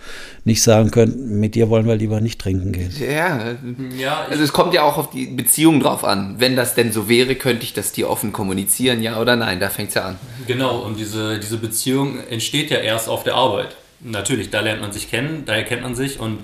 nicht 0.44 0.64
sagen 0.64 0.90
könnt, 0.90 1.30
mit 1.30 1.54
dir 1.54 1.70
wollen 1.70 1.86
wir 1.86 1.94
lieber 1.94 2.20
nicht 2.20 2.40
trinken 2.40 2.72
gehen. 2.72 2.92
Ja, 2.98 3.54
ja 3.96 4.26
also 4.28 4.42
es 4.42 4.52
kommt 4.52 4.74
ja 4.74 4.82
auch 4.82 4.98
auf 4.98 5.10
die 5.10 5.26
Beziehung 5.26 5.78
drauf 5.78 6.02
an. 6.02 6.36
Wenn 6.38 6.56
das 6.56 6.74
denn 6.74 6.90
so 6.90 7.08
wäre, 7.08 7.36
könnte 7.36 7.62
ich 7.62 7.72
das 7.72 7.92
dir 7.92 8.10
offen 8.10 8.32
kommunizieren, 8.32 9.00
ja 9.00 9.20
oder 9.20 9.36
nein? 9.36 9.60
Da 9.60 9.68
fängt 9.68 9.90
es 9.90 9.94
ja 9.94 10.06
an. 10.06 10.18
Genau, 10.48 10.80
und 10.80 10.98
diese, 10.98 11.38
diese 11.38 11.58
Beziehung 11.58 12.18
entsteht 12.28 12.70
ja 12.70 12.78
erst 12.78 13.08
auf 13.08 13.22
der 13.22 13.36
Arbeit. 13.36 13.76
Natürlich, 14.00 14.50
da 14.50 14.60
lernt 14.60 14.80
man 14.80 14.90
sich 14.90 15.08
kennen, 15.08 15.44
da 15.46 15.54
erkennt 15.54 15.82
man 15.82 15.94
sich 15.94 16.18
und 16.18 16.40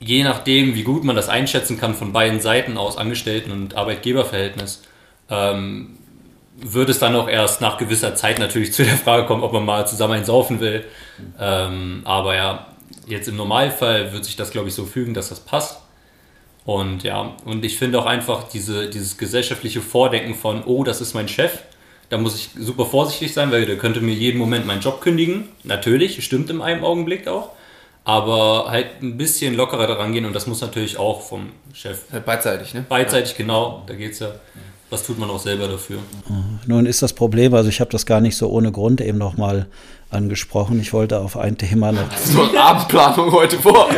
je 0.00 0.24
nachdem, 0.24 0.74
wie 0.74 0.82
gut 0.82 1.04
man 1.04 1.14
das 1.14 1.28
einschätzen 1.28 1.78
kann 1.78 1.94
von 1.94 2.12
beiden 2.12 2.40
Seiten 2.40 2.76
aus, 2.76 2.96
Angestellten- 2.96 3.52
und 3.52 3.76
Arbeitgeberverhältnis, 3.76 4.82
ähm, 5.28 5.98
wird 6.56 6.88
es 6.88 6.98
dann 6.98 7.14
auch 7.14 7.28
erst 7.28 7.60
nach 7.60 7.78
gewisser 7.78 8.14
Zeit 8.14 8.38
natürlich 8.38 8.72
zu 8.72 8.82
der 8.84 8.96
Frage 8.96 9.26
kommen, 9.26 9.42
ob 9.42 9.52
man 9.52 9.64
mal 9.64 9.86
zusammen 9.86 10.14
einen 10.14 10.24
saufen 10.24 10.60
will. 10.60 10.84
Ähm, 11.38 12.00
aber 12.04 12.34
ja, 12.34 12.66
jetzt 13.06 13.28
im 13.28 13.36
Normalfall 13.36 14.12
wird 14.12 14.24
sich 14.24 14.36
das, 14.36 14.50
glaube 14.50 14.68
ich, 14.68 14.74
so 14.74 14.86
fügen, 14.86 15.14
dass 15.14 15.28
das 15.28 15.40
passt. 15.40 15.80
Und 16.64 17.02
ja, 17.02 17.36
und 17.44 17.64
ich 17.64 17.78
finde 17.78 17.98
auch 17.98 18.06
einfach 18.06 18.48
diese, 18.48 18.88
dieses 18.88 19.16
gesellschaftliche 19.16 19.80
Vordenken 19.80 20.34
von, 20.34 20.62
oh, 20.64 20.84
das 20.84 21.00
ist 21.00 21.14
mein 21.14 21.28
Chef, 21.28 21.60
da 22.10 22.18
muss 22.18 22.34
ich 22.36 22.50
super 22.58 22.86
vorsichtig 22.86 23.32
sein, 23.32 23.50
weil 23.52 23.66
der 23.66 23.78
könnte 23.78 24.00
mir 24.00 24.14
jeden 24.14 24.38
Moment 24.38 24.66
meinen 24.66 24.80
Job 24.80 25.00
kündigen. 25.00 25.48
Natürlich, 25.62 26.22
stimmt 26.24 26.50
in 26.50 26.60
einem 26.60 26.84
Augenblick 26.84 27.28
auch 27.28 27.50
aber 28.10 28.70
halt 28.70 29.02
ein 29.02 29.16
bisschen 29.16 29.54
lockerer 29.54 29.86
daran 29.86 30.12
gehen 30.12 30.24
und 30.24 30.34
das 30.34 30.48
muss 30.48 30.60
natürlich 30.60 30.98
auch 30.98 31.20
vom 31.22 31.50
Chef. 31.72 32.00
Halt 32.12 32.24
beidseitig, 32.24 32.74
ne? 32.74 32.84
Beidseitig, 32.88 33.36
genau, 33.36 33.84
da 33.86 33.94
geht 33.94 34.12
es 34.12 34.18
ja. 34.18 34.32
Was 34.90 35.04
tut 35.04 35.20
man 35.20 35.30
auch 35.30 35.38
selber 35.38 35.68
dafür? 35.68 35.98
Nun 36.66 36.84
ist 36.86 37.00
das 37.00 37.12
Problem, 37.12 37.54
also 37.54 37.68
ich 37.68 37.78
habe 37.78 37.92
das 37.92 38.06
gar 38.06 38.20
nicht 38.20 38.36
so 38.36 38.50
ohne 38.50 38.72
Grund 38.72 39.00
eben 39.00 39.18
nochmal 39.18 39.68
angesprochen. 40.10 40.80
Ich 40.80 40.92
wollte 40.92 41.20
auf 41.20 41.36
ein 41.36 41.56
Thema 41.56 41.92
noch. 41.92 42.08
So 42.24 42.42
eine 42.42 42.60
Abendplanung 42.60 43.30
heute 43.30 43.56
vor. 43.56 43.88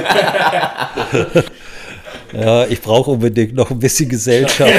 ja, 2.34 2.66
ich 2.66 2.82
brauche 2.82 3.12
unbedingt 3.12 3.54
noch 3.54 3.70
ein 3.70 3.78
bisschen 3.78 4.10
Gesellschaft. 4.10 4.74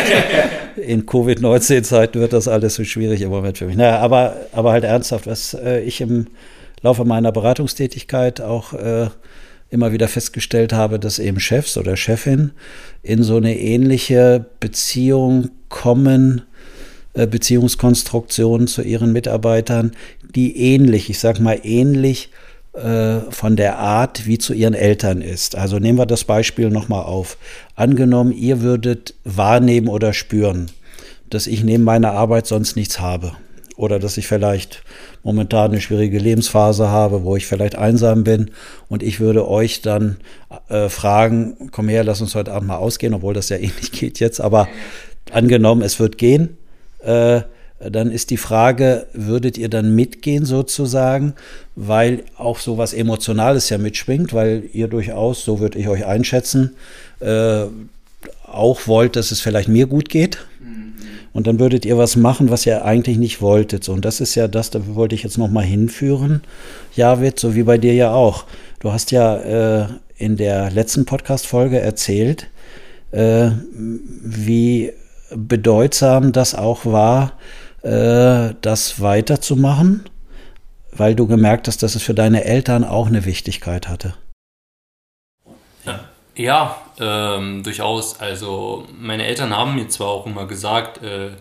In 0.75 1.07
Covid-19-Zeiten 1.07 2.19
wird 2.19 2.33
das 2.33 2.47
alles 2.47 2.75
so 2.75 2.83
schwierig 2.83 3.21
im 3.21 3.29
Moment 3.29 3.57
für 3.57 3.65
mich. 3.65 3.75
Naja, 3.75 3.97
aber, 3.97 4.35
aber 4.51 4.71
halt 4.71 4.83
ernsthaft, 4.83 5.25
was 5.25 5.55
äh, 5.55 5.79
ich 5.79 5.99
im 6.01 6.27
Laufe 6.83 7.05
meiner 7.05 7.31
Beratungstätigkeit 7.31 8.41
auch 8.41 8.73
äh, 8.73 9.07
immer 9.69 9.91
wieder 9.91 10.07
festgestellt 10.07 10.71
habe, 10.71 10.99
dass 10.99 11.17
eben 11.17 11.39
Chefs 11.39 11.77
oder 11.77 11.97
Chefin 11.97 12.51
in 13.01 13.23
so 13.23 13.37
eine 13.37 13.57
ähnliche 13.57 14.45
Beziehung 14.59 15.49
kommen, 15.69 16.43
äh, 17.13 17.25
Beziehungskonstruktion 17.25 18.67
zu 18.67 18.83
ihren 18.83 19.11
Mitarbeitern, 19.13 19.93
die 20.35 20.57
ähnlich, 20.57 21.09
ich 21.09 21.19
sag 21.19 21.39
mal 21.39 21.59
ähnlich 21.63 22.29
äh, 22.73 23.19
von 23.31 23.55
der 23.55 23.79
Art 23.79 24.27
wie 24.27 24.37
zu 24.37 24.53
ihren 24.53 24.73
Eltern 24.73 25.21
ist. 25.21 25.55
Also 25.55 25.79
nehmen 25.79 25.97
wir 25.97 26.05
das 26.05 26.23
Beispiel 26.23 26.69
nochmal 26.69 27.03
auf. 27.03 27.37
Angenommen, 27.75 28.31
ihr 28.31 28.61
würdet 28.61 29.15
wahrnehmen 29.23 29.87
oder 29.87 30.13
spüren, 30.13 30.67
dass 31.29 31.47
ich 31.47 31.63
neben 31.63 31.83
meiner 31.83 32.11
Arbeit 32.11 32.45
sonst 32.45 32.75
nichts 32.75 32.99
habe 32.99 33.33
oder 33.75 33.99
dass 33.99 34.17
ich 34.17 34.27
vielleicht 34.27 34.83
momentan 35.23 35.71
eine 35.71 35.81
schwierige 35.81 36.19
Lebensphase 36.19 36.89
habe, 36.89 37.23
wo 37.23 37.35
ich 37.35 37.47
vielleicht 37.47 37.75
einsam 37.75 38.23
bin 38.23 38.51
und 38.89 39.01
ich 39.03 39.19
würde 39.19 39.47
euch 39.47 39.81
dann 39.81 40.17
äh, 40.69 40.89
fragen, 40.89 41.69
komm 41.71 41.87
her, 41.87 42.03
lass 42.03 42.21
uns 42.21 42.35
heute 42.35 42.51
Abend 42.51 42.67
mal 42.67 42.77
ausgehen, 42.77 43.13
obwohl 43.13 43.33
das 43.33 43.49
ja 43.49 43.57
eh 43.57 43.71
nicht 43.77 43.93
geht 43.93 44.19
jetzt, 44.19 44.41
aber 44.41 44.67
angenommen, 45.31 45.81
es 45.81 45.99
wird 45.99 46.17
gehen, 46.17 46.57
äh, 47.03 47.41
dann 47.79 48.11
ist 48.11 48.29
die 48.29 48.37
Frage, 48.37 49.07
würdet 49.13 49.57
ihr 49.57 49.69
dann 49.69 49.95
mitgehen 49.95 50.45
sozusagen, 50.45 51.33
weil 51.75 52.23
auch 52.37 52.59
so 52.59 52.77
was 52.77 52.93
Emotionales 52.93 53.69
ja 53.69 53.77
mitschwingt, 53.77 54.33
weil 54.33 54.63
ihr 54.73 54.87
durchaus, 54.87 55.43
so 55.43 55.59
würde 55.59 55.79
ich 55.79 55.87
euch 55.87 56.05
einschätzen, 56.05 56.75
äh, 57.19 57.65
auch 58.45 58.87
wollt, 58.87 59.15
dass 59.15 59.31
es 59.31 59.41
vielleicht 59.41 59.67
mir 59.67 59.87
gut 59.87 60.09
geht. 60.09 60.45
Und 61.33 61.47
dann 61.47 61.59
würdet 61.59 61.83
ihr 61.85 61.97
was 61.97 62.15
machen, 62.15 62.49
was 62.49 62.65
ihr 62.65 62.85
eigentlich 62.85 63.17
nicht 63.17 63.41
wolltet. 63.41 63.89
Und 63.89 64.05
das 64.05 64.21
ist 64.21 64.35
ja 64.35 64.47
das, 64.47 64.69
da 64.69 64.79
wollte 64.95 65.15
ich 65.15 65.23
jetzt 65.23 65.37
nochmal 65.37 65.63
hinführen, 65.63 66.43
Javid, 66.95 67.39
so 67.39 67.55
wie 67.55 67.63
bei 67.63 67.77
dir 67.77 67.93
ja 67.93 68.13
auch. 68.13 68.45
Du 68.79 68.91
hast 68.91 69.11
ja 69.11 69.37
äh, 69.81 69.87
in 70.17 70.37
der 70.37 70.69
letzten 70.69 71.05
Podcast-Folge 71.05 71.79
erzählt, 71.79 72.47
äh, 73.11 73.49
wie 73.73 74.93
bedeutsam 75.35 76.31
das 76.31 76.53
auch 76.53 76.85
war, 76.85 77.33
äh, 77.81 78.53
das 78.61 79.01
weiterzumachen, 79.01 80.03
weil 80.91 81.15
du 81.15 81.25
gemerkt 81.25 81.67
hast, 81.67 81.81
dass 81.81 81.95
es 81.95 82.03
für 82.03 82.13
deine 82.13 82.45
Eltern 82.45 82.83
auch 82.83 83.07
eine 83.07 83.25
Wichtigkeit 83.25 83.87
hatte. 83.87 84.13
Ja, 86.35 86.82
ähm, 86.99 87.63
durchaus. 87.63 88.19
Also 88.19 88.85
meine 88.99 89.25
Eltern 89.25 89.55
haben 89.55 89.75
mir 89.75 89.87
zwar 89.87 90.07
auch 90.07 90.25
immer 90.25 90.45
gesagt, 90.45 91.03
äh, 91.03 91.31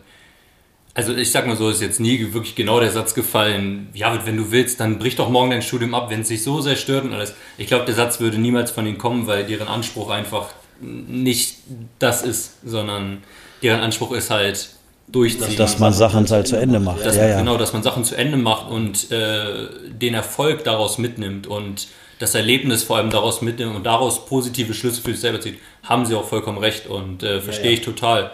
also 0.94 1.14
ich 1.14 1.30
sag 1.30 1.46
mal 1.46 1.56
so, 1.56 1.70
ist 1.70 1.80
jetzt 1.80 2.00
nie 2.00 2.32
wirklich 2.34 2.54
genau 2.54 2.78
der 2.78 2.90
Satz 2.90 3.14
gefallen, 3.14 3.88
ja, 3.94 4.26
wenn 4.26 4.36
du 4.36 4.50
willst, 4.50 4.78
dann 4.80 4.98
brich 4.98 5.16
doch 5.16 5.30
morgen 5.30 5.50
dein 5.50 5.62
Studium 5.62 5.94
ab, 5.94 6.10
wenn 6.10 6.20
es 6.20 6.28
sich 6.28 6.42
so 6.42 6.60
sehr 6.60 6.76
stört 6.76 7.04
und 7.04 7.14
alles. 7.14 7.34
Ich 7.56 7.66
glaube, 7.66 7.86
der 7.86 7.94
Satz 7.94 8.20
würde 8.20 8.38
niemals 8.38 8.70
von 8.70 8.86
ihnen 8.86 8.98
kommen, 8.98 9.26
weil 9.26 9.44
deren 9.44 9.68
Anspruch 9.68 10.10
einfach 10.10 10.48
nicht 10.80 11.58
das 11.98 12.22
ist, 12.22 12.56
sondern 12.64 13.22
deren 13.62 13.80
Anspruch 13.80 14.12
ist 14.12 14.30
halt 14.30 14.70
durchziehen. 15.08 15.56
Dass 15.56 15.78
man 15.78 15.92
Sachen 15.92 16.28
halt 16.28 16.46
zu 16.46 16.56
Ende 16.56 16.80
macht. 16.80 17.04
Dass, 17.04 17.16
ja, 17.16 17.28
ja. 17.28 17.38
Genau, 17.38 17.56
dass 17.56 17.72
man 17.72 17.82
Sachen 17.82 18.04
zu 18.04 18.14
Ende 18.14 18.36
macht 18.36 18.70
und 18.70 19.10
äh, 19.10 19.68
den 19.88 20.14
Erfolg 20.14 20.64
daraus 20.64 20.98
mitnimmt 20.98 21.46
und 21.46 21.88
das 22.22 22.36
Erlebnis 22.36 22.84
vor 22.84 22.98
allem 22.98 23.10
daraus 23.10 23.42
mitnimmt 23.42 23.74
und 23.74 23.84
daraus 23.84 24.26
positive 24.26 24.74
Schlüsse 24.74 25.02
für 25.02 25.10
sich 25.10 25.18
selber 25.18 25.40
zieht, 25.40 25.58
haben 25.82 26.06
sie 26.06 26.14
auch 26.14 26.24
vollkommen 26.24 26.58
recht 26.58 26.86
und 26.86 27.24
äh, 27.24 27.40
verstehe 27.40 27.72
ja, 27.72 27.72
ich 27.72 27.80
total. 27.80 28.30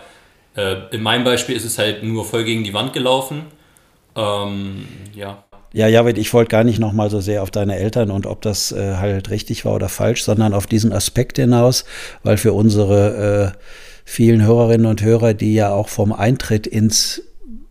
Äh, 0.55 0.77
in 0.91 1.03
meinem 1.03 1.25
Beispiel 1.25 1.57
ist 1.57 1.65
es 1.65 1.79
halt 1.79 2.03
nur 2.03 2.27
voll 2.27 2.45
gegen 2.45 2.65
die 2.65 2.75
Wand 2.75 2.93
gelaufen. 2.93 3.45
Ähm, 4.15 4.87
ja. 5.15 5.43
Ja, 5.73 5.89
Javid, 5.89 6.19
ich 6.19 6.35
wollte 6.35 6.51
gar 6.51 6.65
nicht 6.65 6.79
noch 6.79 6.93
mal 6.93 7.09
so 7.09 7.21
sehr 7.21 7.43
auf 7.43 7.51
deine 7.51 7.77
Eltern 7.77 8.11
und 8.11 8.27
ob 8.27 8.43
das 8.43 8.73
äh, 8.73 8.97
halt 8.97 9.31
richtig 9.31 9.65
war 9.65 9.75
oder 9.75 9.89
falsch, 9.89 10.23
sondern 10.23 10.53
auf 10.53 10.67
diesen 10.67 10.93
Aspekt 10.93 11.39
hinaus, 11.39 11.87
weil 12.23 12.37
für 12.37 12.53
unsere 12.53 13.55
äh, 13.55 13.59
vielen 14.05 14.43
Hörerinnen 14.43 14.87
und 14.87 15.01
Hörer, 15.01 15.33
die 15.33 15.55
ja 15.55 15.71
auch 15.71 15.89
vom 15.89 16.13
Eintritt 16.13 16.67
ins 16.67 17.23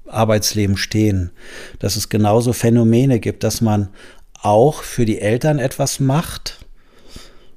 Arbeitsleben 0.07 0.77
stehen, 0.77 1.31
dass 1.79 1.95
es 1.95 2.09
genauso 2.09 2.53
Phänomene 2.53 3.19
gibt, 3.19 3.43
dass 3.43 3.61
man 3.61 3.89
auch 4.47 4.83
für 4.83 5.05
die 5.05 5.19
Eltern 5.19 5.59
etwas 5.59 5.99
macht. 5.99 6.59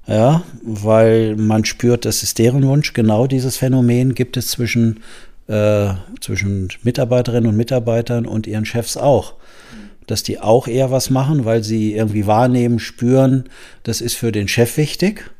Ja, 0.06 0.42
weil 0.62 1.36
man 1.36 1.64
spürt, 1.64 2.04
das 2.04 2.24
ist 2.24 2.38
deren 2.38 2.66
Wunsch. 2.66 2.92
Genau 2.94 3.28
dieses 3.28 3.56
Phänomen 3.56 4.14
gibt 4.14 4.36
es 4.36 4.48
zwischen, 4.48 5.00
äh, 5.46 5.90
zwischen 6.20 6.68
Mitarbeiterinnen 6.82 7.48
und 7.48 7.56
Mitarbeitern 7.56 8.26
und 8.26 8.48
ihren 8.48 8.64
Chefs 8.64 8.96
auch. 8.96 9.34
Dass 10.08 10.24
die 10.24 10.40
auch 10.40 10.66
eher 10.66 10.90
was 10.90 11.10
machen, 11.10 11.44
weil 11.44 11.62
sie 11.62 11.94
irgendwie 11.94 12.26
wahrnehmen, 12.26 12.80
spüren, 12.80 13.44
das 13.84 14.00
ist 14.00 14.16
für 14.16 14.32
den 14.32 14.48
Chef 14.48 14.76
wichtig, 14.76 15.30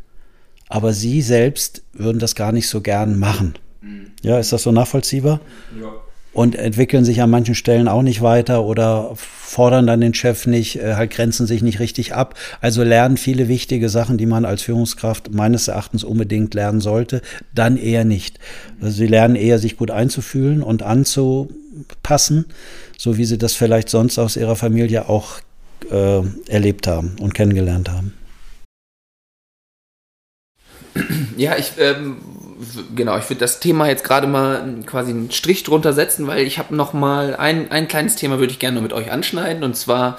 aber 0.69 0.93
sie 0.93 1.21
selbst 1.21 1.83
würden 1.93 2.21
das 2.21 2.37
gar 2.37 2.53
nicht 2.53 2.69
so 2.69 2.81
gern 2.81 3.19
machen. 3.19 3.55
Mhm. 3.81 4.13
Ja, 4.23 4.39
ist 4.39 4.53
das 4.53 4.63
so 4.63 4.71
nachvollziehbar? 4.71 5.41
Ja 5.81 5.91
und 6.33 6.55
entwickeln 6.55 7.05
sich 7.05 7.23
an 7.23 7.31
manchen 7.31 7.55
Stellen 7.55 7.89
auch 7.89 8.03
nicht 8.03 8.23
weiter 8.23 8.65
oder 8.65 9.13
fordern 9.17 9.87
dann 9.87 10.01
den 10.01 10.15
Chef 10.15 10.47
nicht, 10.47 10.77
äh, 10.77 10.95
halt 10.95 11.11
grenzen 11.11 11.47
sich 11.47 11.63
nicht 11.63 11.81
richtig 11.81 12.15
ab. 12.15 12.37
Also 12.61 12.85
lernen 12.85 13.17
viele 13.17 13.49
wichtige 13.49 13.89
Sachen, 13.89 14.17
die 14.17 14.27
man 14.27 14.45
als 14.45 14.63
Führungskraft 14.63 15.33
meines 15.33 15.69
Erachtens 15.69 16.05
unbedingt 16.05 16.55
lernen 16.55 16.81
sollte, 16.81 17.21
dann 17.55 17.77
eher 17.77 18.05
nicht. 18.05 18.39
Also 18.81 18.97
sie 18.97 19.07
lernen 19.07 19.35
eher, 19.35 19.59
sich 19.59 19.77
gut 19.77 19.91
einzufühlen 19.91 20.63
und 20.63 20.83
anzupassen, 20.83 22.47
so 22.97 23.17
wie 23.17 23.25
sie 23.25 23.39
das 23.39 23.55
vielleicht 23.55 23.89
sonst 23.89 24.19
aus 24.19 24.37
ihrer 24.37 24.57
Familie 24.57 25.09
auch 25.09 25.41
äh, 25.91 26.21
erlebt 26.49 26.87
haben 26.87 27.17
und 27.21 27.35
kennengelernt 27.35 27.91
haben. 27.91 28.15
Ja, 31.37 31.57
ich 31.57 31.73
ähm, 31.79 32.19
genau, 32.95 33.17
ich 33.19 33.29
würde 33.29 33.41
das 33.41 33.61
Thema 33.61 33.89
jetzt 33.89 34.05
gerade 34.05 34.27
mal 34.27 34.81
quasi 34.87 35.11
einen 35.11 35.31
Strich 35.31 35.63
drunter 35.63 35.93
setzen, 35.93 36.27
weil 36.27 36.47
ich 36.47 36.59
habe 36.59 36.75
noch 36.75 36.93
mal 36.93 37.37
ein, 37.37 37.71
ein 37.71 37.89
kleines 37.89 38.17
Thema 38.17 38.39
würde 38.39 38.53
ich 38.53 38.59
gerne 38.59 38.77
noch 38.77 38.83
mit 38.83 38.93
euch 38.93 39.11
anschneiden 39.11 39.65
und 39.65 39.77
zwar 39.77 40.19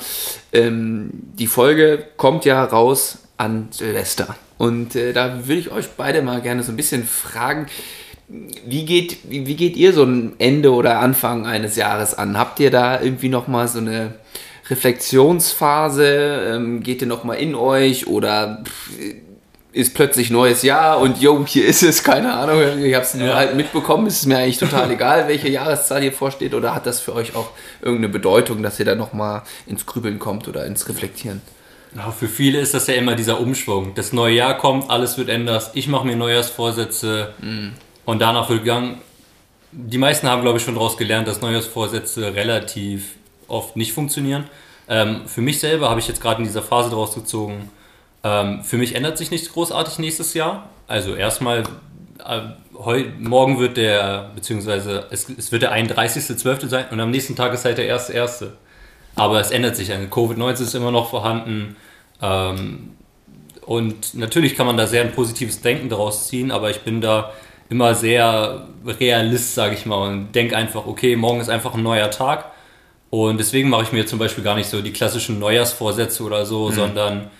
ähm, 0.54 1.10
die 1.14 1.48
Folge 1.48 2.06
kommt 2.18 2.46
ja 2.46 2.64
raus 2.64 3.20
an 3.38 3.68
Silvester 3.72 4.36
und 4.58 4.96
äh, 4.96 5.14
da 5.14 5.48
würde 5.48 5.60
ich 5.60 5.72
euch 5.72 5.90
beide 5.98 6.22
mal 6.22 6.42
gerne 6.42 6.64
so 6.64 6.72
ein 6.72 6.78
bisschen 6.78 7.04
fragen, 7.04 7.68
wie 8.66 8.86
geht, 8.86 9.18
wie, 9.30 9.46
wie 9.46 9.56
geht 9.56 9.76
ihr 9.76 9.94
so 9.94 10.04
ein 10.04 10.34
Ende 10.38 10.72
oder 10.72 11.00
Anfang 11.00 11.46
eines 11.46 11.76
Jahres 11.76 12.14
an? 12.14 12.38
Habt 12.38 12.60
ihr 12.60 12.72
da 12.72 13.02
irgendwie 13.02 13.30
noch 13.30 13.48
mal 13.48 13.68
so 13.68 13.80
eine 13.80 14.16
Reflexionsphase? 14.70 16.54
Ähm, 16.54 16.84
geht 16.84 17.02
ihr 17.02 17.08
noch 17.08 17.24
mal 17.24 17.34
in 17.34 17.56
euch 17.56 18.08
oder 18.08 18.64
pff, 18.64 18.92
ist 19.74 19.94
plötzlich 19.94 20.30
neues 20.30 20.64
Jahr 20.64 21.00
und 21.00 21.22
yo, 21.22 21.46
hier 21.46 21.66
ist 21.66 21.82
es, 21.82 22.04
keine 22.04 22.34
Ahnung, 22.34 22.84
ich 22.84 22.94
habe 22.94 23.06
es 23.06 23.14
nur 23.14 23.28
ja. 23.28 23.36
halt 23.36 23.56
mitbekommen, 23.56 24.08
ist 24.08 24.20
es 24.20 24.26
mir 24.26 24.38
eigentlich 24.38 24.58
total 24.58 24.92
egal, 24.92 25.28
welche 25.28 25.50
Jahreszahl 25.50 26.02
hier 26.02 26.12
vorsteht 26.12 26.54
oder 26.54 26.76
hat 26.76 26.86
das 26.86 27.00
für 27.00 27.16
euch 27.16 27.36
auch 27.36 27.52
irgendeine 27.82 28.10
Bedeutung, 28.10 28.64
dass 28.64 28.80
ihr 28.80 28.86
da 28.86 28.96
nochmal 28.96 29.44
ins 29.68 29.86
Grübeln 29.86 30.20
kommt 30.20 30.48
oder 30.48 30.66
ins 30.66 30.90
Reflektieren? 30.90 31.42
Ja, 31.96 32.12
für 32.12 32.28
viele 32.28 32.60
ist 32.60 32.74
das 32.74 32.88
ja 32.88 32.94
immer 32.94 33.16
dieser 33.16 33.40
Umschwung. 33.40 33.94
Das 33.96 34.14
neue 34.14 34.36
Jahr 34.36 34.58
kommt, 34.58 34.90
alles 34.90 35.18
wird 35.18 35.30
anders, 35.30 35.72
ich 35.74 35.88
mache 35.88 36.06
mir 36.06 36.16
Neujahrsvorsätze 36.16 37.34
mm. 37.40 37.68
und 38.06 38.20
danach 38.22 38.50
wird 38.50 38.60
gegangen. 38.60 39.02
Die 39.74 39.98
meisten 39.98 40.28
haben, 40.28 40.42
glaube 40.42 40.58
ich, 40.58 40.64
schon 40.64 40.76
daraus 40.76 40.98
gelernt, 40.98 41.28
dass 41.28 41.42
Neujahrsvorsätze 41.42 42.36
relativ 42.36 43.16
oft 43.48 43.78
nicht 43.78 43.94
funktionieren. 43.94 44.46
Ähm, 44.90 45.22
für 45.28 45.42
mich 45.42 45.60
selber 45.60 45.90
habe 45.90 46.02
ich 46.02 46.08
jetzt 46.08 46.22
gerade 46.22 46.40
in 46.40 46.46
dieser 46.46 46.62
Phase 46.62 46.90
daraus 46.90 47.14
gezogen, 47.14 47.70
ähm, 48.24 48.64
für 48.64 48.78
mich 48.78 48.96
ändert 48.96 49.18
sich 49.18 49.32
nichts 49.32 49.52
großartig 49.52 50.00
nächstes 50.00 50.34
Jahr. 50.34 50.70
Also 50.88 51.16
erstmal, 51.16 51.64
äh, 52.26 52.42
heu, 52.74 53.06
morgen 53.20 53.60
wird 53.60 53.78
der, 53.78 54.32
beziehungsweise 54.36 55.06
es, 55.10 55.28
es 55.30 55.52
wird 55.52 55.64
der 55.64 55.74
31.12. 55.74 56.68
sein 56.68 56.86
und 56.92 57.00
am 57.00 57.12
nächsten 57.12 57.36
Tag 57.36 57.54
ist 57.54 57.66
halt 57.66 57.78
der 57.78 57.96
1.1. 57.98 58.48
Aber 59.16 59.40
es 59.40 59.52
ändert 59.52 59.76
sich. 59.76 59.92
Also 59.92 60.06
Covid-19 60.08 60.62
ist 60.62 60.76
immer 60.76 60.92
noch 60.92 61.10
vorhanden. 61.10 61.76
Ähm, 62.22 62.92
und 63.66 64.16
natürlich 64.16 64.56
kann 64.56 64.66
man 64.66 64.78
da 64.78 64.88
sehr 64.88 65.02
ein 65.02 65.12
positives 65.12 65.62
Denken 65.62 65.90
daraus 65.90 66.28
ziehen, 66.28 66.52
aber 66.52 66.70
ich 66.70 66.82
bin 66.82 67.02
da 67.02 67.32
immer 67.70 67.96
sehr 67.96 68.68
realist, 68.86 69.56
sage 69.56 69.76
ich 69.76 69.86
mal, 69.86 70.10
und 70.10 70.34
denke 70.34 70.58
einfach, 70.58 70.86
okay, 70.86 71.16
morgen 71.16 71.40
ist 71.40 71.50
einfach 71.50 71.74
ein 71.74 71.84
neuer 71.84 72.12
Tag. 72.12 72.52
Und 73.10 73.38
deswegen 73.40 73.70
mache 73.70 73.84
ich 73.84 73.92
mir 73.92 74.06
zum 74.06 74.20
Beispiel 74.20 74.44
gar 74.44 74.56
nicht 74.56 74.70
so 74.70 74.82
die 74.82 74.92
klassischen 74.92 75.40
Neujahrsvorsätze 75.40 76.24
oder 76.24 76.46
so, 76.46 76.70
mhm. 76.70 76.74
sondern 76.74 77.32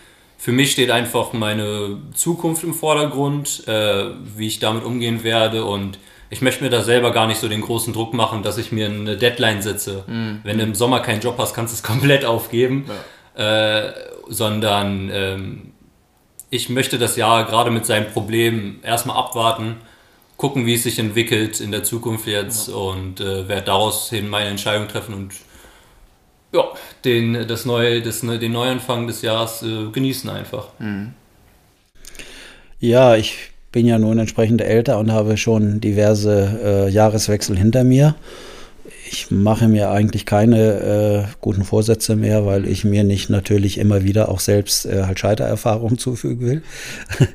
für 0.42 0.52
mich 0.52 0.72
steht 0.72 0.90
einfach 0.90 1.34
meine 1.34 2.00
Zukunft 2.16 2.64
im 2.64 2.74
Vordergrund, 2.74 3.68
äh, 3.68 4.06
wie 4.36 4.48
ich 4.48 4.58
damit 4.58 4.84
umgehen 4.84 5.24
werde 5.24 5.66
und 5.66 6.00
ich 6.32 6.42
möchte 6.42 6.64
mir 6.64 6.72
da 6.72 6.82
selber 6.82 7.12
gar 7.12 7.28
nicht 7.28 7.40
so 7.40 7.48
den 7.48 7.62
großen 7.62 7.94
Druck 7.94 8.16
machen, 8.16 8.42
dass 8.42 8.58
ich 8.58 8.72
mir 8.72 8.88
eine 8.88 9.18
Deadline 9.18 9.62
setze. 9.62 10.04
Mhm. 10.08 10.40
Wenn 10.44 10.58
du 10.58 10.64
im 10.64 10.74
Sommer 10.74 11.02
keinen 11.02 11.22
Job 11.22 11.36
hast, 11.38 11.54
kannst 11.54 11.74
du 11.74 11.76
es 11.76 11.84
komplett 11.94 12.26
aufgeben, 12.26 12.90
ja. 13.38 13.84
äh, 13.86 13.94
sondern 14.30 15.12
ähm, 15.14 15.74
ich 16.50 16.70
möchte 16.70 16.98
das 16.98 17.18
Jahr 17.18 17.46
gerade 17.46 17.70
mit 17.70 17.86
seinem 17.86 18.08
Problem 18.08 18.80
erstmal 18.82 19.18
abwarten, 19.18 19.76
gucken, 20.38 20.66
wie 20.66 20.74
es 20.74 20.82
sich 20.82 20.98
entwickelt 20.98 21.60
in 21.60 21.72
der 21.72 21.84
Zukunft 21.84 22.26
jetzt 22.26 22.68
ja. 22.68 22.74
und 22.74 23.20
äh, 23.20 23.48
werde 23.48 23.66
daraus 23.66 24.10
hin 24.10 24.28
meine 24.28 24.50
Entscheidung 24.50 24.88
treffen 24.88 25.14
und 25.14 25.34
ja, 26.54 26.66
den, 27.06 27.48
das 27.48 27.66
neue, 27.66 28.02
das, 28.02 28.22
den 28.22 28.52
Neuanfang 28.52 29.08
des 29.08 29.22
Jahres 29.22 29.64
äh, 29.64 29.90
genießen 29.92 30.30
einfach. 30.30 30.68
Mhm. 30.80 31.14
Ja, 32.80 33.16
ich 33.16 33.52
bin 33.72 33.86
ja 33.86 33.98
nun 33.98 34.20
entsprechend 34.20 34.62
älter 34.62 35.00
und 35.00 35.12
habe 35.12 35.38
schon 35.38 35.80
diverse 35.80 36.60
äh, 36.64 36.90
Jahreswechsel 36.90 37.58
hinter 37.58 37.84
mir. 37.84 38.16
Ich 39.10 39.30
mache 39.30 39.68
mir 39.68 39.92
eigentlich 39.92 40.26
keine 40.26 41.28
äh, 41.28 41.36
guten 41.42 41.64
Vorsätze 41.64 42.16
mehr, 42.16 42.46
weil 42.46 42.68
ich 42.68 42.84
mir 42.84 43.04
nicht 43.04 43.30
natürlich 43.30 43.78
immer 43.78 44.04
wieder 44.04 44.30
auch 44.30 44.40
selbst 44.40 44.86
äh, 44.86 45.04
halt 45.04 45.20
Scheitererfahrungen 45.20 45.98
zufügen 45.98 46.48
will. 46.48 46.64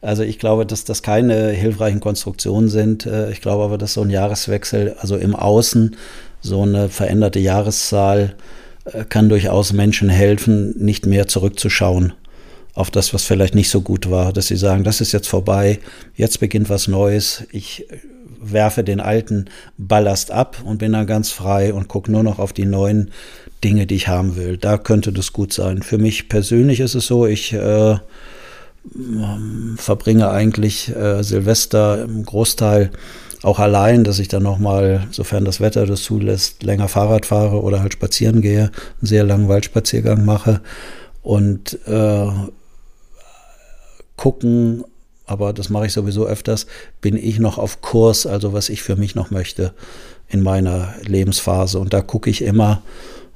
also 0.00 0.22
ich 0.22 0.38
glaube, 0.38 0.66
dass 0.66 0.84
das 0.84 1.02
keine 1.02 1.50
hilfreichen 1.50 2.00
Konstruktionen 2.00 2.68
sind. 2.68 3.06
Äh, 3.06 3.30
ich 3.30 3.40
glaube 3.40 3.64
aber, 3.64 3.78
dass 3.78 3.94
so 3.94 4.02
ein 4.02 4.10
Jahreswechsel, 4.10 4.96
also 4.98 5.16
im 5.16 5.36
Außen, 5.36 5.96
so 6.48 6.62
eine 6.62 6.88
veränderte 6.88 7.38
Jahreszahl 7.38 8.34
äh, 8.84 9.04
kann 9.04 9.28
durchaus 9.28 9.72
Menschen 9.72 10.08
helfen, 10.08 10.74
nicht 10.78 11.06
mehr 11.06 11.28
zurückzuschauen 11.28 12.12
auf 12.74 12.90
das, 12.90 13.12
was 13.12 13.24
vielleicht 13.24 13.54
nicht 13.54 13.70
so 13.70 13.80
gut 13.80 14.10
war, 14.10 14.32
dass 14.32 14.46
sie 14.46 14.56
sagen, 14.56 14.84
das 14.84 15.00
ist 15.00 15.12
jetzt 15.12 15.28
vorbei, 15.28 15.80
jetzt 16.14 16.38
beginnt 16.38 16.68
was 16.68 16.86
Neues, 16.88 17.44
ich 17.50 17.90
äh, 17.90 17.96
werfe 18.40 18.84
den 18.84 19.00
alten 19.00 19.46
Ballast 19.76 20.30
ab 20.30 20.62
und 20.64 20.78
bin 20.78 20.92
dann 20.92 21.06
ganz 21.06 21.30
frei 21.30 21.74
und 21.74 21.88
gucke 21.88 22.10
nur 22.10 22.22
noch 22.22 22.38
auf 22.38 22.52
die 22.52 22.66
neuen 22.66 23.10
Dinge, 23.64 23.86
die 23.86 23.96
ich 23.96 24.08
haben 24.08 24.36
will. 24.36 24.56
Da 24.56 24.78
könnte 24.78 25.12
das 25.12 25.32
gut 25.32 25.52
sein. 25.52 25.82
Für 25.82 25.98
mich 25.98 26.28
persönlich 26.28 26.80
ist 26.80 26.94
es 26.94 27.06
so, 27.06 27.26
ich 27.26 27.52
äh, 27.52 27.96
verbringe 29.76 30.30
eigentlich 30.30 30.94
äh, 30.94 31.22
Silvester 31.22 32.04
im 32.04 32.24
Großteil 32.24 32.90
auch 33.42 33.58
allein, 33.58 34.04
dass 34.04 34.18
ich 34.18 34.28
dann 34.28 34.42
nochmal, 34.42 35.06
sofern 35.10 35.44
das 35.44 35.60
Wetter 35.60 35.86
das 35.86 36.02
zulässt, 36.02 36.62
länger 36.62 36.88
Fahrrad 36.88 37.26
fahre 37.26 37.62
oder 37.62 37.80
halt 37.80 37.92
spazieren 37.92 38.40
gehe, 38.40 38.70
einen 39.00 39.06
sehr 39.06 39.24
langen 39.24 39.48
Waldspaziergang 39.48 40.24
mache 40.24 40.60
und 41.22 41.78
äh, 41.86 42.28
gucken, 44.16 44.84
aber 45.26 45.52
das 45.52 45.68
mache 45.68 45.86
ich 45.86 45.92
sowieso 45.92 46.26
öfters, 46.26 46.66
bin 47.00 47.16
ich 47.16 47.38
noch 47.38 47.58
auf 47.58 47.80
Kurs, 47.80 48.26
also 48.26 48.52
was 48.52 48.68
ich 48.70 48.82
für 48.82 48.96
mich 48.96 49.14
noch 49.14 49.30
möchte 49.30 49.72
in 50.28 50.42
meiner 50.42 50.94
Lebensphase. 51.02 51.78
Und 51.78 51.92
da 51.92 52.00
gucke 52.00 52.30
ich 52.30 52.42
immer 52.42 52.82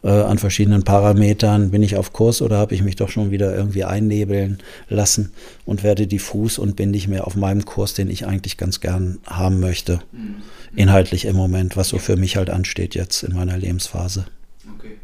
äh, 0.03 0.09
an 0.09 0.39
verschiedenen 0.39 0.83
Parametern, 0.83 1.71
bin 1.71 1.83
ich 1.83 1.97
auf 1.97 2.13
Kurs 2.13 2.43
oder 2.43 2.59
habe 2.59 2.75
ich 2.75 2.83
mich 2.83 2.97
doch 2.97 3.09
schon 3.09 3.31
wieder 3.31 3.55
irgendwie 3.55 3.85
einnebeln 3.85 4.59
lassen 4.89 5.33
und 5.65 5.83
werde 5.83 6.07
diffus 6.07 6.59
und 6.59 6.77
bin 6.77 6.91
nicht 6.91 7.09
mehr 7.09 7.27
auf 7.27 7.37
meinem 7.37 7.65
Kurs, 7.65 7.95
den 7.95 8.11
ich 8.11 8.27
eigentlich 8.27 8.57
ganz 8.57 8.81
gern 8.81 9.19
haben 9.27 9.61
möchte. 9.61 10.01
Mhm. 10.13 10.37
Inhaltlich 10.75 11.25
im 11.25 11.37
Moment, 11.37 11.77
was 11.77 11.89
so 11.89 11.99
für 11.99 12.17
mich 12.17 12.37
halt 12.37 12.51
ansteht 12.51 12.95
jetzt 12.95 13.23
in 13.23 13.35
meiner 13.35 13.57
Lebensphase. 13.57 14.27
Okay. 14.79 14.97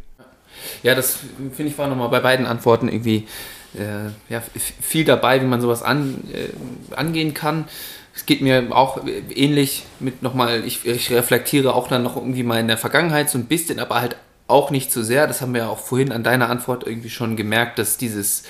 Ja, 0.83 0.95
das 0.95 1.19
finde 1.53 1.71
ich 1.71 1.79
war 1.79 1.89
nochmal 1.89 2.09
bei 2.09 2.21
beiden 2.21 2.47
Antworten 2.47 2.89
irgendwie 2.89 3.27
äh, 3.75 4.33
ja, 4.33 4.43
viel 4.81 5.05
dabei, 5.05 5.41
wie 5.43 5.47
man 5.47 5.61
sowas 5.61 5.83
an, 5.83 6.25
äh, 6.33 6.95
angehen 6.95 7.35
kann. 7.35 7.67
Es 8.15 8.27
geht 8.27 8.41
mir 8.41 8.75
auch 8.75 9.03
ähnlich 9.33 9.85
mit 10.01 10.23
nochmal, 10.23 10.65
ich, 10.65 10.85
ich 10.85 11.13
reflektiere 11.13 11.73
auch 11.75 11.87
dann 11.87 12.03
noch 12.03 12.17
irgendwie 12.17 12.43
mal 12.43 12.59
in 12.59 12.67
der 12.67 12.79
Vergangenheit 12.79 13.31
so 13.31 13.39
ein 13.39 13.45
bisschen, 13.45 13.79
aber 13.79 14.01
halt 14.01 14.17
auch 14.49 14.71
nicht 14.71 14.91
so 14.91 15.03
sehr. 15.03 15.27
Das 15.27 15.41
haben 15.41 15.55
wir 15.55 15.63
ja 15.63 15.69
auch 15.69 15.79
vorhin 15.79 16.11
an 16.11 16.25
deiner 16.25 16.51
Antwort 16.51 16.87
irgendwie 16.87 17.11
schon 17.11 17.37
gemerkt, 17.37 17.79
dass 17.79 17.99
dieses, 17.99 18.45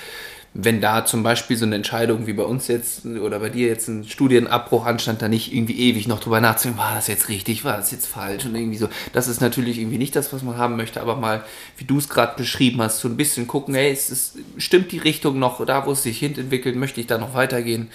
wenn 0.53 0.81
da 0.81 1.05
zum 1.05 1.21
Beispiel 1.21 1.57
so 1.57 1.65
eine 1.65 1.75
Entscheidung 1.75 2.25
wie 2.25 2.33
bei 2.33 2.43
uns 2.43 2.67
jetzt 2.67 3.05
oder 3.05 3.39
bei 3.39 3.49
dir 3.49 3.67
jetzt 3.67 3.87
ein 3.89 4.05
Studienabbruch 4.05 4.85
anstand, 4.85 5.21
da 5.21 5.27
nicht 5.27 5.53
irgendwie 5.53 5.77
ewig 5.77 6.07
noch 6.07 6.21
drüber 6.21 6.41
nachzudenken, 6.41 6.79
war 6.79 6.95
das 6.95 7.07
jetzt 7.07 7.29
richtig, 7.29 7.65
war 7.65 7.77
das 7.77 7.91
jetzt 7.91 8.07
falsch 8.07 8.45
und 8.45 8.55
irgendwie 8.55 8.77
so. 8.77 8.89
Das 9.13 9.27
ist 9.27 9.41
natürlich 9.41 9.77
irgendwie 9.77 9.97
nicht 9.97 10.15
das, 10.15 10.33
was 10.33 10.41
man 10.41 10.57
haben 10.57 10.77
möchte, 10.77 11.01
aber 11.01 11.17
mal, 11.17 11.43
wie 11.77 11.85
du 11.85 11.97
es 11.97 12.09
gerade 12.09 12.35
beschrieben 12.35 12.81
hast, 12.81 12.99
so 12.99 13.07
ein 13.09 13.17
bisschen 13.17 13.45
gucken, 13.45 13.75
hey, 13.75 13.91
es 13.91 14.09
ist, 14.09 14.37
stimmt 14.57 14.91
die 14.91 14.97
Richtung 14.97 15.37
noch, 15.37 15.63
da 15.65 15.85
wo 15.85 15.91
es 15.91 16.03
sich 16.03 16.17
hin 16.17 16.35
entwickelt, 16.37 16.75
möchte 16.75 17.01
ich 17.01 17.07
da 17.07 17.17
noch 17.17 17.33
weitergehen. 17.33 17.89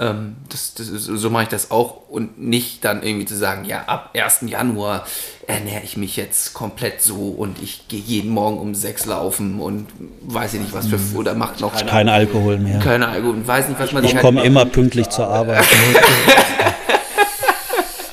Ähm, 0.00 0.36
das, 0.48 0.72
das 0.72 0.88
ist, 0.88 1.04
so 1.04 1.28
mache 1.28 1.42
ich 1.42 1.48
das 1.50 1.70
auch 1.70 2.08
und 2.08 2.40
nicht 2.40 2.82
dann 2.86 3.02
irgendwie 3.02 3.26
zu 3.26 3.36
sagen, 3.36 3.66
ja, 3.66 3.84
ab 3.84 4.10
1. 4.14 4.44
Januar 4.46 5.06
ernähre 5.46 5.82
ich 5.84 5.98
mich 5.98 6.16
jetzt 6.16 6.54
komplett 6.54 7.02
so 7.02 7.28
und 7.28 7.62
ich 7.62 7.86
gehe 7.88 8.00
jeden 8.00 8.30
Morgen 8.30 8.58
um 8.58 8.74
sechs 8.74 9.04
laufen 9.04 9.60
und 9.60 9.88
weiß 10.22 10.54
ich 10.54 10.60
nicht, 10.60 10.72
was 10.72 10.86
für, 10.86 10.96
mhm. 10.96 11.16
oder 11.16 11.34
macht 11.34 11.60
noch. 11.60 11.84
Kein 11.84 12.08
Alkohol 12.08 12.58
mehr. 12.58 12.78
Keine 12.78 13.08
Alkohol 13.08 13.34
und 13.34 13.46
weiß 13.46 13.68
nicht, 13.68 13.78
was 13.78 13.92
man 13.92 14.02
Ich 14.02 14.16
komme 14.16 14.42
immer 14.42 14.64
pünktlich 14.64 15.10
zur 15.10 15.26
Arbeit. 15.26 15.64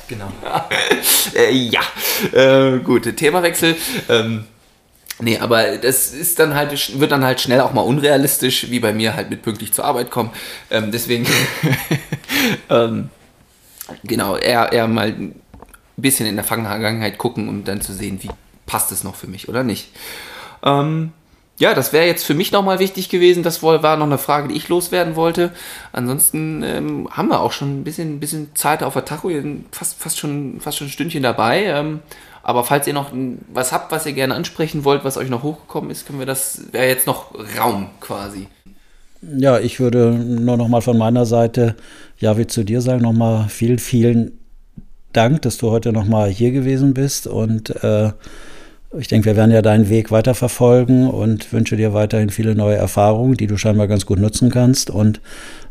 genau. 0.09 0.27
äh, 1.35 1.53
ja, 1.53 1.81
äh, 2.33 2.79
gut, 2.79 3.15
Themawechsel. 3.15 3.77
Ähm, 4.09 4.43
Nee, 5.19 5.39
aber 5.39 5.77
das 5.77 6.13
ist 6.13 6.37
dann 6.37 6.53
halt, 6.53 6.99
wird 6.99 7.11
dann 7.11 7.25
halt 7.25 7.41
schnell 7.41 7.61
auch 7.61 7.73
mal 7.73 7.81
unrealistisch, 7.81 8.69
wie 8.69 8.79
bei 8.79 8.93
mir 8.93 9.15
halt 9.15 9.29
mit 9.29 9.41
pünktlich 9.41 9.73
zur 9.73 9.85
Arbeit 9.85 10.11
kommen. 10.11 10.29
Ähm, 10.69 10.91
deswegen, 10.91 11.25
ähm, 12.69 13.09
genau, 14.03 14.37
eher, 14.37 14.71
eher 14.71 14.87
mal 14.87 15.07
ein 15.07 15.41
bisschen 15.95 16.27
in 16.27 16.35
der 16.35 16.45
Vergangenheit 16.45 17.17
gucken, 17.17 17.49
um 17.49 17.63
dann 17.63 17.81
zu 17.81 17.93
sehen, 17.93 18.19
wie 18.21 18.29
passt 18.67 18.91
es 18.91 19.03
noch 19.03 19.15
für 19.15 19.27
mich 19.27 19.49
oder 19.49 19.63
nicht. 19.63 19.89
Ähm, 20.63 21.13
ja, 21.59 21.73
das 21.73 21.91
wäre 21.91 22.05
jetzt 22.05 22.23
für 22.23 22.35
mich 22.35 22.51
nochmal 22.51 22.77
wichtig 22.77 23.09
gewesen. 23.09 23.41
Das 23.41 23.63
war 23.63 23.97
noch 23.97 24.05
eine 24.05 24.19
Frage, 24.19 24.49
die 24.49 24.55
ich 24.55 24.69
loswerden 24.69 25.15
wollte. 25.15 25.51
Ansonsten 25.91 26.61
ähm, 26.61 27.09
haben 27.11 27.29
wir 27.29 27.39
auch 27.39 27.51
schon 27.51 27.79
ein 27.79 27.83
bisschen, 27.83 28.19
bisschen 28.19 28.55
Zeit 28.55 28.83
auf 28.83 28.93
der 28.93 29.05
Tacho, 29.05 29.31
fast, 29.71 29.99
fast, 29.99 30.19
schon, 30.19 30.59
fast 30.61 30.77
schon 30.77 30.87
ein 30.87 30.91
Stündchen 30.91 31.23
dabei. 31.23 31.63
Ähm, 31.63 32.01
aber 32.47 32.63
falls 32.63 32.87
ihr 32.87 32.93
noch 32.93 33.11
was 33.53 33.73
habt, 33.73 33.91
was 33.91 34.05
ihr 34.05 34.13
gerne 34.13 34.33
ansprechen 34.33 34.85
wollt, 34.85 35.03
was 35.03 35.17
euch 35.17 35.29
noch 35.29 35.43
hochgekommen 35.43 35.91
ist, 35.91 36.07
können 36.07 36.19
wir 36.19 36.25
das, 36.25 36.61
wäre 36.71 36.87
jetzt 36.87 37.05
noch 37.05 37.35
Raum 37.59 37.89
quasi. 37.99 38.47
Ja, 39.21 39.59
ich 39.59 39.81
würde 39.81 40.11
nur 40.11 40.55
noch 40.55 40.69
mal 40.69 40.79
von 40.79 40.97
meiner 40.97 41.25
Seite, 41.25 41.75
ja, 42.19 42.37
wie 42.37 42.47
zu 42.47 42.63
dir 42.63 42.79
sagen, 42.79 43.01
noch 43.01 43.11
mal 43.11 43.49
vielen, 43.49 43.79
vielen 43.79 44.39
Dank, 45.11 45.41
dass 45.41 45.57
du 45.57 45.71
heute 45.71 45.91
noch 45.91 46.05
mal 46.05 46.29
hier 46.29 46.51
gewesen 46.51 46.93
bist 46.93 47.27
und 47.27 47.83
äh, 47.83 48.11
ich 48.97 49.09
denke, 49.09 49.25
wir 49.25 49.35
werden 49.35 49.51
ja 49.51 49.61
deinen 49.61 49.89
Weg 49.89 50.11
weiterverfolgen 50.11 51.09
und 51.09 51.51
wünsche 51.51 51.75
dir 51.75 51.93
weiterhin 51.93 52.29
viele 52.29 52.55
neue 52.55 52.77
Erfahrungen, 52.77 53.35
die 53.35 53.47
du 53.47 53.57
scheinbar 53.57 53.89
ganz 53.89 54.05
gut 54.05 54.19
nutzen 54.19 54.49
kannst 54.49 54.89
und 54.89 55.19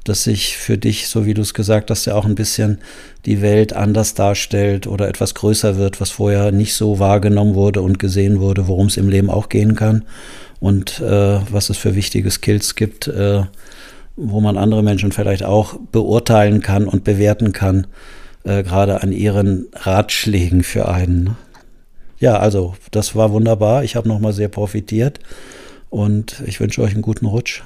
dass 0.08 0.24
sich 0.24 0.56
für 0.56 0.78
dich, 0.78 1.08
so 1.08 1.26
wie 1.26 1.34
du 1.34 1.42
es 1.42 1.54
gesagt 1.54 1.90
hast, 1.90 2.06
ja 2.06 2.14
auch 2.14 2.24
ein 2.24 2.34
bisschen 2.34 2.78
die 3.24 3.42
Welt 3.42 3.72
anders 3.72 4.14
darstellt 4.14 4.86
oder 4.86 5.08
etwas 5.08 5.34
größer 5.34 5.76
wird, 5.76 6.00
was 6.00 6.10
vorher 6.10 6.52
nicht 6.52 6.74
so 6.74 6.98
wahrgenommen 6.98 7.54
wurde 7.54 7.82
und 7.82 7.98
gesehen 7.98 8.40
wurde, 8.40 8.68
worum 8.68 8.86
es 8.86 8.96
im 8.96 9.08
Leben 9.08 9.30
auch 9.30 9.48
gehen 9.48 9.74
kann 9.74 10.04
und 10.60 11.00
äh, 11.00 11.40
was 11.50 11.70
es 11.70 11.78
für 11.78 11.94
wichtige 11.94 12.30
Skills 12.30 12.74
gibt, 12.74 13.08
äh, 13.08 13.42
wo 14.16 14.40
man 14.40 14.56
andere 14.56 14.82
Menschen 14.82 15.12
vielleicht 15.12 15.42
auch 15.42 15.78
beurteilen 15.92 16.62
kann 16.62 16.88
und 16.88 17.04
bewerten 17.04 17.52
kann, 17.52 17.86
äh, 18.44 18.62
gerade 18.62 19.02
an 19.02 19.12
ihren 19.12 19.66
Ratschlägen 19.74 20.62
für 20.62 20.88
einen. 20.88 21.24
Ne? 21.24 21.36
Ja, 22.18 22.38
also 22.38 22.74
das 22.92 23.14
war 23.14 23.32
wunderbar. 23.32 23.84
Ich 23.84 23.96
habe 23.96 24.08
nochmal 24.08 24.32
sehr 24.32 24.48
profitiert 24.48 25.20
und 25.90 26.42
ich 26.46 26.60
wünsche 26.60 26.80
euch 26.82 26.92
einen 26.92 27.02
guten 27.02 27.26
Rutsch. 27.26 27.62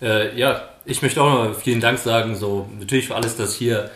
Äh, 0.00 0.36
ja, 0.38 0.62
ich 0.88 1.02
möchte 1.02 1.22
auch 1.22 1.48
noch 1.48 1.54
vielen 1.54 1.80
Dank 1.80 1.98
sagen. 1.98 2.34
So 2.34 2.68
natürlich 2.78 3.08
für 3.08 3.14
alles, 3.14 3.36
dass 3.36 3.54
hier 3.54 3.90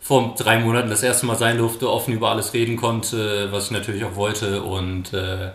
vor 0.00 0.34
drei 0.36 0.58
Monaten 0.58 0.90
das 0.90 1.02
erste 1.02 1.26
Mal 1.26 1.38
sein 1.38 1.58
durfte, 1.58 1.88
offen 1.88 2.12
über 2.12 2.30
alles 2.30 2.52
reden 2.52 2.76
konnte, 2.76 3.52
was 3.52 3.66
ich 3.66 3.70
natürlich 3.70 4.04
auch 4.04 4.16
wollte 4.16 4.62
und 4.62 5.12
äh, 5.12 5.50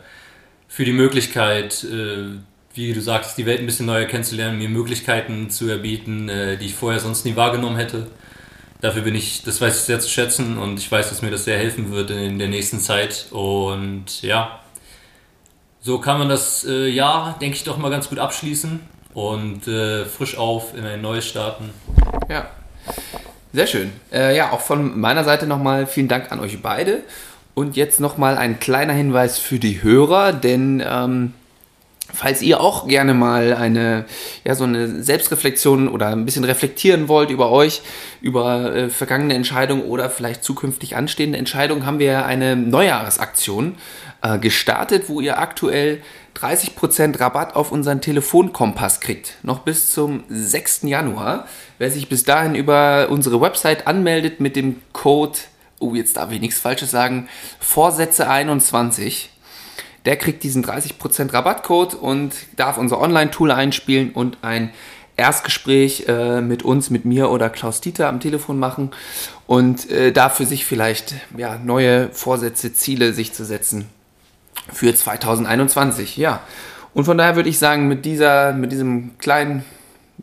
für 0.70 0.86
die 0.86 0.94
Möglichkeit, 0.94 1.84
äh, 1.84 2.38
wie 2.74 2.94
du 2.94 3.02
sagst, 3.02 3.38
die 3.38 3.46
Welt 3.46 3.60
ein 3.60 3.66
bisschen 3.66 3.88
neuer 3.88 4.06
kennenzulernen, 4.06 4.58
mir 4.58 4.70
Möglichkeiten 4.70 5.50
zu 5.50 5.68
erbieten, 5.68 6.30
äh, 6.30 6.58
die 6.58 6.68
ich 6.68 6.76
vorher 6.76 7.02
sonst 7.02 7.26
nie 7.26 7.36
wahrgenommen 7.36 7.76
hätte. 7.76 8.08
Dafür 8.80 9.02
bin 9.02 9.16
ich, 9.16 9.44
das 9.44 9.60
weiß 9.60 9.76
ich 9.76 9.82
sehr 9.82 10.00
zu 10.00 10.08
schätzen 10.08 10.58
und 10.58 10.80
ich 10.80 10.90
weiß, 10.90 11.10
dass 11.10 11.22
mir 11.22 11.32
das 11.32 11.44
sehr 11.44 11.58
helfen 11.58 11.92
wird 11.92 12.12
in 12.12 12.40
der 12.40 12.48
nächsten 12.48 12.80
Zeit. 12.80 13.26
Und 13.32 14.22
ja, 14.22 14.62
so 15.82 16.00
kann 16.00 16.20
man 16.20 16.30
das 16.30 16.64
äh, 16.64 16.88
Jahr, 16.88 17.38
denke 17.42 17.58
ich, 17.58 17.64
doch 17.66 17.78
mal 17.78 17.90
ganz 17.90 18.08
gut 18.08 18.20
abschließen 18.20 18.80
und 19.14 19.68
äh, 19.68 20.06
frisch 20.06 20.38
auf 20.38 20.76
in 20.76 20.86
ein 20.86 21.02
neues 21.02 21.26
starten. 21.26 21.72
Ja, 22.30 22.50
sehr 23.54 23.68
schön. 23.68 23.92
Äh, 24.12 24.36
ja, 24.36 24.52
auch 24.52 24.62
von 24.62 25.00
meiner 25.00 25.24
Seite 25.24 25.48
nochmal 25.48 25.88
vielen 25.88 26.08
Dank 26.08 26.32
an 26.32 26.40
euch 26.40 26.62
beide. 26.62 27.04
Und 27.54 27.76
jetzt 27.76 28.00
nochmal 28.00 28.38
ein 28.38 28.60
kleiner 28.60 28.94
Hinweis 28.94 29.40
für 29.40 29.58
die 29.58 29.82
Hörer, 29.82 30.32
denn 30.32 30.84
ähm, 30.86 31.34
Falls 32.14 32.42
ihr 32.42 32.62
auch 32.62 32.88
gerne 32.88 33.14
mal 33.14 33.54
eine, 33.54 34.06
ja, 34.46 34.56
so 34.56 34.64
eine 34.64 35.04
Selbstreflexion 35.04 35.90
oder 35.90 36.08
ein 36.08 36.24
bisschen 36.24 36.46
reflektieren 36.46 37.10
wollt 37.10 37.30
über 37.30 37.52
euch, 37.52 37.82
über 38.22 38.74
äh, 38.74 38.90
vergangene 38.90 39.34
Entscheidungen 39.34 39.84
oder 39.84 40.10
vielleicht 40.10 40.44
zukünftig 40.44 40.96
anstehende 40.96 41.38
Entscheidungen, 41.38 41.86
haben 41.86 42.00
wir 42.00 42.26
eine 42.26 42.56
Neujahresaktion 42.56 43.76
äh, 44.22 44.40
gestartet, 44.40 45.10
wo 45.10 45.20
ihr 45.20 45.38
aktuell 45.38 46.02
30% 46.38 47.20
Rabatt 47.20 47.56
auf 47.56 47.72
unseren 47.72 48.02
Telefonkompass 48.02 49.00
kriegt. 49.00 49.36
Noch 49.44 49.60
bis 49.60 49.92
zum 49.92 50.24
6. 50.30 50.84
Januar. 50.84 51.48
Wer 51.78 51.92
sich 51.92 52.10
bis 52.10 52.24
dahin 52.24 52.56
über 52.56 53.08
unsere 53.10 53.42
Website 53.42 53.88
anmeldet 53.88 54.40
mit 54.40 54.56
dem 54.56 54.82
Code, 54.94 55.40
oh, 55.80 55.96
jetzt 55.96 56.18
darf 56.18 56.32
ich 56.32 56.40
nichts 56.40 56.60
Falsches 56.60 56.92
sagen, 56.92 57.28
Vorsätze 57.60 58.30
21 58.30 59.32
der 60.06 60.16
kriegt 60.16 60.42
diesen 60.44 60.64
30% 60.64 61.34
Rabattcode 61.34 61.94
und 61.94 62.34
darf 62.56 62.78
unser 62.78 63.02
Online-Tool 63.02 63.52
einspielen 63.52 64.12
und 64.12 64.38
ein 64.42 64.72
Erstgespräch 65.18 66.06
äh, 66.08 66.40
mit 66.40 66.64
uns, 66.64 66.90
mit 66.90 67.04
mir 67.04 67.30
oder 67.30 67.50
Klaus 67.50 67.82
Dieter 67.82 68.08
am 68.08 68.22
Telefon 68.22 68.58
machen 68.58 68.92
und 69.48 69.92
äh, 69.92 70.14
da 70.14 70.30
für 70.30 70.46
sich 70.46 70.66
vielleicht 70.66 71.16
ja, 71.36 71.58
neue 71.58 72.08
Vorsätze, 72.14 72.72
Ziele 72.72 73.12
sich 73.12 73.34
zu 73.34 73.44
setzen 73.44 73.90
für 74.72 74.94
2021. 74.94 76.18
Ja, 76.18 76.42
und 76.94 77.06
von 77.06 77.18
daher 77.18 77.36
würde 77.36 77.50
ich 77.50 77.60
sagen, 77.60 77.88
mit, 77.88 78.06
dieser, 78.06 78.54
mit 78.54 78.72
diesem 78.72 79.18
kleinen 79.20 79.64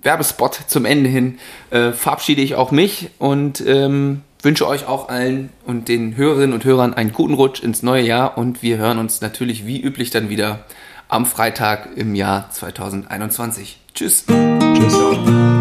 Werbespot 0.02 0.60
zum 0.66 0.84
Ende 0.84 1.08
hin 1.08 1.38
äh, 1.70 1.92
verabschiede 1.92 2.42
ich 2.42 2.56
auch 2.56 2.70
mich 2.70 3.10
und 3.18 3.64
ähm, 3.66 4.22
wünsche 4.42 4.66
euch 4.66 4.86
auch 4.86 5.08
allen 5.08 5.50
und 5.64 5.88
den 5.88 6.16
Hörerinnen 6.16 6.52
und 6.52 6.64
Hörern 6.64 6.94
einen 6.94 7.12
guten 7.12 7.34
Rutsch 7.34 7.62
ins 7.62 7.82
neue 7.82 8.02
Jahr 8.02 8.36
und 8.36 8.62
wir 8.62 8.78
hören 8.78 8.98
uns 8.98 9.20
natürlich 9.20 9.66
wie 9.66 9.80
üblich 9.80 10.10
dann 10.10 10.28
wieder 10.28 10.64
am 11.08 11.26
Freitag 11.26 11.90
im 11.96 12.14
Jahr 12.14 12.50
2021. 12.50 13.78
Tschüss. 13.94 14.24
Tschüss. 14.26 15.53